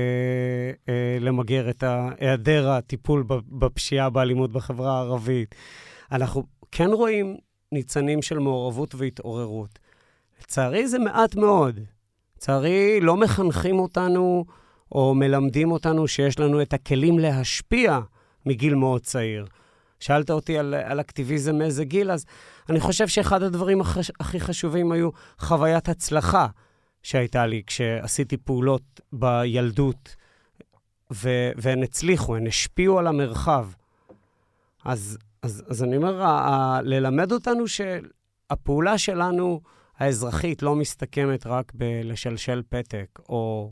אה, 0.90 1.18
למגר 1.20 1.70
את 1.70 1.84
היעדר 2.20 2.70
הטיפול 2.70 3.24
בפשיעה, 3.50 4.10
באלימות 4.10 4.52
בחברה 4.52 4.98
הערבית. 4.98 5.56
אנחנו 6.12 6.44
כן 6.72 6.90
רואים 6.94 7.38
ניצנים 7.72 8.22
של 8.22 8.40
מעורבות 8.40 8.96
והתעוררות. 8.96 9.80
לצערי 10.42 10.88
זה 10.88 11.00
מעט 11.00 11.36
מאוד. 11.36 11.80
לצערי 12.38 13.00
לא 13.02 13.18
מחנכים 13.18 13.80
אותנו 13.80 14.46
או 14.92 15.16
מלמדים 15.16 15.72
אותנו 15.72 16.08
שיש 16.08 16.40
לנו 16.40 16.62
את 16.62 16.74
הכלים 16.74 17.20
להשפיע 17.20 18.00
מגיל 18.46 18.76
מאוד 18.76 19.02
צעיר. 19.02 19.46
שאלת 20.02 20.30
אותי 20.30 20.58
על, 20.58 20.74
על 20.74 21.00
אקטיביזם 21.00 21.56
מאיזה 21.56 21.86
גיל, 21.86 22.12
אז 22.12 22.26
אני 22.70 22.80
חושב 22.80 23.08
שאחד 23.08 23.44
הדברים 23.44 23.82
הכי, 24.20 24.40
חשובים 24.40 24.92
היו 24.92 25.10
חוויית 25.40 25.90
הצלחה 25.90 26.48
שהייתה 27.04 27.46
לי 27.46 27.64
כשעשיתי 27.68 28.38
פעולות 28.38 29.02
בילדות, 29.14 30.16
ו, 31.14 31.30
והן 31.56 31.84
הצליחו, 31.84 32.36
הן 32.36 32.48
השפיעו 32.48 33.00
על 33.00 33.08
המרחב. 33.08 33.68
אז, 34.86 35.18
אז, 35.42 35.64
אז 35.68 35.84
אני 35.84 35.98
אומר, 35.98 36.22
ה, 36.22 36.28
ה, 36.28 36.82
ללמד 36.82 37.32
אותנו 37.32 37.64
שהפעולה 37.68 38.98
שלנו, 38.98 39.62
האזרחית, 39.98 40.64
לא 40.64 40.76
מסתכמת 40.76 41.48
רק 41.48 41.72
בלשלשל 41.76 42.62
פתק, 42.70 43.20
או 43.30 43.72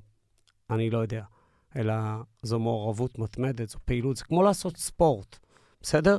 אני 0.70 0.90
לא 0.90 0.98
יודע, 0.98 1.24
אלא 1.76 1.94
זו 2.42 2.60
מעורבות 2.60 3.20
מתמדת, 3.20 3.70
זו 3.70 3.78
פעילות, 3.86 4.18
זה 4.18 4.24
כמו 4.24 4.44
לעשות 4.44 4.78
ספורט. 4.78 5.40
בסדר? 5.82 6.18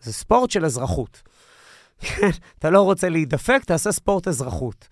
זה 0.00 0.12
ספורט 0.12 0.50
של 0.50 0.64
אזרחות. 0.64 1.22
אתה 2.58 2.70
לא 2.70 2.82
רוצה 2.82 3.08
להידפק, 3.08 3.60
תעשה 3.66 3.92
ספורט 3.92 4.28
אזרחות. 4.28 4.88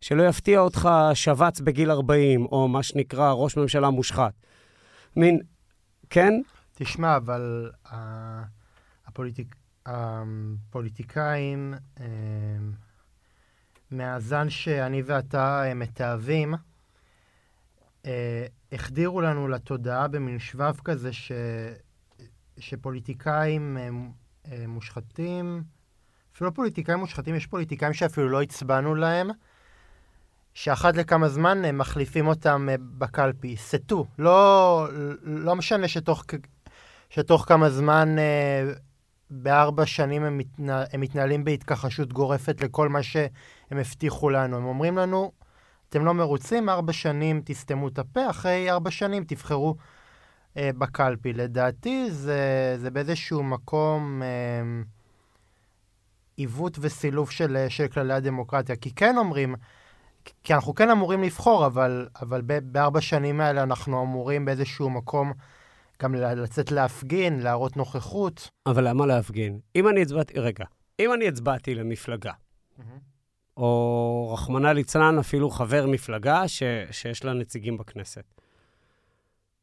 שלא 0.00 0.22
יפתיע 0.22 0.60
אותך 0.60 0.88
שבץ 1.14 1.60
בגיל 1.60 1.90
40, 1.90 2.46
או 2.46 2.68
מה 2.68 2.82
שנקרא 2.82 3.32
ראש 3.32 3.56
ממשלה 3.56 3.90
מושחת. 3.90 4.32
מין, 5.16 5.40
כן? 6.10 6.32
תשמע, 6.74 7.16
אבל 7.16 7.70
uh, 7.86 7.90
הפוליטיק... 9.06 9.54
הפוליטיקאים, 9.86 11.74
uh, 11.96 12.00
מהזן 13.90 14.50
שאני 14.50 15.02
ואתה 15.02 15.62
uh, 15.70 15.74
מתעבים, 15.74 16.54
uh, 18.02 18.06
החדירו 18.72 19.20
לנו 19.20 19.48
לתודעה 19.48 20.08
במין 20.08 20.38
שבב 20.38 20.76
כזה 20.84 21.12
ש... 21.12 21.32
שפוליטיקאים 22.58 23.76
הם, 23.76 24.10
הם 24.44 24.70
מושחתים, 24.70 25.62
אפילו 26.34 26.50
לא 26.50 26.54
פוליטיקאים 26.54 26.98
מושחתים, 26.98 27.34
יש 27.34 27.46
פוליטיקאים 27.46 27.92
שאפילו 27.92 28.28
לא 28.28 28.42
הצבענו 28.42 28.94
להם, 28.94 29.28
שאחת 30.54 30.96
לכמה 30.96 31.28
זמן 31.28 31.64
הם 31.64 31.78
מחליפים 31.78 32.26
אותם 32.26 32.68
אה, 32.70 32.74
בקלפי. 32.80 33.56
סטו. 33.56 34.06
לא, 34.18 34.86
לא 35.22 35.56
משנה 35.56 35.88
שתוך, 35.88 36.24
שתוך 37.10 37.44
כמה 37.48 37.70
זמן, 37.70 38.18
אה, 38.18 38.72
בארבע 39.30 39.86
שנים 39.86 40.24
הם, 40.24 40.38
מתנה, 40.38 40.84
הם 40.92 41.00
מתנהלים 41.00 41.44
בהתכחשות 41.44 42.12
גורפת 42.12 42.60
לכל 42.60 42.88
מה 42.88 43.02
שהם 43.02 43.28
הבטיחו 43.70 44.30
לנו. 44.30 44.56
הם 44.56 44.64
אומרים 44.64 44.98
לנו, 44.98 45.32
אתם 45.88 46.04
לא 46.04 46.14
מרוצים, 46.14 46.68
ארבע 46.68 46.92
שנים 46.92 47.42
תסתמו 47.44 47.88
את 47.88 47.98
הפה, 47.98 48.30
אחרי 48.30 48.70
ארבע 48.70 48.90
שנים 48.90 49.24
תבחרו 49.24 49.76
אה, 50.58 50.70
בקלפי. 50.78 51.32
לדעתי 51.32 52.10
זה, 52.10 52.74
זה 52.78 52.90
באיזשהו 52.90 53.42
מקום 53.42 54.22
אה, 54.22 54.82
עיוות 56.36 56.78
וסילוף 56.80 57.30
של, 57.30 57.56
אה, 57.56 57.70
של 57.70 57.88
כללי 57.88 58.14
הדמוקרטיה. 58.14 58.76
כי 58.76 58.94
כן 58.94 59.16
אומרים, 59.16 59.54
כי 60.44 60.54
אנחנו 60.54 60.74
כן 60.74 60.90
אמורים 60.90 61.22
לבחור, 61.22 61.66
אבל, 61.66 62.08
אבל 62.22 62.40
בארבע 62.62 63.00
שנים 63.00 63.40
האלה 63.40 63.62
אנחנו 63.62 64.02
אמורים 64.02 64.44
באיזשהו 64.44 64.90
מקום 64.90 65.32
גם 66.02 66.14
לצאת 66.14 66.72
להפגין, 66.72 67.40
להראות 67.40 67.76
נוכחות. 67.76 68.50
אבל 68.66 68.88
למה 68.88 69.06
להפגין? 69.06 69.58
אם 69.76 69.88
אני 69.88 70.02
הצבעתי, 70.02 70.40
רגע, 70.40 70.64
אם 71.00 71.12
אני 71.12 71.28
הצבעתי 71.28 71.74
למפלגה, 71.74 72.32
mm-hmm. 72.32 72.82
או 73.56 74.30
רחמנא 74.34 74.68
ליצלן, 74.68 75.18
אפילו 75.18 75.50
חבר 75.50 75.86
מפלגה 75.86 76.48
ש, 76.48 76.62
שיש 76.90 77.24
לה 77.24 77.32
נציגים 77.32 77.78
בכנסת, 77.78 78.24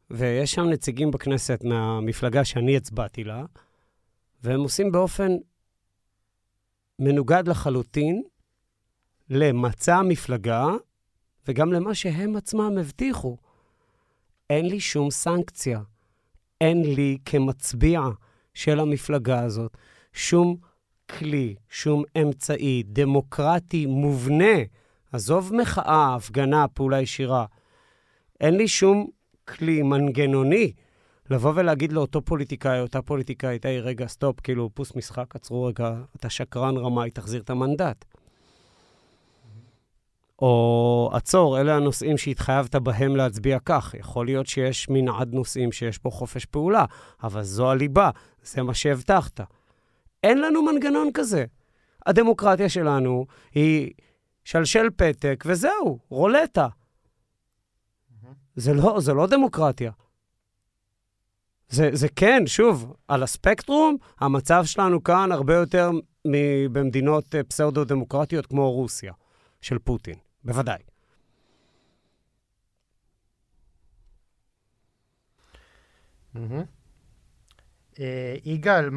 ויש 0.10 0.52
שם 0.52 0.64
נציגים 0.64 1.12
בכנסת 1.12 1.64
מהמפלגה 1.64 2.46
שאני 2.46 2.78
הצבעתי 2.78 3.24
לה, 3.24 3.46
והם 4.44 4.60
עושים 4.60 4.92
באופן 4.92 5.32
מנוגד 7.00 7.48
לחלוטין 7.48 8.24
למצע 9.30 9.96
המפלגה 9.96 10.66
וגם 11.48 11.74
למה 11.74 11.96
שהם 11.96 12.36
עצמם 12.36 12.78
הבטיחו. 12.80 13.38
אין 14.50 14.66
לי 14.66 14.80
שום 14.80 15.12
סנקציה. 15.12 15.82
אין 16.62 16.82
לי 16.96 17.18
כמצביע 17.26 18.02
של 18.54 18.80
המפלגה 18.80 19.44
הזאת 19.44 19.78
שום 20.14 20.58
כלי, 21.10 21.56
שום 21.70 22.04
אמצעי 22.22 22.84
דמוקרטי 22.86 23.86
מובנה, 23.86 24.56
עזוב 25.12 25.54
מחאה, 25.54 26.16
הפגנה, 26.16 26.68
פעולה 26.68 27.02
ישירה, 27.02 27.46
אין 28.42 28.58
לי 28.58 28.68
שום 28.68 29.08
כלי 29.48 29.82
מנגנוני 29.82 30.72
לבוא 31.30 31.52
ולהגיד 31.56 31.92
לאותו 31.94 32.22
פוליטיקאי, 32.22 32.80
אותה 32.80 33.02
פוליטיקאית, 33.02 33.66
היי, 33.66 33.80
רגע, 33.80 34.08
סטופ, 34.08 34.40
כאילו, 34.40 34.70
פוס 34.74 34.96
משחק, 34.96 35.36
עצרו 35.36 35.64
רגע, 35.64 35.94
אתה 36.16 36.30
שקרן 36.30 36.78
רמאי, 36.78 37.12
תחזיר 37.12 37.42
את 37.42 37.50
המנדט. 37.50 38.06
או 40.42 41.10
עצור, 41.14 41.60
אלה 41.62 41.76
הנושאים 41.76 42.18
שהתחייבת 42.18 42.76
בהם 42.76 43.16
להצביע 43.16 43.58
כך. 43.66 43.96
יכול 44.00 44.26
להיות 44.26 44.48
שיש 44.48 44.90
מנעד 44.90 45.34
נושאים 45.34 45.72
שיש 45.72 45.98
פה 45.98 46.10
חופש 46.10 46.46
פעולה, 46.46 46.86
אבל 47.24 47.44
זו 47.44 47.72
הליבה, 47.72 48.10
זה 48.44 48.64
מה 48.64 48.74
שהבטחת. 48.74 49.42
אין 50.24 50.42
לנו 50.42 50.62
מנגנון 50.62 51.10
כזה. 51.14 51.46
הדמוקרטיה 52.06 52.70
שלנו 52.70 53.26
היא 53.54 53.92
שלשל 54.44 54.90
פתק, 54.96 55.44
וזהו, 55.48 56.00
רולטה. 56.10 56.68
זה 58.56 58.74
לא, 58.74 59.00
זה 59.00 59.14
לא 59.14 59.28
דמוקרטיה. 59.28 59.92
זה, 61.70 61.90
זה 61.94 62.08
כן, 62.16 62.44
שוב, 62.46 62.94
על 63.08 63.24
הספקטרום, 63.24 63.98
המצב 64.20 64.66
שלנו 64.66 65.04
כאן 65.04 65.32
הרבה 65.32 65.56
יותר 65.56 65.92
מבמדינות 66.26 67.36
אה, 67.36 67.44
פסאודו-דמוקרטיות 67.44 68.46
כמו 68.46 68.72
רוסיה, 68.72 69.14
של 69.62 69.80
פוטין, 69.80 70.16
בוודאי. 70.44 70.80
אה, 78.00 78.36
יגאל, 78.46 78.90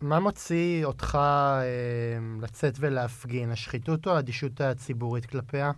מה 0.00 0.20
מוציא, 0.20 0.84
אותך 0.84 1.14
אה, 1.14 2.18
לצאת 2.42 2.74
ולהפגין? 2.80 3.50
השחיתות 3.50 4.06
או 4.06 4.12
האדישות 4.16 4.60
הציבורית 4.60 5.26
כלפיה? 5.26 5.72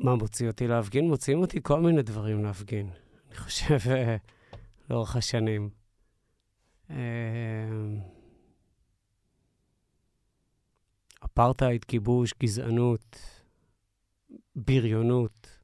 מה 0.00 0.14
מוציא 0.14 0.48
אותי 0.48 0.66
להפגין? 0.66 1.08
מוציאים 1.08 1.40
אותי 1.40 1.60
כל 1.62 1.80
מיני 1.80 2.02
דברים 2.02 2.44
להפגין. 2.44 2.90
אני 3.28 3.36
חושב, 3.36 3.78
אה, 3.90 4.16
לאורך 4.90 5.16
השנים. 5.16 5.70
אה, 6.90 6.96
אפרטהייד, 11.24 11.84
כיבוש, 11.84 12.34
גזענות, 12.42 13.16
בריונות, 14.56 15.60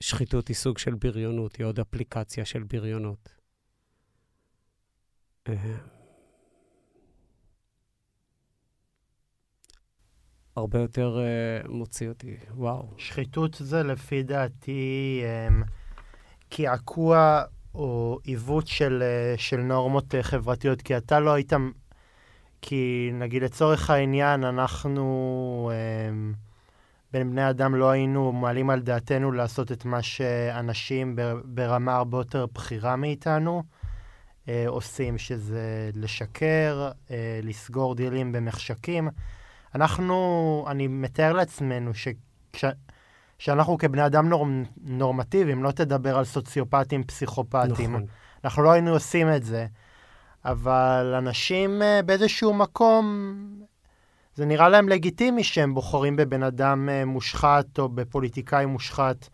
שחיתות 0.00 0.48
היא 0.48 0.56
סוג 0.56 0.78
של 0.78 0.94
בריונות, 0.94 1.56
היא 1.56 1.66
עוד 1.66 1.80
אפליקציה 1.80 2.44
של 2.44 2.62
בריונות. 2.62 3.36
הרבה 10.56 10.78
יותר 10.78 11.18
uh, 11.64 11.68
מוציא 11.68 12.08
אותי, 12.08 12.36
וואו. 12.54 12.88
שחיתות 12.96 13.54
זה 13.60 13.82
לפי 13.82 14.22
דעתי 14.22 15.22
um, 15.24 15.64
קעקוע 16.48 17.42
או 17.74 18.18
עיוות 18.22 18.66
של, 18.66 19.02
uh, 19.02 19.40
של 19.40 19.56
נורמות 19.56 20.14
uh, 20.14 20.22
חברתיות, 20.22 20.82
כי 20.82 20.96
אתה 20.96 21.20
לא 21.20 21.32
היית... 21.32 21.52
כי 22.62 23.10
נגיד 23.14 23.42
לצורך 23.42 23.90
העניין, 23.90 24.44
אנחנו 24.44 25.70
um, 25.72 26.36
בין 27.12 27.30
בני 27.30 27.50
אדם 27.50 27.74
לא 27.74 27.90
היינו 27.90 28.32
מעלים 28.32 28.70
על 28.70 28.80
דעתנו 28.80 29.32
לעשות 29.32 29.72
את 29.72 29.84
מה 29.84 30.02
שאנשים 30.02 31.16
ברמה 31.44 31.96
הרבה 31.96 32.18
יותר 32.18 32.46
בכירה 32.46 32.96
מאיתנו 32.96 33.62
עושים, 34.66 35.18
שזה 35.18 35.90
לשקר, 35.94 36.90
לסגור 37.42 37.94
דילים 37.94 38.32
במחשכים. 38.32 39.08
אנחנו, 39.76 40.64
אני 40.70 40.86
מתאר 40.86 41.32
לעצמנו 41.32 41.90
שכש... 41.94 42.64
שאנחנו 43.38 43.78
כבני 43.78 44.06
אדם 44.06 44.28
נור... 44.28 44.46
נורמטיביים, 44.82 45.62
לא 45.62 45.70
תדבר 45.70 46.18
על 46.18 46.24
סוציופטים, 46.24 47.04
פסיכופטים. 47.04 47.92
נכון. 47.92 48.06
אנחנו 48.44 48.62
לא 48.62 48.72
היינו 48.72 48.90
עושים 48.90 49.32
את 49.32 49.44
זה. 49.44 49.66
אבל 50.44 51.14
אנשים 51.18 51.82
uh, 51.82 52.02
באיזשהו 52.06 52.54
מקום, 52.54 53.26
זה 54.34 54.46
נראה 54.46 54.68
להם 54.68 54.88
לגיטימי 54.88 55.44
שהם 55.44 55.74
בוחרים 55.74 56.16
בבן 56.16 56.42
אדם 56.42 56.88
uh, 56.88 57.04
מושחת 57.04 57.78
או 57.78 57.88
בפוליטיקאי 57.88 58.66
מושחת. 58.66 59.28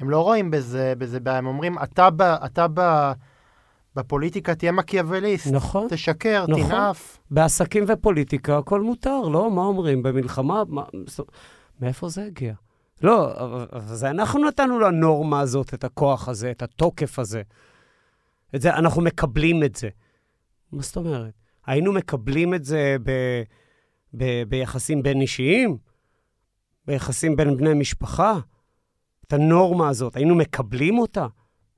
הם 0.00 0.10
לא 0.10 0.20
רואים 0.20 0.50
בזה, 0.50 0.92
בזה 0.98 1.20
בעיה, 1.20 1.38
הם 1.38 1.46
אומרים, 1.46 1.78
אתה, 1.78 2.10
ב, 2.10 2.22
אתה 2.22 2.66
ב, 2.74 3.12
בפוליטיקה 3.96 4.54
תהיה 4.54 4.72
מקיאווליסט. 4.72 5.46
נכון. 5.52 5.86
תשקר, 5.90 6.44
נכון. 6.48 6.66
תנאף. 6.66 7.18
בעסקים 7.30 7.84
ופוליטיקה 7.88 8.58
הכל 8.58 8.80
מותר, 8.80 9.20
לא? 9.20 9.50
מה 9.50 9.62
אומרים? 9.62 10.02
במלחמה? 10.02 10.62
מה... 10.68 10.82
מאיפה 11.80 12.08
זה 12.08 12.24
הגיע? 12.24 12.54
לא, 13.02 13.34
זה 13.86 14.10
אנחנו 14.10 14.48
נתנו 14.48 14.78
לנורמה 14.78 15.40
הזאת 15.40 15.74
את 15.74 15.84
הכוח 15.84 16.28
הזה, 16.28 16.50
את 16.50 16.62
התוקף 16.62 17.18
הזה. 17.18 17.42
את 18.54 18.60
זה, 18.60 18.74
אנחנו 18.74 19.02
מקבלים 19.02 19.64
את 19.64 19.76
זה. 19.76 19.88
מה 20.72 20.82
זאת 20.82 20.96
אומרת? 20.96 21.32
היינו 21.66 21.92
מקבלים 21.92 22.54
את 22.54 22.64
זה 22.64 22.96
ב, 23.02 23.10
ב, 24.16 24.42
ביחסים 24.48 25.02
בין 25.02 25.20
אישיים? 25.20 25.78
ביחסים 26.86 27.36
בין 27.36 27.56
בני 27.56 27.74
משפחה? 27.74 28.38
את 29.26 29.32
הנורמה 29.32 29.88
הזאת, 29.88 30.16
היינו 30.16 30.34
מקבלים 30.34 30.98
אותה? 30.98 31.26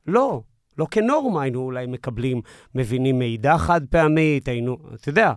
לא. 0.06 0.42
לא 0.78 0.86
כנורמה, 0.90 1.42
היינו 1.42 1.60
אולי 1.60 1.86
מקבלים, 1.86 2.40
מבינים 2.74 3.18
מידע 3.18 3.58
חד 3.58 3.80
פעמית, 3.90 4.48
היינו, 4.48 4.78
אתה 4.94 5.08
יודע, 5.08 5.32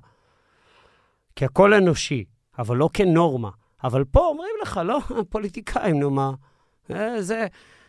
כי 1.36 1.46
הכל 1.46 1.74
אנושי, 1.74 2.24
אבל 2.60 2.78
לא 2.78 2.90
כנורמה. 2.94 3.50
אבל 3.84 4.04
פה 4.04 4.20
אומרים 4.20 4.54
לך, 4.62 4.80
לא, 4.86 5.00
פוליטיקאים, 5.32 6.00
נו 6.00 6.12
מה, 6.12 6.32
אה, 6.92 7.22
זה, 7.22 7.48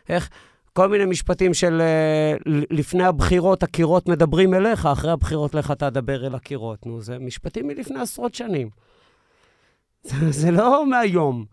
איך, 0.09 0.29
כל 0.73 0.87
מיני 0.87 1.05
משפטים 1.05 1.53
של 1.53 1.81
אה, 1.81 2.33
לפני 2.45 3.03
הבחירות 3.03 3.63
הקירות 3.63 4.09
מדברים 4.09 4.53
אליך, 4.53 4.85
אחרי 4.85 5.11
הבחירות 5.11 5.55
לך 5.55 5.71
תדבר 5.71 6.27
אל 6.27 6.35
הקירות. 6.35 6.85
נו, 6.85 7.01
זה 7.01 7.19
משפטים 7.19 7.67
מלפני 7.67 7.99
עשרות 7.99 8.35
שנים. 8.35 8.69
זה, 10.03 10.31
זה 10.31 10.51
לא 10.51 10.89
מהיום. 10.89 11.45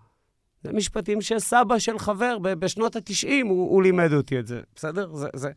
זה 0.62 0.72
משפטים 0.72 1.20
שסבא 1.20 1.78
של 1.78 1.98
חבר 1.98 2.38
בשנות 2.38 2.96
ה-90, 2.96 3.28
הוא, 3.44 3.70
הוא 3.70 3.82
לימד 3.82 4.12
אותי 4.12 4.38
את 4.38 4.46
זה, 4.46 4.60
בסדר? 4.76 5.14
זה, 5.14 5.28
זה, 5.34 5.50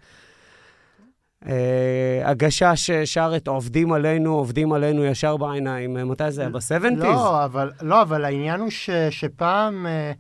אה, 1.45 2.21
הגשש 2.23 2.91
שר 2.91 3.33
את 3.35 3.47
עובדים 3.47 3.91
עלינו, 3.91 4.33
עובדים 4.33 4.73
עלינו 4.73 5.05
ישר 5.05 5.38
בעיניים. 5.38 6.09
מתי 6.09 6.31
זה 6.31 6.41
היה? 6.41 6.49
ב-70's? 6.49 6.95
לא, 6.95 7.45
אבל, 7.45 7.71
לא, 7.81 8.01
אבל 8.01 8.25
העניין 8.25 8.59
הוא 8.59 8.69
ש, 8.69 8.89
שפעם 9.09 9.88
אה, 9.88 10.11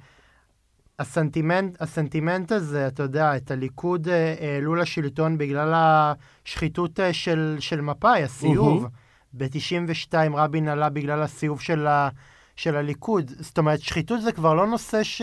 הסנטימנט, 0.99 1.81
הסנטימנט 1.81 2.51
הזה, 2.51 2.87
אתה 2.87 3.03
יודע, 3.03 3.35
את 3.35 3.51
הליכוד 3.51 4.07
אה, 4.07 4.35
העלו 4.39 4.75
לשלטון 4.75 5.37
בגלל 5.37 5.73
השחיתות 5.75 6.99
אה, 6.99 7.13
של, 7.13 7.57
של 7.59 7.81
מפא"י, 7.81 8.23
הסיוב. 8.23 8.85
Mm-hmm. 8.85 9.07
ב-92 9.33 10.13
רבין 10.33 10.67
עלה 10.67 10.89
בגלל 10.89 11.21
הסיוב 11.21 11.61
של, 11.61 11.87
ה, 11.87 12.09
של 12.55 12.75
הליכוד. 12.75 13.31
זאת 13.39 13.57
אומרת, 13.57 13.79
שחיתות 13.79 14.21
זה 14.21 14.31
כבר 14.31 14.53
לא 14.53 14.67
נושא 14.67 15.03
ש... 15.03 15.21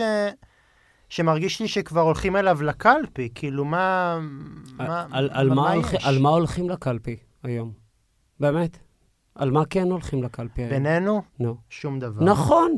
שמרגיש 1.15 1.61
לי 1.61 1.67
שכבר 1.67 2.01
הולכים 2.01 2.35
אליו 2.35 2.63
לקלפי, 2.63 3.29
כאילו 3.35 3.65
מה... 3.65 4.19
מה, 4.77 5.05
על, 5.11 5.29
על, 5.33 5.49
מה, 5.49 5.55
מה 5.55 5.71
הולכ, 5.71 5.93
על 6.03 6.19
מה 6.19 6.29
הולכים 6.29 6.69
לקלפי 6.69 7.15
היום? 7.43 7.71
באמת? 8.39 8.77
על 9.35 9.51
מה 9.51 9.65
כן 9.65 9.91
הולכים 9.91 10.23
לקלפי 10.23 10.61
היום? 10.61 10.69
בינינו? 10.69 11.21
נו. 11.39 11.51
No. 11.51 11.55
שום 11.69 11.99
דבר. 11.99 12.23
נכון. 12.23 12.77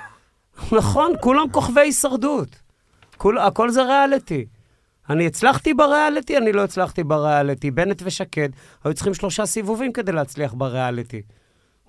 נכון, 0.78 1.12
כולם 1.20 1.50
כוכבי 1.52 1.80
הישרדות. 1.80 2.62
כול, 3.16 3.38
הכל 3.38 3.70
זה 3.70 3.82
ריאליטי. 3.82 4.46
אני 5.10 5.26
הצלחתי 5.26 5.74
בריאליטי, 5.74 6.38
אני 6.38 6.52
לא 6.52 6.64
הצלחתי 6.64 7.04
בריאליטי. 7.04 7.70
בנט 7.70 8.02
ושקד 8.04 8.48
היו 8.84 8.94
צריכים 8.94 9.14
שלושה 9.14 9.46
סיבובים 9.46 9.92
כדי 9.92 10.12
להצליח 10.12 10.54
בריאליטי. 10.54 11.22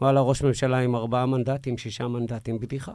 וואלה, 0.02 0.22
ראש 0.22 0.42
ממשלה 0.42 0.78
עם 0.78 0.96
ארבעה 0.96 1.26
מנדטים, 1.26 1.78
שישה 1.78 2.08
מנדטים, 2.08 2.60
בדיחה. 2.60 2.92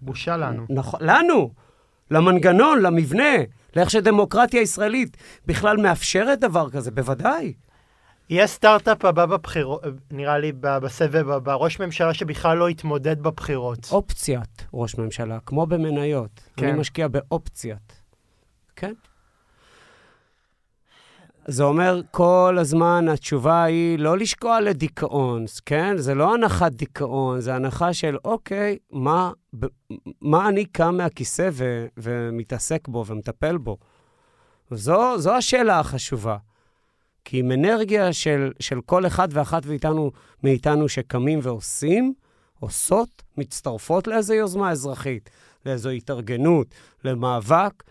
בושה 0.00 0.36
לנו. 0.36 0.66
נכון, 0.68 1.00
לנו. 1.02 1.67
למנגנון, 2.10 2.82
למבנה, 2.82 3.34
לאיך 3.76 3.90
שדמוקרטיה 3.90 4.60
ישראלית 4.60 5.16
בכלל 5.46 5.76
מאפשרת 5.76 6.40
דבר 6.40 6.70
כזה, 6.70 6.90
בוודאי. 6.90 7.52
יהיה 8.30 8.46
סטארט-אפ 8.46 9.04
הבא 9.04 9.26
בבחירות, 9.26 9.82
נראה 10.10 10.38
לי, 10.38 10.52
בסבב 10.52 11.30
הבא, 11.30 11.54
ראש 11.54 11.80
ממשלה 11.80 12.14
שבכלל 12.14 12.58
לא 12.58 12.70
יתמודד 12.70 13.22
בבחירות. 13.22 13.88
אופציית 13.90 14.66
ראש 14.74 14.98
ממשלה, 14.98 15.38
כמו 15.46 15.66
במניות. 15.66 16.40
כן. 16.56 16.68
אני 16.68 16.78
משקיע 16.78 17.08
באופציית. 17.08 18.02
כן. 18.76 18.92
זה 21.50 21.64
אומר 21.64 22.00
כל 22.10 22.56
הזמן, 22.60 23.08
התשובה 23.08 23.62
היא 23.62 23.98
לא 23.98 24.18
לשקוע 24.18 24.60
לדיכאון, 24.60 25.44
כן? 25.66 25.96
זה 25.96 26.14
לא 26.14 26.34
הנחת 26.34 26.72
דיכאון, 26.72 27.40
זה 27.40 27.54
הנחה 27.54 27.92
של, 27.92 28.16
אוקיי, 28.24 28.78
מה, 28.90 29.32
מה 30.20 30.48
אני 30.48 30.64
קם 30.64 30.96
מהכיסא 30.96 31.48
ו, 31.52 31.86
ומתעסק 31.96 32.88
בו 32.88 33.06
ומטפל 33.06 33.56
בו? 33.56 33.76
זו, 34.70 35.18
זו 35.18 35.34
השאלה 35.34 35.80
החשובה. 35.80 36.36
כי 37.24 37.38
עם 37.38 37.52
אנרגיה 37.52 38.12
של, 38.12 38.52
של 38.60 38.80
כל 38.80 39.06
אחד 39.06 39.28
ואחת 39.30 39.66
מאיתנו, 39.66 40.10
מאיתנו 40.44 40.88
שקמים 40.88 41.38
ועושים, 41.42 42.14
עושות, 42.60 43.22
מצטרפות 43.38 44.06
לאיזו 44.06 44.34
יוזמה 44.34 44.70
אזרחית, 44.70 45.30
לאיזו 45.66 45.90
התארגנות, 45.90 46.66
למאבק, 47.04 47.82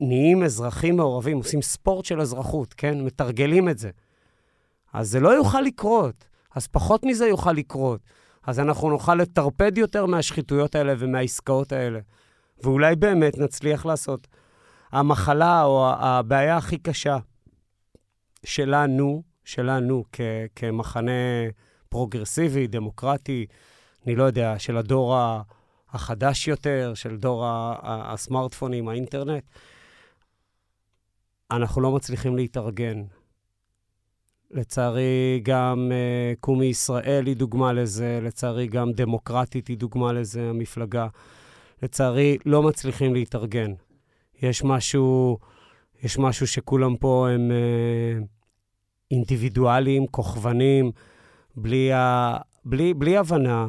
נהיים 0.00 0.42
אזרחים 0.42 0.96
מעורבים, 0.96 1.36
עושים 1.36 1.62
ספורט 1.62 2.04
של 2.04 2.20
אזרחות, 2.20 2.74
כן? 2.74 3.00
מתרגלים 3.00 3.68
את 3.68 3.78
זה. 3.78 3.90
אז 4.92 5.10
זה 5.10 5.20
לא 5.20 5.28
יוכל 5.28 5.60
לקרות, 5.60 6.24
אז 6.54 6.66
פחות 6.66 7.04
מזה 7.04 7.26
יוכל 7.26 7.52
לקרות. 7.52 8.00
אז 8.46 8.60
אנחנו 8.60 8.90
נוכל 8.90 9.14
לטרפד 9.14 9.78
יותר 9.78 10.06
מהשחיתויות 10.06 10.74
האלה 10.74 10.94
ומהעסקאות 10.98 11.72
האלה. 11.72 12.00
ואולי 12.62 12.96
באמת 12.96 13.38
נצליח 13.38 13.86
לעשות. 13.86 14.26
המחלה 14.92 15.64
או 15.64 15.90
הבעיה 15.98 16.56
הכי 16.56 16.78
קשה 16.78 17.18
שלנו, 18.44 19.22
שלנו 19.44 20.04
כ- 20.12 20.20
כמחנה 20.56 21.10
פרוגרסיבי, 21.88 22.66
דמוקרטי, 22.66 23.46
אני 24.06 24.16
לא 24.16 24.24
יודע, 24.24 24.58
של 24.58 24.76
הדור 24.76 25.16
ה... 25.16 25.42
החדש 25.92 26.48
יותר, 26.48 26.92
של 26.94 27.16
דור 27.16 27.44
הסמארטפונים, 27.82 28.88
האינטרנט, 28.88 29.44
אנחנו 31.50 31.80
לא 31.80 31.92
מצליחים 31.92 32.36
להתארגן. 32.36 33.02
לצערי, 34.50 35.40
גם 35.42 35.90
uh, 35.90 36.40
קומי 36.40 36.66
ישראל 36.66 37.26
היא 37.26 37.36
דוגמה 37.36 37.72
לזה, 37.72 38.20
לצערי, 38.22 38.66
גם 38.66 38.92
דמוקרטית 38.92 39.68
היא 39.68 39.78
דוגמה 39.78 40.12
לזה, 40.12 40.50
המפלגה. 40.50 41.06
לצערי, 41.82 42.38
לא 42.46 42.62
מצליחים 42.62 43.14
להתארגן. 43.14 43.72
יש 44.42 44.64
משהו, 44.64 45.38
יש 46.02 46.18
משהו 46.18 46.46
שכולם 46.46 46.96
פה 46.96 47.28
הם 47.30 47.50
uh, 47.50 48.24
אינדיבידואלים, 49.10 50.06
כוכבנים, 50.06 50.92
בלי, 51.56 51.92
ה, 51.92 52.36
בלי, 52.64 52.94
בלי 52.94 53.16
הבנה 53.16 53.66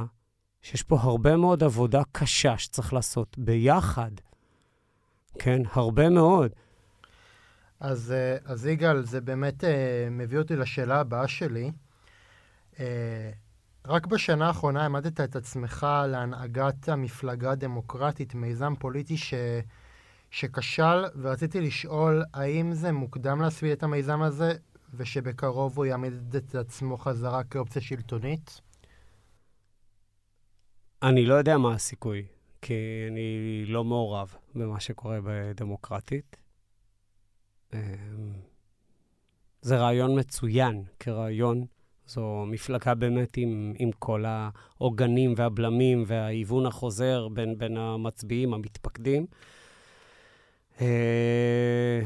שיש 0.61 0.83
פה 0.83 0.97
הרבה 1.01 1.37
מאוד 1.37 1.63
עבודה 1.63 2.01
קשה 2.11 2.57
שצריך 2.57 2.93
לעשות 2.93 3.37
ביחד. 3.37 4.11
כן, 5.39 5.61
הרבה 5.71 6.09
מאוד. 6.09 6.51
אז, 7.79 8.11
אה, 8.11 8.37
אז 8.45 8.65
יגאל, 8.65 9.05
זה 9.05 9.21
באמת 9.21 9.63
uh, 9.63 9.67
מביא 10.11 10.37
אותי 10.37 10.55
לשאלה 10.55 10.99
הבאה 10.99 11.27
שלי. 11.27 11.71
Uh, 12.73 12.79
רק 13.87 14.05
בשנה 14.05 14.47
האחרונה 14.47 14.81
העמדת 14.81 15.21
את 15.21 15.35
עצמך 15.35 15.87
להנהגת 16.07 16.89
המפלגה 16.89 17.51
הדמוקרטית, 17.51 18.35
מיזם 18.35 18.73
פוליטי 18.79 19.17
ש, 19.17 19.33
שכשל, 20.31 21.05
ורציתי 21.21 21.61
לשאול 21.61 22.23
האם 22.33 22.73
זה 22.73 22.91
מוקדם 22.91 23.41
להספיד 23.41 23.71
את 23.71 23.83
המיזם 23.83 24.21
הזה, 24.21 24.53
ושבקרוב 24.93 25.77
הוא 25.77 25.85
יעמיד 25.85 26.35
את 26.35 26.55
עצמו 26.55 26.97
חזרה 26.97 27.43
כאופציה 27.43 27.81
שלטונית? 27.81 28.61
אני 31.03 31.25
לא 31.25 31.33
יודע 31.33 31.57
מה 31.57 31.73
הסיכוי, 31.73 32.25
כי 32.61 32.73
אני 33.11 33.63
לא 33.65 33.83
מעורב 33.83 34.35
במה 34.55 34.79
שקורה 34.79 35.19
בדמוקרטית. 35.23 36.37
אמ, 37.73 37.79
זה 39.61 39.77
רעיון 39.77 40.19
מצוין 40.19 40.83
כרעיון. 40.99 41.65
זו 42.07 42.45
מפלגה 42.47 42.95
באמת 42.95 43.37
עם, 43.37 43.73
עם 43.77 43.91
כל 43.99 44.25
העוגנים 44.27 45.33
והבלמים 45.37 46.03
וההיוון 46.07 46.65
החוזר 46.65 47.27
בין, 47.27 47.57
בין 47.57 47.77
המצביעים, 47.77 48.53
המתפקדים. 48.53 49.25
אה, 50.81 52.01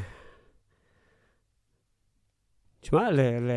תשמע, 2.79 3.11
ל, 3.11 3.19
ל, 3.19 3.51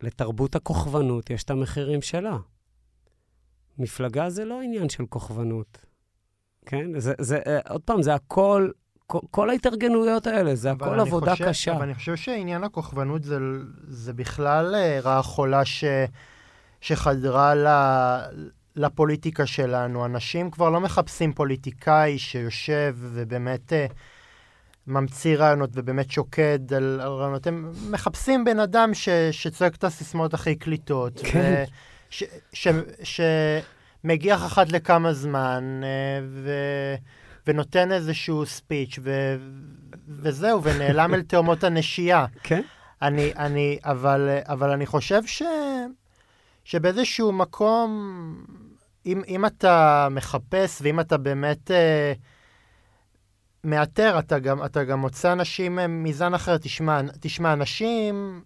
לתרבות 0.00 0.56
הכוכבנות 0.56 1.30
יש 1.30 1.44
את 1.44 1.50
המחירים 1.50 2.02
שלה. 2.02 2.38
מפלגה 3.78 4.30
זה 4.30 4.44
לא 4.44 4.62
עניין 4.62 4.88
של 4.88 5.06
כוכבנות, 5.06 5.78
כן? 6.66 7.00
זה, 7.00 7.12
זה, 7.20 7.38
אה, 7.46 7.58
עוד 7.68 7.80
פעם, 7.80 8.02
זה 8.02 8.14
הכל, 8.14 8.70
כל, 9.06 9.18
כל 9.30 9.50
ההתארגנויות 9.50 10.26
האלה, 10.26 10.54
זה 10.54 10.70
הכל 10.70 11.00
עבודה 11.00 11.32
חושב, 11.32 11.48
קשה. 11.48 11.76
אבל 11.76 11.82
אני 11.82 11.94
חושב 11.94 12.16
שעניין 12.16 12.64
הכוכבנות 12.64 13.24
זה, 13.24 13.38
זה 13.88 14.12
בכלל 14.12 14.74
אה, 14.74 15.00
רעה 15.02 15.22
חולה 15.22 15.64
ש, 15.64 15.84
שחדרה 16.80 17.54
ל, 17.54 17.66
לפוליטיקה 18.76 19.46
שלנו. 19.46 20.04
אנשים 20.06 20.50
כבר 20.50 20.70
לא 20.70 20.80
מחפשים 20.80 21.32
פוליטיקאי 21.32 22.18
שיושב 22.18 22.96
ובאמת 22.98 23.72
uh, 23.72 23.92
ממציא 24.86 25.36
רעיונות 25.36 25.70
ובאמת 25.74 26.10
שוקד 26.10 26.74
על, 26.74 27.00
רעיונות. 27.00 27.46
הם 27.46 27.72
מחפשים 27.90 28.44
בן 28.44 28.60
אדם 28.60 28.94
ש, 28.94 29.08
שצועק 29.30 29.74
את 29.74 29.84
הסיסמאות 29.84 30.34
הכי 30.34 30.56
קליטות. 30.56 31.20
כן. 31.24 31.64
ש, 32.10 32.24
ש, 32.52 32.68
ש, 33.02 33.20
שמגיח 34.04 34.46
אחת 34.46 34.72
לכמה 34.72 35.12
זמן, 35.12 35.80
uh, 35.82 36.24
ו... 36.28 36.50
ונותן 37.46 37.92
איזשהו 37.92 38.46
ספיץ', 38.46 38.98
ו... 39.02 39.36
וזהו, 40.08 40.62
ונעלם 40.62 41.14
אל 41.14 41.22
תאומות 41.22 41.64
הנשייה. 41.64 42.26
כן. 42.42 42.62
אני, 43.02 43.32
אני, 43.36 43.78
אבל, 43.84 44.38
אבל 44.44 44.70
אני 44.70 44.86
חושב 44.86 45.26
ש... 45.26 45.42
שבאיזשהו 46.64 47.32
מקום, 47.32 47.90
אם, 49.06 49.22
אם 49.28 49.46
אתה 49.46 50.08
מחפש 50.10 50.78
ואם 50.82 51.00
אתה 51.00 51.16
באמת 51.16 51.70
אה, 51.70 52.12
מאתר, 53.64 54.18
אתה 54.18 54.38
גם, 54.38 54.64
אתה 54.64 54.84
גם 54.84 54.98
מוצא 54.98 55.32
אנשים 55.32 55.78
מזן 55.88 56.34
אחר. 56.34 56.58
תשמע, 56.58 57.00
תשמע, 57.20 57.52
אנשים 57.52 58.42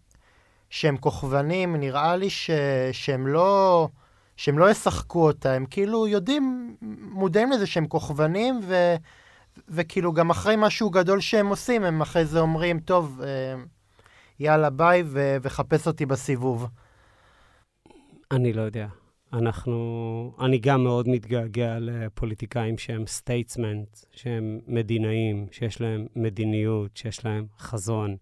שהם 0.72 0.96
כוכבנים, 0.96 1.76
נראה 1.76 2.16
לי 2.16 2.30
ש, 2.30 2.50
שהם 2.92 3.26
לא... 3.26 3.88
שהם 4.36 4.58
לא 4.58 4.70
ישחקו 4.70 5.26
אותה, 5.26 5.52
הם 5.52 5.66
כאילו 5.66 6.06
יודעים, 6.06 6.76
מודעים 7.00 7.52
לזה 7.52 7.66
שהם 7.66 7.86
כוכבנים, 7.86 8.60
ו, 8.62 8.94
וכאילו 9.68 10.12
גם 10.12 10.30
אחרי 10.30 10.54
משהו 10.58 10.90
גדול 10.90 11.20
שהם 11.20 11.46
עושים, 11.46 11.84
הם 11.84 12.00
אחרי 12.02 12.24
זה 12.24 12.40
אומרים, 12.40 12.80
טוב, 12.80 13.20
אה, 13.24 13.54
יאללה 14.40 14.70
ביי, 14.70 15.02
ו, 15.06 15.36
וחפש 15.42 15.86
אותי 15.86 16.06
בסיבוב. 16.06 16.66
אני 18.30 18.52
לא 18.52 18.62
יודע. 18.62 18.86
אנחנו, 19.32 20.34
אני 20.40 20.58
גם 20.58 20.84
מאוד 20.84 21.08
מתגעגע 21.08 21.76
לפוליטיקאים 21.80 22.78
שהם 22.78 23.06
statesmen, 23.06 23.98
שהם 24.12 24.60
מדינאים, 24.66 25.46
שיש 25.50 25.80
להם 25.80 26.06
מדיניות, 26.16 26.96
שיש 26.96 27.24
להם 27.24 27.46
חזון. 27.58 28.16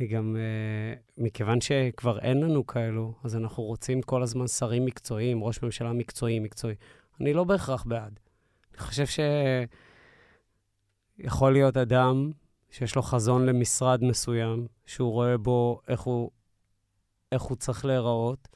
אני 0.00 0.08
גם, 0.08 0.36
אה, 0.36 1.00
מכיוון 1.18 1.60
שכבר 1.60 2.18
אין 2.18 2.40
לנו 2.40 2.66
כאלו, 2.66 3.14
אז 3.24 3.36
אנחנו 3.36 3.62
רוצים 3.62 4.02
כל 4.02 4.22
הזמן 4.22 4.46
שרים 4.46 4.84
מקצועיים, 4.84 5.44
ראש 5.44 5.62
ממשלה 5.62 5.92
מקצועי, 5.92 6.38
מקצועי. 6.38 6.74
אני 7.20 7.32
לא 7.32 7.44
בהכרח 7.44 7.84
בעד. 7.84 8.20
אני 8.70 8.78
חושב 8.78 9.04
שיכול 11.18 11.52
להיות 11.52 11.76
אדם 11.76 12.30
שיש 12.70 12.96
לו 12.96 13.02
חזון 13.02 13.46
למשרד 13.46 14.04
מסוים, 14.04 14.66
שהוא 14.86 15.12
רואה 15.12 15.38
בו 15.38 15.80
איך 15.88 16.00
הוא, 16.00 16.30
איך 17.32 17.42
הוא 17.42 17.56
צריך 17.56 17.84
להיראות, 17.84 18.48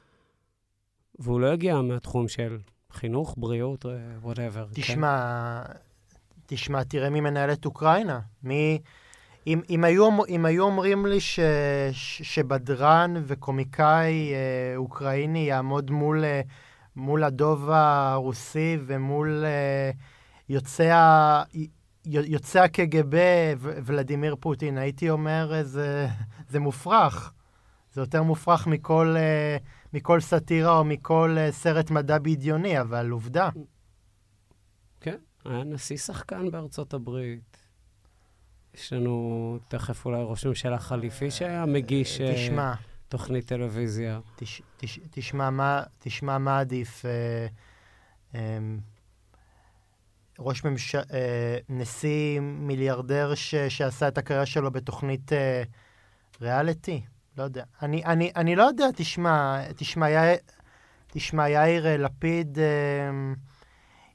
והוא 1.18 1.40
לא 1.40 1.52
יגיע 1.52 1.80
מהתחום 1.80 2.28
של 2.28 2.58
חינוך, 2.90 3.34
בריאות, 3.38 3.86
whatever. 4.22 4.66
תשמע, 4.72 5.62
כן? 5.66 5.72
תשמע, 6.46 6.84
תראה 6.84 7.10
מי 7.10 7.20
מנהל 7.20 7.52
את 7.52 7.64
אוקראינה. 7.64 8.20
מי... 8.42 8.78
אם, 9.46 9.60
אם, 9.70 9.84
היו, 9.84 10.24
אם 10.28 10.44
היו 10.44 10.64
אומרים 10.64 11.06
לי 11.06 11.20
ש, 11.20 11.40
ש, 11.92 12.22
שבדרן 12.22 13.14
וקומיקאי 13.26 14.32
אה, 14.34 14.76
אוקראיני 14.76 15.38
יעמוד 15.38 15.90
מול, 15.90 16.24
אה, 16.24 16.40
מול 16.96 17.24
הדוב 17.24 17.70
הרוסי 17.70 18.78
ומול 18.86 19.44
אה, 19.44 19.90
יוצא, 20.48 21.42
יוצא 22.04 22.62
הקג"ב 22.62 23.16
ולדימיר 23.58 24.36
פוטין, 24.40 24.78
הייתי 24.78 25.10
אומר, 25.10 25.54
אה, 25.54 25.64
זה, 25.64 26.06
זה 26.48 26.60
מופרך. 26.60 27.32
זה 27.92 28.00
יותר 28.00 28.22
מופרך 28.22 28.66
מכל, 28.66 29.14
אה, 29.16 29.56
מכל 29.92 30.20
סאטירה 30.20 30.78
או 30.78 30.84
מכל 30.84 31.36
אה, 31.38 31.52
סרט 31.52 31.90
מדע 31.90 32.18
בדיוני, 32.18 32.80
אבל 32.80 33.10
עובדה. 33.10 33.48
כן, 35.00 35.16
היה 35.44 35.64
נשיא 35.64 35.96
שחקן 35.96 36.50
בארצות 36.50 36.94
הברית. 36.94 37.63
יש 38.74 38.92
לנו 38.92 39.58
תכף 39.68 40.06
אולי 40.06 40.22
ראש 40.22 40.46
ממשלה 40.46 40.78
חליפי 40.78 41.30
שהיה 41.30 41.66
מגיש 41.66 42.20
אה, 42.20 42.34
תשמע, 42.34 42.74
תוכנית 43.08 43.46
טלוויזיה. 43.46 44.20
תש, 44.36 44.62
תש, 44.76 45.00
תשמע, 45.10 45.50
מה, 45.50 45.82
תשמע 45.98 46.38
מה 46.38 46.60
עדיף. 46.60 47.04
אה, 47.04 47.46
אה, 48.34 48.58
ראש 50.38 50.64
ממשלה, 50.64 51.02
אה, 51.12 51.58
נשיא 51.68 52.40
מיליארדר 52.40 53.34
ש, 53.34 53.54
שעשה 53.54 54.08
את 54.08 54.18
הקריירה 54.18 54.46
שלו 54.46 54.70
בתוכנית 54.70 55.32
אה, 55.32 55.62
ריאליטי? 56.40 57.02
לא 57.38 57.42
יודע. 57.42 57.64
אני, 57.82 58.04
אני, 58.04 58.32
אני 58.36 58.56
לא 58.56 58.62
יודע, 58.62 58.86
תשמע, 58.96 59.62
תשמע, 59.76 60.10
יאיר, 60.10 60.36
תשמע, 61.06 61.48
יאיר 61.48 62.04
לפיד... 62.04 62.58
אה, 62.58 62.64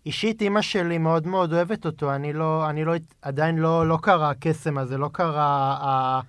אישית, 0.09 0.41
אימא 0.41 0.61
שלי 0.61 0.97
מאוד 0.97 1.27
מאוד 1.27 1.53
אוהבת 1.53 1.85
אותו, 1.85 2.15
אני 2.15 2.33
לא, 2.33 2.69
אני 2.69 2.85
לא, 2.85 2.93
עדיין 3.21 3.57
לא, 3.57 3.87
לא 3.87 3.97
קרה 4.01 4.29
הקסם 4.29 4.77
הזה, 4.77 4.97
לא 4.97 5.09
קרה 5.13 6.21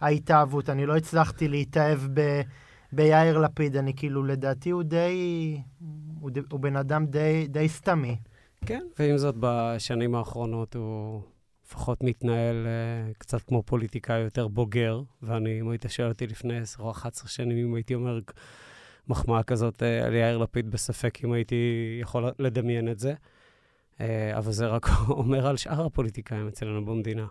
ההתאהבות, 0.00 0.70
אני 0.70 0.86
לא 0.86 0.96
הצלחתי 0.96 1.48
להתאהב 1.48 1.98
ב, 2.14 2.40
ביאיר 2.92 3.38
לפיד, 3.38 3.76
אני 3.76 3.92
כאילו, 3.96 4.24
לדעתי 4.24 4.70
הוא 4.70 4.82
די, 4.82 5.60
הוא, 6.20 6.30
ד, 6.30 6.52
הוא 6.52 6.60
בן 6.60 6.76
אדם 6.76 7.06
די, 7.06 7.46
די 7.48 7.68
סתמי. 7.68 8.16
כן, 8.66 8.82
ועם 8.98 9.18
זאת, 9.18 9.34
בשנים 9.40 10.14
האחרונות 10.14 10.74
הוא 10.74 11.22
לפחות 11.66 12.02
מתנהל 12.02 12.66
uh, 12.66 13.18
קצת 13.18 13.42
כמו 13.42 13.62
פוליטיקאי 13.62 14.20
יותר 14.20 14.48
בוגר, 14.48 15.02
ואני, 15.22 15.60
אם 15.60 15.68
היית 15.68 15.84
שואל 15.88 16.08
אותי 16.08 16.26
לפני 16.26 16.58
10 16.58 16.82
או 16.82 16.90
11 16.90 17.28
שנים, 17.28 17.68
אם 17.68 17.74
הייתי 17.74 17.94
אומר... 17.94 18.18
מחמאה 19.08 19.42
כזאת 19.42 19.82
על 19.82 20.14
יאיר 20.14 20.38
לפיד, 20.38 20.70
בספק 20.70 21.18
אם 21.24 21.32
הייתי 21.32 21.98
יכול 22.00 22.30
לדמיין 22.38 22.88
את 22.88 22.98
זה. 22.98 23.14
אה, 24.00 24.38
אבל 24.38 24.52
זה 24.52 24.66
רק 24.66 24.86
אומר 25.08 25.46
על 25.46 25.56
שאר 25.56 25.86
הפוליטיקאים 25.86 26.48
אצלנו 26.48 26.84
במדינה. 26.84 27.26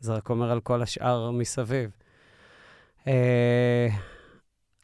זה 0.00 0.12
רק 0.12 0.30
אומר 0.30 0.50
על 0.50 0.60
כל 0.60 0.82
השאר 0.82 1.30
מסביב. 1.30 1.90
אה, 3.06 3.88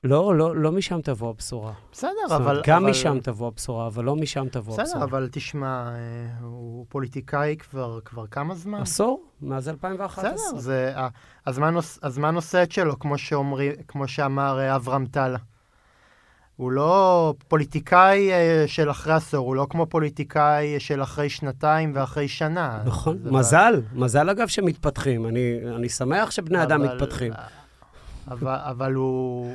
לא, 0.04 0.34
לא, 0.34 0.56
לא 0.56 0.72
משם 0.72 1.00
תבוא 1.00 1.30
הבשורה. 1.30 1.72
בסדר, 1.92 2.10
אבל... 2.28 2.36
אומרת, 2.36 2.66
גם 2.66 2.82
אבל... 2.82 2.90
משם 2.90 3.20
תבוא 3.20 3.46
הבשורה, 3.46 3.86
אבל 3.86 4.04
לא 4.04 4.16
משם 4.16 4.48
תבוא 4.48 4.72
בסדר, 4.72 4.82
הבשורה. 4.82 5.06
בסדר, 5.06 5.18
אבל 5.18 5.28
תשמע, 5.32 5.88
אה, 5.88 6.38
הוא 6.40 6.86
פוליטיקאי 6.88 7.56
כבר, 7.56 8.00
כבר 8.04 8.26
כמה 8.26 8.54
זמן? 8.54 8.80
עשור, 8.80 9.24
מאז 9.42 9.68
2011. 9.68 10.32
בסדר, 10.32 10.58
זה, 10.58 10.94
הזמן, 11.46 11.74
הזמן 12.02 12.34
עושה 12.34 12.62
את 12.62 12.72
שלו, 12.72 12.98
כמו, 12.98 13.18
שאומרי, 13.18 13.70
כמו 13.88 14.08
שאמר 14.08 14.76
אברהם 14.76 15.06
טל. 15.06 15.36
הוא 16.60 16.72
לא 16.72 17.34
פוליטיקאי 17.48 18.32
אה, 18.32 18.64
של 18.66 18.90
אחרי 18.90 19.12
עשור, 19.12 19.46
הוא 19.46 19.56
לא 19.56 19.66
כמו 19.70 19.86
פוליטיקאי 19.86 20.80
של 20.80 21.02
אחרי 21.02 21.28
שנתיים 21.28 21.92
ואחרי 21.94 22.28
שנה. 22.28 22.82
נכון, 22.84 23.18
מזל, 23.24 23.74
לא... 23.74 24.04
מזל 24.04 24.30
אגב 24.30 24.48
שמתפתחים. 24.48 25.26
אני, 25.26 25.58
אני 25.76 25.88
שמח 25.88 26.30
שבני 26.30 26.58
אבל, 26.58 26.66
אדם 26.66 26.82
מתפתחים. 26.82 27.32
אבל, 28.28 28.54
אבל 28.54 28.94
הוא... 28.94 29.54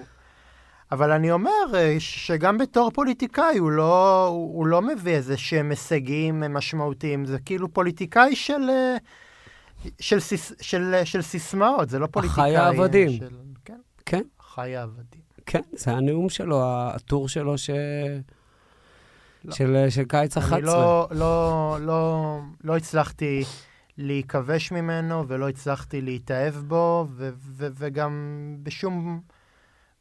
אבל 0.92 1.12
אני 1.12 1.32
אומר 1.32 1.52
אה, 1.74 1.96
שגם 2.00 2.58
בתור 2.58 2.92
פוליטיקאי 2.92 3.58
הוא 3.58 3.72
לא, 3.72 4.26
הוא 4.28 4.68
לא 4.68 4.82
מביא 4.82 5.16
איזה 5.16 5.38
שהם 5.38 5.70
הישגים 5.70 6.44
משמעותיים, 6.50 7.26
זה 7.26 7.38
כאילו 7.40 7.74
פוליטיקאי 7.74 8.36
של, 8.36 8.70
אה, 8.70 8.98
של, 10.00 10.20
של, 10.20 10.36
של, 10.62 10.96
של 11.04 11.22
סיסמאות, 11.22 11.90
זה 11.90 12.00
לא 12.00 12.08
פוליטיקאי... 12.08 12.56
החי 12.56 12.66
העבדים. 12.66 13.10
של, 13.10 13.28
כן, 13.66 13.80
כן. 14.06 14.22
חי 14.42 14.76
העבדים. 14.76 15.15
כן, 15.46 15.62
זה 15.72 15.92
הנאום 15.92 16.30
שלו, 16.30 16.62
הטור 16.66 17.30
שלו 17.30 17.58
ש... 17.58 17.70
לא. 19.46 19.56
של, 19.56 19.86
של 19.90 20.04
קיץ 20.04 20.38
11. 20.38 20.58
אני 20.58 20.66
לא, 20.66 21.08
לא, 21.12 21.78
לא, 21.82 22.40
לא 22.64 22.78
הצלחתי 22.78 23.44
להיכבש 23.98 24.72
ממנו 24.72 25.28
ולא 25.28 25.50
הצלחתי 25.50 26.02
להתאהב 26.02 26.56
בו, 26.56 27.08
ו- 27.12 27.30
ו- 27.38 27.68
וגם 27.78 28.12
בשום, 28.64 29.22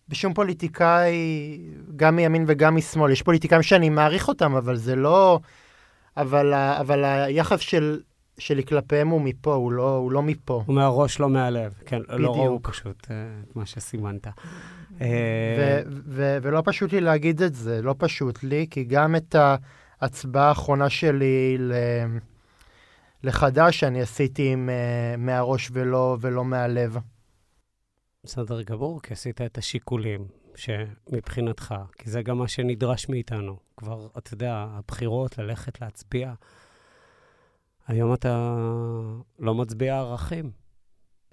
בשום 0.08 0.34
פוליטיקאי, 0.34 1.60
גם 1.96 2.16
מימין 2.16 2.44
וגם 2.48 2.76
משמאל, 2.76 3.12
יש 3.12 3.22
פוליטיקאים 3.22 3.62
שאני 3.62 3.90
מעריך 3.90 4.28
אותם, 4.28 4.54
אבל 4.54 4.76
זה 4.76 4.96
לא... 4.96 5.40
אבל, 6.16 6.54
אבל 6.54 7.04
היחס 7.04 7.60
של, 7.60 8.00
שלי 8.38 8.64
כלפיהם 8.64 9.08
הוא 9.08 9.20
מפה, 9.20 9.54
הוא 9.54 9.72
לא, 9.72 9.96
הוא 9.96 10.12
לא 10.12 10.22
מפה. 10.22 10.62
הוא 10.66 10.74
מהראש, 10.74 11.20
לא 11.20 11.28
מהלב. 11.28 11.74
כן, 11.86 12.00
לא 12.08 12.16
בדיוק. 12.16 12.36
ראו 12.36 12.58
פשוט 12.62 13.06
אה, 13.10 13.16
את 13.50 13.56
מה 13.56 13.66
שסימנת. 13.66 14.26
אה, 15.00 15.82
ו- 15.86 15.90
ו- 16.06 16.38
ולא 16.42 16.62
פשוט 16.64 16.92
לי 16.92 17.00
להגיד 17.00 17.42
את 17.42 17.54
זה, 17.54 17.82
לא 17.82 17.94
פשוט 17.98 18.42
לי, 18.42 18.66
כי 18.70 18.84
גם 18.84 19.16
את 19.16 19.36
ההצבעה 20.00 20.48
האחרונה 20.48 20.90
שלי 20.90 21.56
ל- 21.58 21.72
לחדש 23.22 23.84
אני 23.84 24.00
עשיתי 24.02 24.52
עם, 24.52 24.68
uh, 24.68 25.16
מהראש 25.16 25.70
ולא, 25.72 26.16
ולא 26.20 26.44
מהלב. 26.44 26.98
בסדר 28.24 28.62
גמור, 28.62 29.02
כי 29.02 29.12
עשית 29.12 29.40
את 29.40 29.58
השיקולים 29.58 30.26
שמבחינתך, 30.54 31.74
כי 31.98 32.10
זה 32.10 32.22
גם 32.22 32.38
מה 32.38 32.48
שנדרש 32.48 33.08
מאיתנו. 33.08 33.56
כבר, 33.76 34.08
אתה 34.18 34.34
יודע, 34.34 34.66
הבחירות, 34.68 35.38
ללכת 35.38 35.80
להצביע. 35.80 36.32
היום 37.86 38.14
אתה 38.14 38.56
לא 39.38 39.54
מצביע 39.54 39.98
ערכים. 39.98 40.63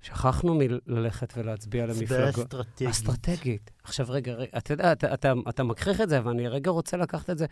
שכחנו 0.02 0.60
מללכת 0.60 1.34
ולהצביע 1.38 1.84
הצבעה 1.84 2.00
למפלגות. 2.00 2.46
אסטרטגית. 2.46 2.90
אסטרטגית. 2.90 3.72
עכשיו, 3.84 4.06
רגע, 4.10 4.34
רגע, 4.34 4.58
אתה 4.58 4.74
יודע, 4.74 4.92
אתה, 4.92 5.14
אתה, 5.14 5.34
אתה 5.50 5.64
מכריח 5.64 6.02
את 6.02 6.10
זה, 6.10 6.26
ואני 6.26 6.48
רגע 6.48 6.72
רוצה 6.72 6.98
לקחת 6.98 7.30
את 7.30 7.38
זה. 7.38 7.46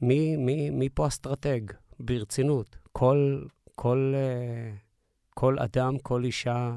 מי, 0.00 0.36
מי, 0.36 0.70
מי 0.70 0.88
פה 0.88 1.06
אסטרטג? 1.06 1.60
ברצינות. 2.00 2.76
כל, 2.92 3.42
כל, 3.74 4.12
אה, 4.16 4.70
כל 5.34 5.58
אדם, 5.58 5.98
כל 5.98 6.24
אישה, 6.24 6.72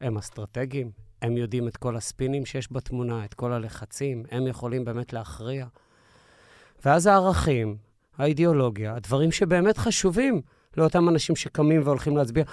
הם 0.00 0.18
אסטרטגים. 0.18 0.90
הם 1.22 1.36
יודעים 1.36 1.68
את 1.68 1.76
כל 1.76 1.96
הספינים 1.96 2.46
שיש 2.46 2.72
בתמונה, 2.72 3.24
את 3.24 3.34
כל 3.34 3.52
הלחצים, 3.52 4.24
הם 4.30 4.46
יכולים 4.46 4.84
באמת 4.84 5.12
להכריע. 5.12 5.66
ואז 6.84 7.06
הערכים, 7.06 7.76
האידיאולוגיה, 8.18 8.94
הדברים 8.94 9.32
שבאמת 9.32 9.78
חשובים 9.78 10.40
לאותם 10.76 11.08
אנשים 11.08 11.36
שקמים 11.36 11.80
והולכים 11.84 12.16
להצביע, 12.16 12.44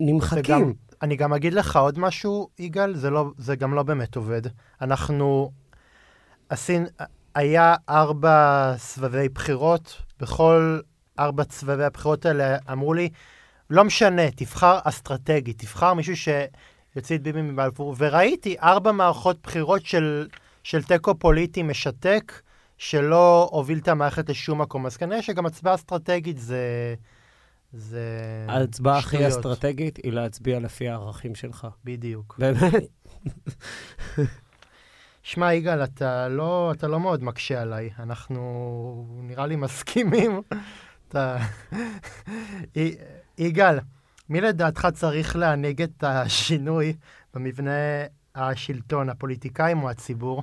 נמחקים. 0.00 0.62
וגם- 0.62 0.72
אני 1.02 1.16
גם 1.16 1.32
אגיד 1.32 1.52
לך 1.52 1.76
עוד 1.76 1.98
משהו, 1.98 2.48
יגאל, 2.58 2.94
זה, 2.94 3.10
לא, 3.10 3.30
זה 3.38 3.56
גם 3.56 3.74
לא 3.74 3.82
באמת 3.82 4.16
עובד. 4.16 4.42
אנחנו 4.80 5.50
עשינו, 6.48 6.86
היה 7.34 7.74
ארבע 7.88 8.74
סבבי 8.76 9.28
בחירות, 9.28 10.02
בכל 10.20 10.80
ארבע 11.18 11.42
סבבי 11.50 11.84
הבחירות 11.84 12.26
האלה 12.26 12.56
אמרו 12.72 12.94
לי, 12.94 13.08
לא 13.70 13.84
משנה, 13.84 14.30
תבחר 14.30 14.78
אסטרטגי, 14.84 15.52
תבחר 15.52 15.94
מישהו 15.94 16.14
שיוציא 16.16 17.16
את 17.16 17.22
ביבי 17.22 17.42
מבלפור, 17.42 17.94
וראיתי 17.98 18.56
ארבע 18.62 18.92
מערכות 18.92 19.38
בחירות 19.42 19.86
של, 19.86 20.28
של 20.62 20.82
תיקו 20.82 21.18
פוליטי 21.18 21.62
משתק, 21.62 22.32
שלא 22.78 23.48
הוביל 23.52 23.78
את 23.78 23.88
המערכת 23.88 24.28
לשום 24.28 24.60
מקום. 24.60 24.86
אז 24.86 24.96
כנראה 24.96 25.22
שגם 25.22 25.46
הצבעה 25.46 25.74
אסטרטגית 25.74 26.38
זה... 26.38 26.94
זה... 27.72 28.46
ההצבעה 28.48 28.98
הכי. 28.98 29.28
אסטרטגית 29.28 29.96
היא 29.96 30.12
להצביע 30.12 30.60
לפי 30.60 30.88
הערכים 30.88 31.34
שלך. 31.34 31.66
בדיוק. 31.84 32.36
באמת? 32.38 32.82
שמע, 35.22 35.54
יגאל, 35.54 35.84
אתה 35.84 36.28
לא, 36.28 36.72
אתה 36.72 36.88
לא 36.88 37.00
מאוד 37.00 37.24
מקשה 37.24 37.62
עליי. 37.62 37.90
אנחנו 37.98 39.20
נראה 39.22 39.46
לי 39.46 39.56
מסכימים. 39.56 40.42
אתה... 41.08 41.36
י- 42.76 42.94
יגאל, 43.38 43.78
מי 44.28 44.40
לדעתך 44.40 44.88
צריך 44.94 45.36
להנהיג 45.36 45.82
את 45.82 46.04
השינוי 46.04 46.94
במבנה 47.34 47.70
השלטון, 48.34 49.08
הפוליטיקאים 49.08 49.82
או 49.82 49.90
הציבור? 49.90 50.42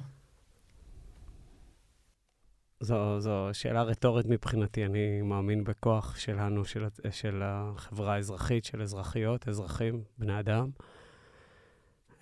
זו, 2.80 3.20
זו 3.20 3.50
שאלה 3.54 3.84
רטורית 3.84 4.26
מבחינתי. 4.26 4.86
אני 4.86 5.22
מאמין 5.22 5.64
בכוח 5.64 6.18
שלנו, 6.18 6.66
של, 6.66 6.86
של 7.12 7.42
החברה 7.44 8.14
האזרחית, 8.14 8.66
של 8.66 8.82
אזרחיות, 8.82 9.48
אזרחים, 9.48 10.04
בני 10.18 10.40
אדם. 10.40 10.70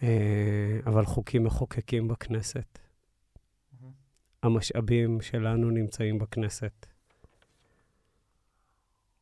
אה, 0.04 0.80
אבל 0.86 1.06
חוקים 1.06 1.44
מחוקקים 1.44 2.08
בכנסת. 2.08 2.80
המשאבים 4.44 5.22
שלנו 5.22 5.70
נמצאים 5.70 6.20
בכנסת. 6.20 6.86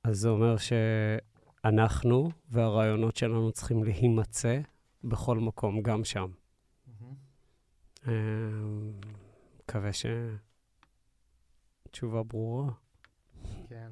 אז 0.04 0.18
זה 0.18 0.30
אומר 0.30 0.56
שאנחנו 0.58 2.32
והרעיונות 2.50 3.18
שלנו 3.18 3.52
צריכים 3.52 3.84
להימצא 3.84 4.60
בכל 5.04 5.38
מקום, 5.38 5.82
גם 5.82 6.04
שם. 6.04 6.32
אה, 8.08 8.14
מקווה 9.60 9.94
שתשובה 11.96 12.24
ברורה. 12.24 12.72
כן. 13.70 13.90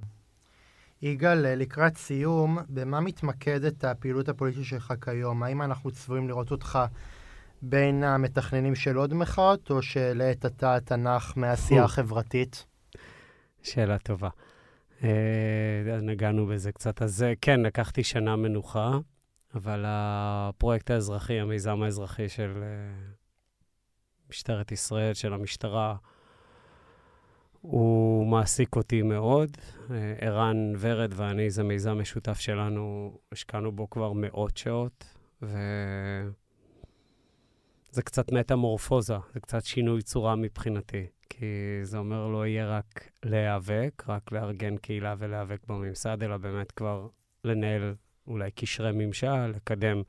יגאל, 1.02 1.56
לקראת 1.56 1.98
סיום, 1.98 2.58
במה 2.70 3.00
מתמקדת 3.00 3.84
הפעילות 3.84 4.30
הפוליטית 4.30 4.66
שלך 4.66 4.94
כיום? 5.02 5.44
האם 5.44 5.62
אנחנו 5.62 5.92
צפויים 5.92 6.28
לראות 6.28 6.52
אותך 6.52 6.80
בין 7.62 8.04
המתכננים 8.04 8.76
של 8.76 8.96
עוד 8.96 9.14
מחאות, 9.14 9.72
או 9.72 9.82
שלעת 9.82 10.46
עתה 10.46 10.96
נח 10.96 11.38
מהעשייה. 11.38 11.84
החברתית? 11.84 12.66
שאלה 13.62 13.98
טובה. 13.98 14.30
אה, 15.04 15.10
נגענו 16.02 16.48
בזה 16.48 16.72
קצת. 16.72 17.02
אז 17.02 17.24
אה, 17.24 17.34
כן, 17.42 17.60
לקחתי 17.60 18.04
שנה 18.04 18.36
מנוחה, 18.36 18.98
אבל 19.56 19.84
הפרויקט 19.88 20.92
האזרחי, 20.92 21.40
המיזם 21.40 21.82
האזרחי 21.82 22.30
של 22.30 22.64
אה, 22.64 23.14
משטרת 24.30 24.72
ישראל, 24.72 25.14
של 25.14 25.34
המשטרה, 25.34 25.96
הוא 27.64 28.28
מעסיק 28.28 28.76
אותי 28.76 29.02
מאוד. 29.02 29.58
אה, 29.92 30.16
ערן 30.20 30.74
ורד 30.80 31.14
ואני, 31.16 31.50
זה 31.50 31.64
מיזם 31.64 31.98
משותף 31.98 32.40
שלנו, 32.40 33.18
השקענו 33.32 33.72
בו 33.72 33.90
כבר 33.90 34.12
מאות 34.14 34.58
שעות, 34.58 35.18
וזה 35.42 36.32
קצת 38.04 38.32
מטמורפוזה, 38.32 39.16
זה 39.34 39.40
קצת 39.40 39.66
שינוי 39.66 40.02
צורה 40.02 40.36
מבחינתי. 40.36 41.06
כי 41.30 41.46
זה 41.84 41.98
אומר 41.98 42.28
לא 42.28 42.48
יהיה 42.48 42.68
רק 42.68 43.10
להיאבק, 43.26 44.04
רק 44.08 44.32
לארגן 44.32 44.78
קהילה 44.78 45.16
ולהיאבק 45.18 45.60
בממסד, 45.68 46.24
אלא 46.24 46.38
באמת 46.38 46.72
כבר 46.72 47.08
לנהל 47.44 47.96
אולי 48.28 48.52
קשרי 48.52 48.92
ממשל, 48.94 49.48
לקדם, 49.48 50.02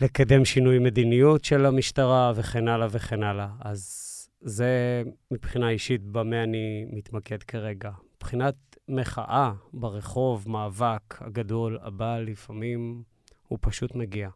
לקדם 0.00 0.44
שינוי 0.44 0.78
מדיניות 0.78 1.44
של 1.44 1.66
המשטרה 1.66 2.32
וכן 2.36 2.68
הלאה 2.68 2.88
וכן 2.90 3.22
הלאה. 3.22 3.48
אז 3.60 4.08
זה 4.40 5.02
מבחינה 5.30 5.70
אישית 5.70 6.02
במה 6.02 6.42
אני 6.42 6.84
מתמקד 6.92 7.42
כרגע. 7.42 7.90
מבחינת 8.16 8.54
מחאה 8.88 9.52
ברחוב, 9.72 10.48
מאבק 10.48 11.22
הגדול 11.22 11.78
הבא, 11.82 12.18
לפעמים 12.18 13.02
הוא 13.48 13.58
פשוט 13.62 13.94
מגיע. 13.94 14.28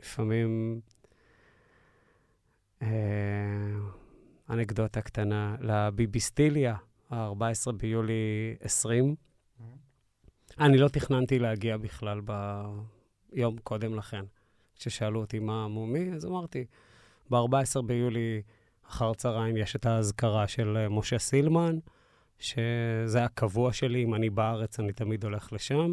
לפעמים... 0.00 0.80
אה, 2.82 2.88
אנקדוטה 4.50 5.02
קטנה, 5.02 5.56
לביביסטיליה, 5.60 6.76
ה-14 7.10 7.72
ביולי 7.72 8.56
20. 8.60 9.14
אני 10.58 10.78
לא 10.78 10.88
תכננתי 10.88 11.38
להגיע 11.38 11.76
בכלל 11.76 12.20
ביום 13.32 13.58
קודם 13.58 13.94
לכן. 13.94 14.24
כששאלו 14.76 15.20
אותי 15.20 15.38
מה 15.38 15.68
מומי, 15.68 16.12
אז 16.12 16.26
אמרתי, 16.26 16.64
ב-14 17.30 17.82
ביולי 17.86 18.42
אחר 18.90 19.14
צהריים 19.14 19.56
יש 19.56 19.76
את 19.76 19.86
האזכרה 19.86 20.48
של 20.48 20.76
אה, 20.76 20.88
משה 20.88 21.18
סילמן, 21.18 21.78
שזה 22.38 23.24
הקבוע 23.24 23.72
שלי, 23.72 24.04
אם 24.04 24.14
אני 24.14 24.30
בארץ, 24.30 24.80
אני 24.80 24.92
תמיד 24.92 25.24
הולך 25.24 25.52
לשם. 25.52 25.92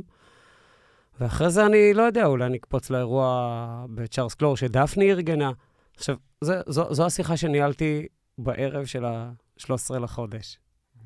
ואחרי 1.20 1.50
זה 1.50 1.66
אני 1.66 1.93
לא 1.93 2.02
יודע, 2.02 2.26
אולי 2.26 2.45
אני 2.45 2.58
אקפוץ 2.58 2.89
לאירוע 2.89 3.86
בצ'ארלס 3.89 4.34
קלור 4.34 4.58
שדפני 4.58 5.12
ארגנה. 5.12 5.52
עכשיו, 5.95 6.16
זה, 6.41 6.62
זו, 6.68 6.93
זו 6.93 7.06
השיחה 7.06 7.38
שניהלתי 7.38 8.08
בערב 8.38 8.86
של 8.86 9.06
ה-13 9.06 10.00
לחודש, 10.00 10.60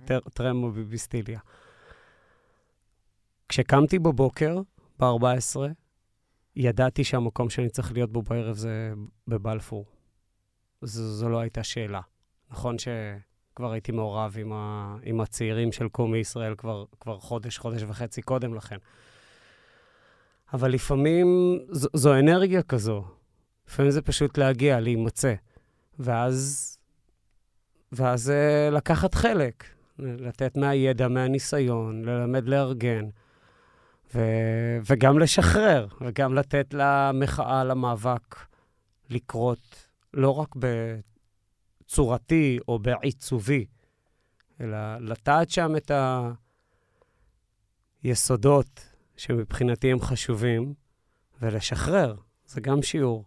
טר, 0.06 0.20
טרם 0.20 0.74
ביביסטיליה. 0.74 1.40
כשקמתי 3.50 4.00
בבוקר, 4.00 4.58
ב-14, 5.00 5.58
ידעתי 6.56 7.04
שהמקום 7.04 7.50
שאני 7.50 7.70
צריך 7.70 7.92
להיות 7.92 8.12
בו 8.12 8.22
בערב 8.22 8.56
זה 8.56 8.94
בבלפור. 9.28 9.86
זו, 10.82 11.12
זו 11.14 11.30
לא 11.30 11.40
הייתה 11.40 11.64
שאלה. 11.64 12.02
נכון 12.52 12.76
שכבר 12.78 13.72
הייתי 13.72 13.92
מעורב 13.92 14.36
עם, 14.40 14.54
ה, 14.54 14.96
עם 15.04 15.22
הצעירים 15.22 15.72
של 15.72 15.90
קומי 15.90 16.18
ישראל 16.18 16.56
כבר, 16.56 16.86
כבר 17.00 17.20
חודש, 17.20 17.58
חודש 17.58 17.84
וחצי 17.88 18.22
קודם 18.22 18.54
לכן. 18.54 18.78
אבל 20.54 20.72
לפעמים 20.72 21.60
זו, 21.70 21.90
זו 21.94 22.20
אנרגיה 22.20 22.64
כזו. 22.64 23.04
לפעמים 23.68 23.92
זה 23.92 24.02
פשוט 24.02 24.38
להגיע, 24.38 24.80
להימצא. 24.80 25.34
ואז 26.00 26.68
ואז 27.92 28.30
אה, 28.30 28.70
לקחת 28.70 29.16
חלק, 29.16 29.64
לתת 30.00 30.58
מהידע, 30.58 31.08
מהניסיון, 31.08 32.06
ללמד 32.06 32.50
לארגן, 32.50 33.06
ו- 34.16 34.80
וגם 34.86 35.20
לשחרר, 35.20 35.88
וגם 36.02 36.34
לתת 36.34 36.74
למחאה, 36.74 37.64
למאבק, 37.64 38.36
לקרות 39.10 39.91
לא 40.14 40.30
רק 40.30 40.56
בצורתי 41.86 42.60
או 42.68 42.80
בעיצובי, 42.80 43.66
אלא 44.62 44.98
לטעת 44.98 45.50
שם 45.50 45.76
את 45.76 45.92
היסודות 48.04 48.88
שמבחינתי 49.18 49.92
הם 49.92 50.00
חשובים, 50.00 50.74
ולשחרר. 51.42 52.16
זה 52.46 52.62
גם 52.62 52.82
שיעור. 52.82 53.26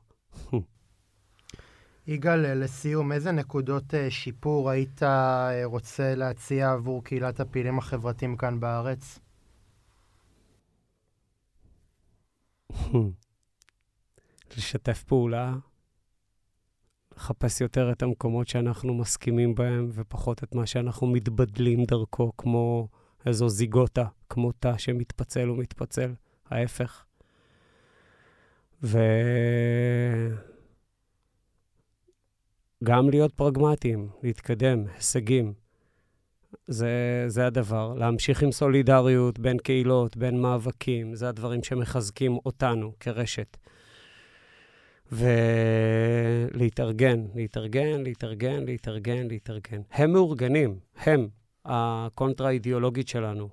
יגאל, 2.07 2.65
לסיום, 2.65 3.13
איזה 3.13 3.33
נקודות 3.33 3.95
אה, 3.95 4.11
שיפור 4.11 4.71
היית 4.71 5.03
אה, 5.03 5.61
רוצה 5.65 6.15
להציע 6.15 6.73
עבור 6.73 7.05
קהילת 7.05 7.41
הפעילים 7.41 7.79
החברתיים 7.79 8.37
כאן 8.37 8.61
בארץ? 8.61 9.19
לשתף 14.57 15.03
פעולה, 15.03 15.55
לחפש 17.17 17.61
יותר 17.61 17.93
את 17.93 18.03
המקומות 18.03 18.49
שאנחנו 18.49 18.95
מסכימים 18.95 19.55
בהם, 19.55 19.89
ופחות 19.93 20.45
את 20.45 20.55
מה 20.55 20.67
שאנחנו 20.67 21.07
מתבדלים 21.07 21.85
דרכו, 21.85 22.33
כמו 22.39 22.89
איזו 23.27 23.49
זיגוטה, 23.49 24.05
כמו 24.29 24.53
תא 24.53 24.79
שמתפצל 24.79 25.51
ומתפצל, 25.51 26.13
ההפך. 26.51 27.05
וגם 28.83 29.01
להיות 33.11 33.33
פרגמטיים, 33.33 34.09
להתקדם, 34.23 34.85
הישגים. 34.95 35.53
זה, 36.67 37.25
זה 37.27 37.47
הדבר. 37.47 37.95
להמשיך 37.95 38.43
עם 38.43 38.53
סולידריות 38.53 39.39
בין 39.39 39.59
קהילות, 39.59 40.17
בין 40.17 40.41
מאבקים, 40.41 41.15
זה 41.15 41.29
הדברים 41.29 41.63
שמחזקים 41.63 42.39
אותנו 42.47 42.93
כרשת. 43.01 43.57
ולהתארגן, 46.53 47.25
להתארגן, 47.35 48.03
להתארגן, 48.03 48.65
להתארגן, 48.65 49.29
להתארגן. 49.29 49.81
הם 49.93 50.13
מאורגנים, 50.13 50.79
הם 50.97 51.29
הקונטרה-אידיאולוגית 51.65 53.09
שלנו. 53.09 53.49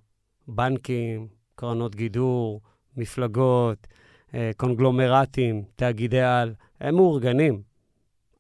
בנקים, 0.48 1.28
קרנות 1.56 1.96
גידור, 1.96 2.62
מפלגות, 2.98 3.88
אה, 4.34 4.52
קונגלומרטים, 4.58 5.64
תאגידי 5.76 6.22
על, 6.22 6.54
הם 6.80 6.96
מאורגנים. 6.96 7.62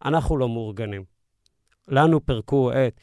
אנחנו 0.05 0.37
לא 0.37 0.49
מאורגנים. 0.49 1.03
לנו 1.87 2.25
פירקו 2.25 2.71
את 2.71 3.01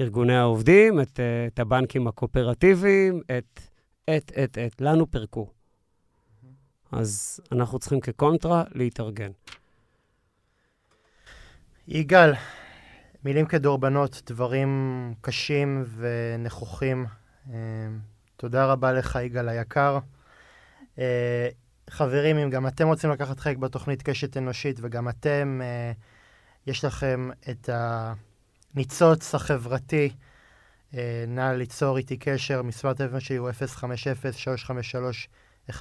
ארגוני 0.00 0.36
העובדים, 0.36 1.00
את, 1.00 1.20
אה, 1.20 1.46
את 1.46 1.58
הבנקים 1.58 2.06
הקואופרטיביים, 2.08 3.20
את, 3.38 3.60
את, 4.16 4.32
את, 4.44 4.58
את, 4.58 4.80
לנו 4.80 5.10
פירקו. 5.10 5.57
אז 6.92 7.40
אנחנו 7.52 7.78
צריכים 7.78 8.00
כקונטרה 8.00 8.64
להתארגן. 8.74 9.30
יגאל, 11.88 12.32
מילים 13.24 13.46
כדורבנות, 13.46 14.22
דברים 14.26 15.14
קשים 15.20 15.84
ונכוחים. 15.96 17.06
אה, 17.52 17.56
תודה 18.36 18.66
רבה 18.66 18.92
לך, 18.92 19.18
יגאל 19.22 19.48
היקר. 19.48 19.98
חברים, 21.90 22.38
אם 22.38 22.50
גם 22.50 22.66
אתם 22.66 22.86
רוצים 22.86 23.10
לקחת 23.10 23.40
חלק 23.40 23.56
בתוכנית 23.56 24.02
קשת 24.02 24.36
אנושית, 24.36 24.78
וגם 24.82 25.08
אתם, 25.08 25.60
אה, 25.62 25.92
יש 26.66 26.84
לכם 26.84 27.30
את 27.50 27.70
הניצוץ 27.72 29.34
החברתי, 29.34 30.10
אה, 30.94 31.24
נא 31.28 31.52
ליצור 31.52 31.96
איתי 31.96 32.16
קשר, 32.16 32.62
מספר 32.62 32.88
הטלפון 32.88 33.20
שלי 33.20 33.36
הוא 33.36 33.50
050-353-1729, 35.70 35.72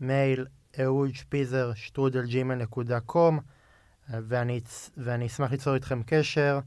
מייל 0.00 0.46
אהוד 0.82 1.14
שפיזר, 1.14 1.74
שטרודל 1.74 2.26
ג'ימל 2.26 2.62
קום, 3.00 3.38
ואני, 4.08 4.60
ואני 4.96 5.26
אשמח 5.26 5.50
ליצור 5.50 5.74
איתכם 5.74 6.02
קשר. 6.06 6.60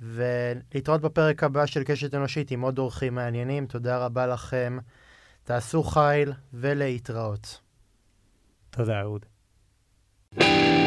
ולהתראות 0.00 1.00
בפרק 1.00 1.44
הבא 1.44 1.66
של 1.66 1.84
קשת 1.84 2.14
אנושית 2.14 2.50
עם 2.50 2.60
עוד 2.60 2.78
אורחים 2.78 3.14
מעניינים. 3.14 3.66
תודה 3.66 3.98
רבה 3.98 4.26
לכם. 4.26 4.78
תעשו 5.44 5.82
חיל 5.82 6.32
ולהתראות. 6.52 7.60
תודה, 8.70 9.00
אהוד. 9.00 9.26
thank 10.34 10.42
you 10.42 10.85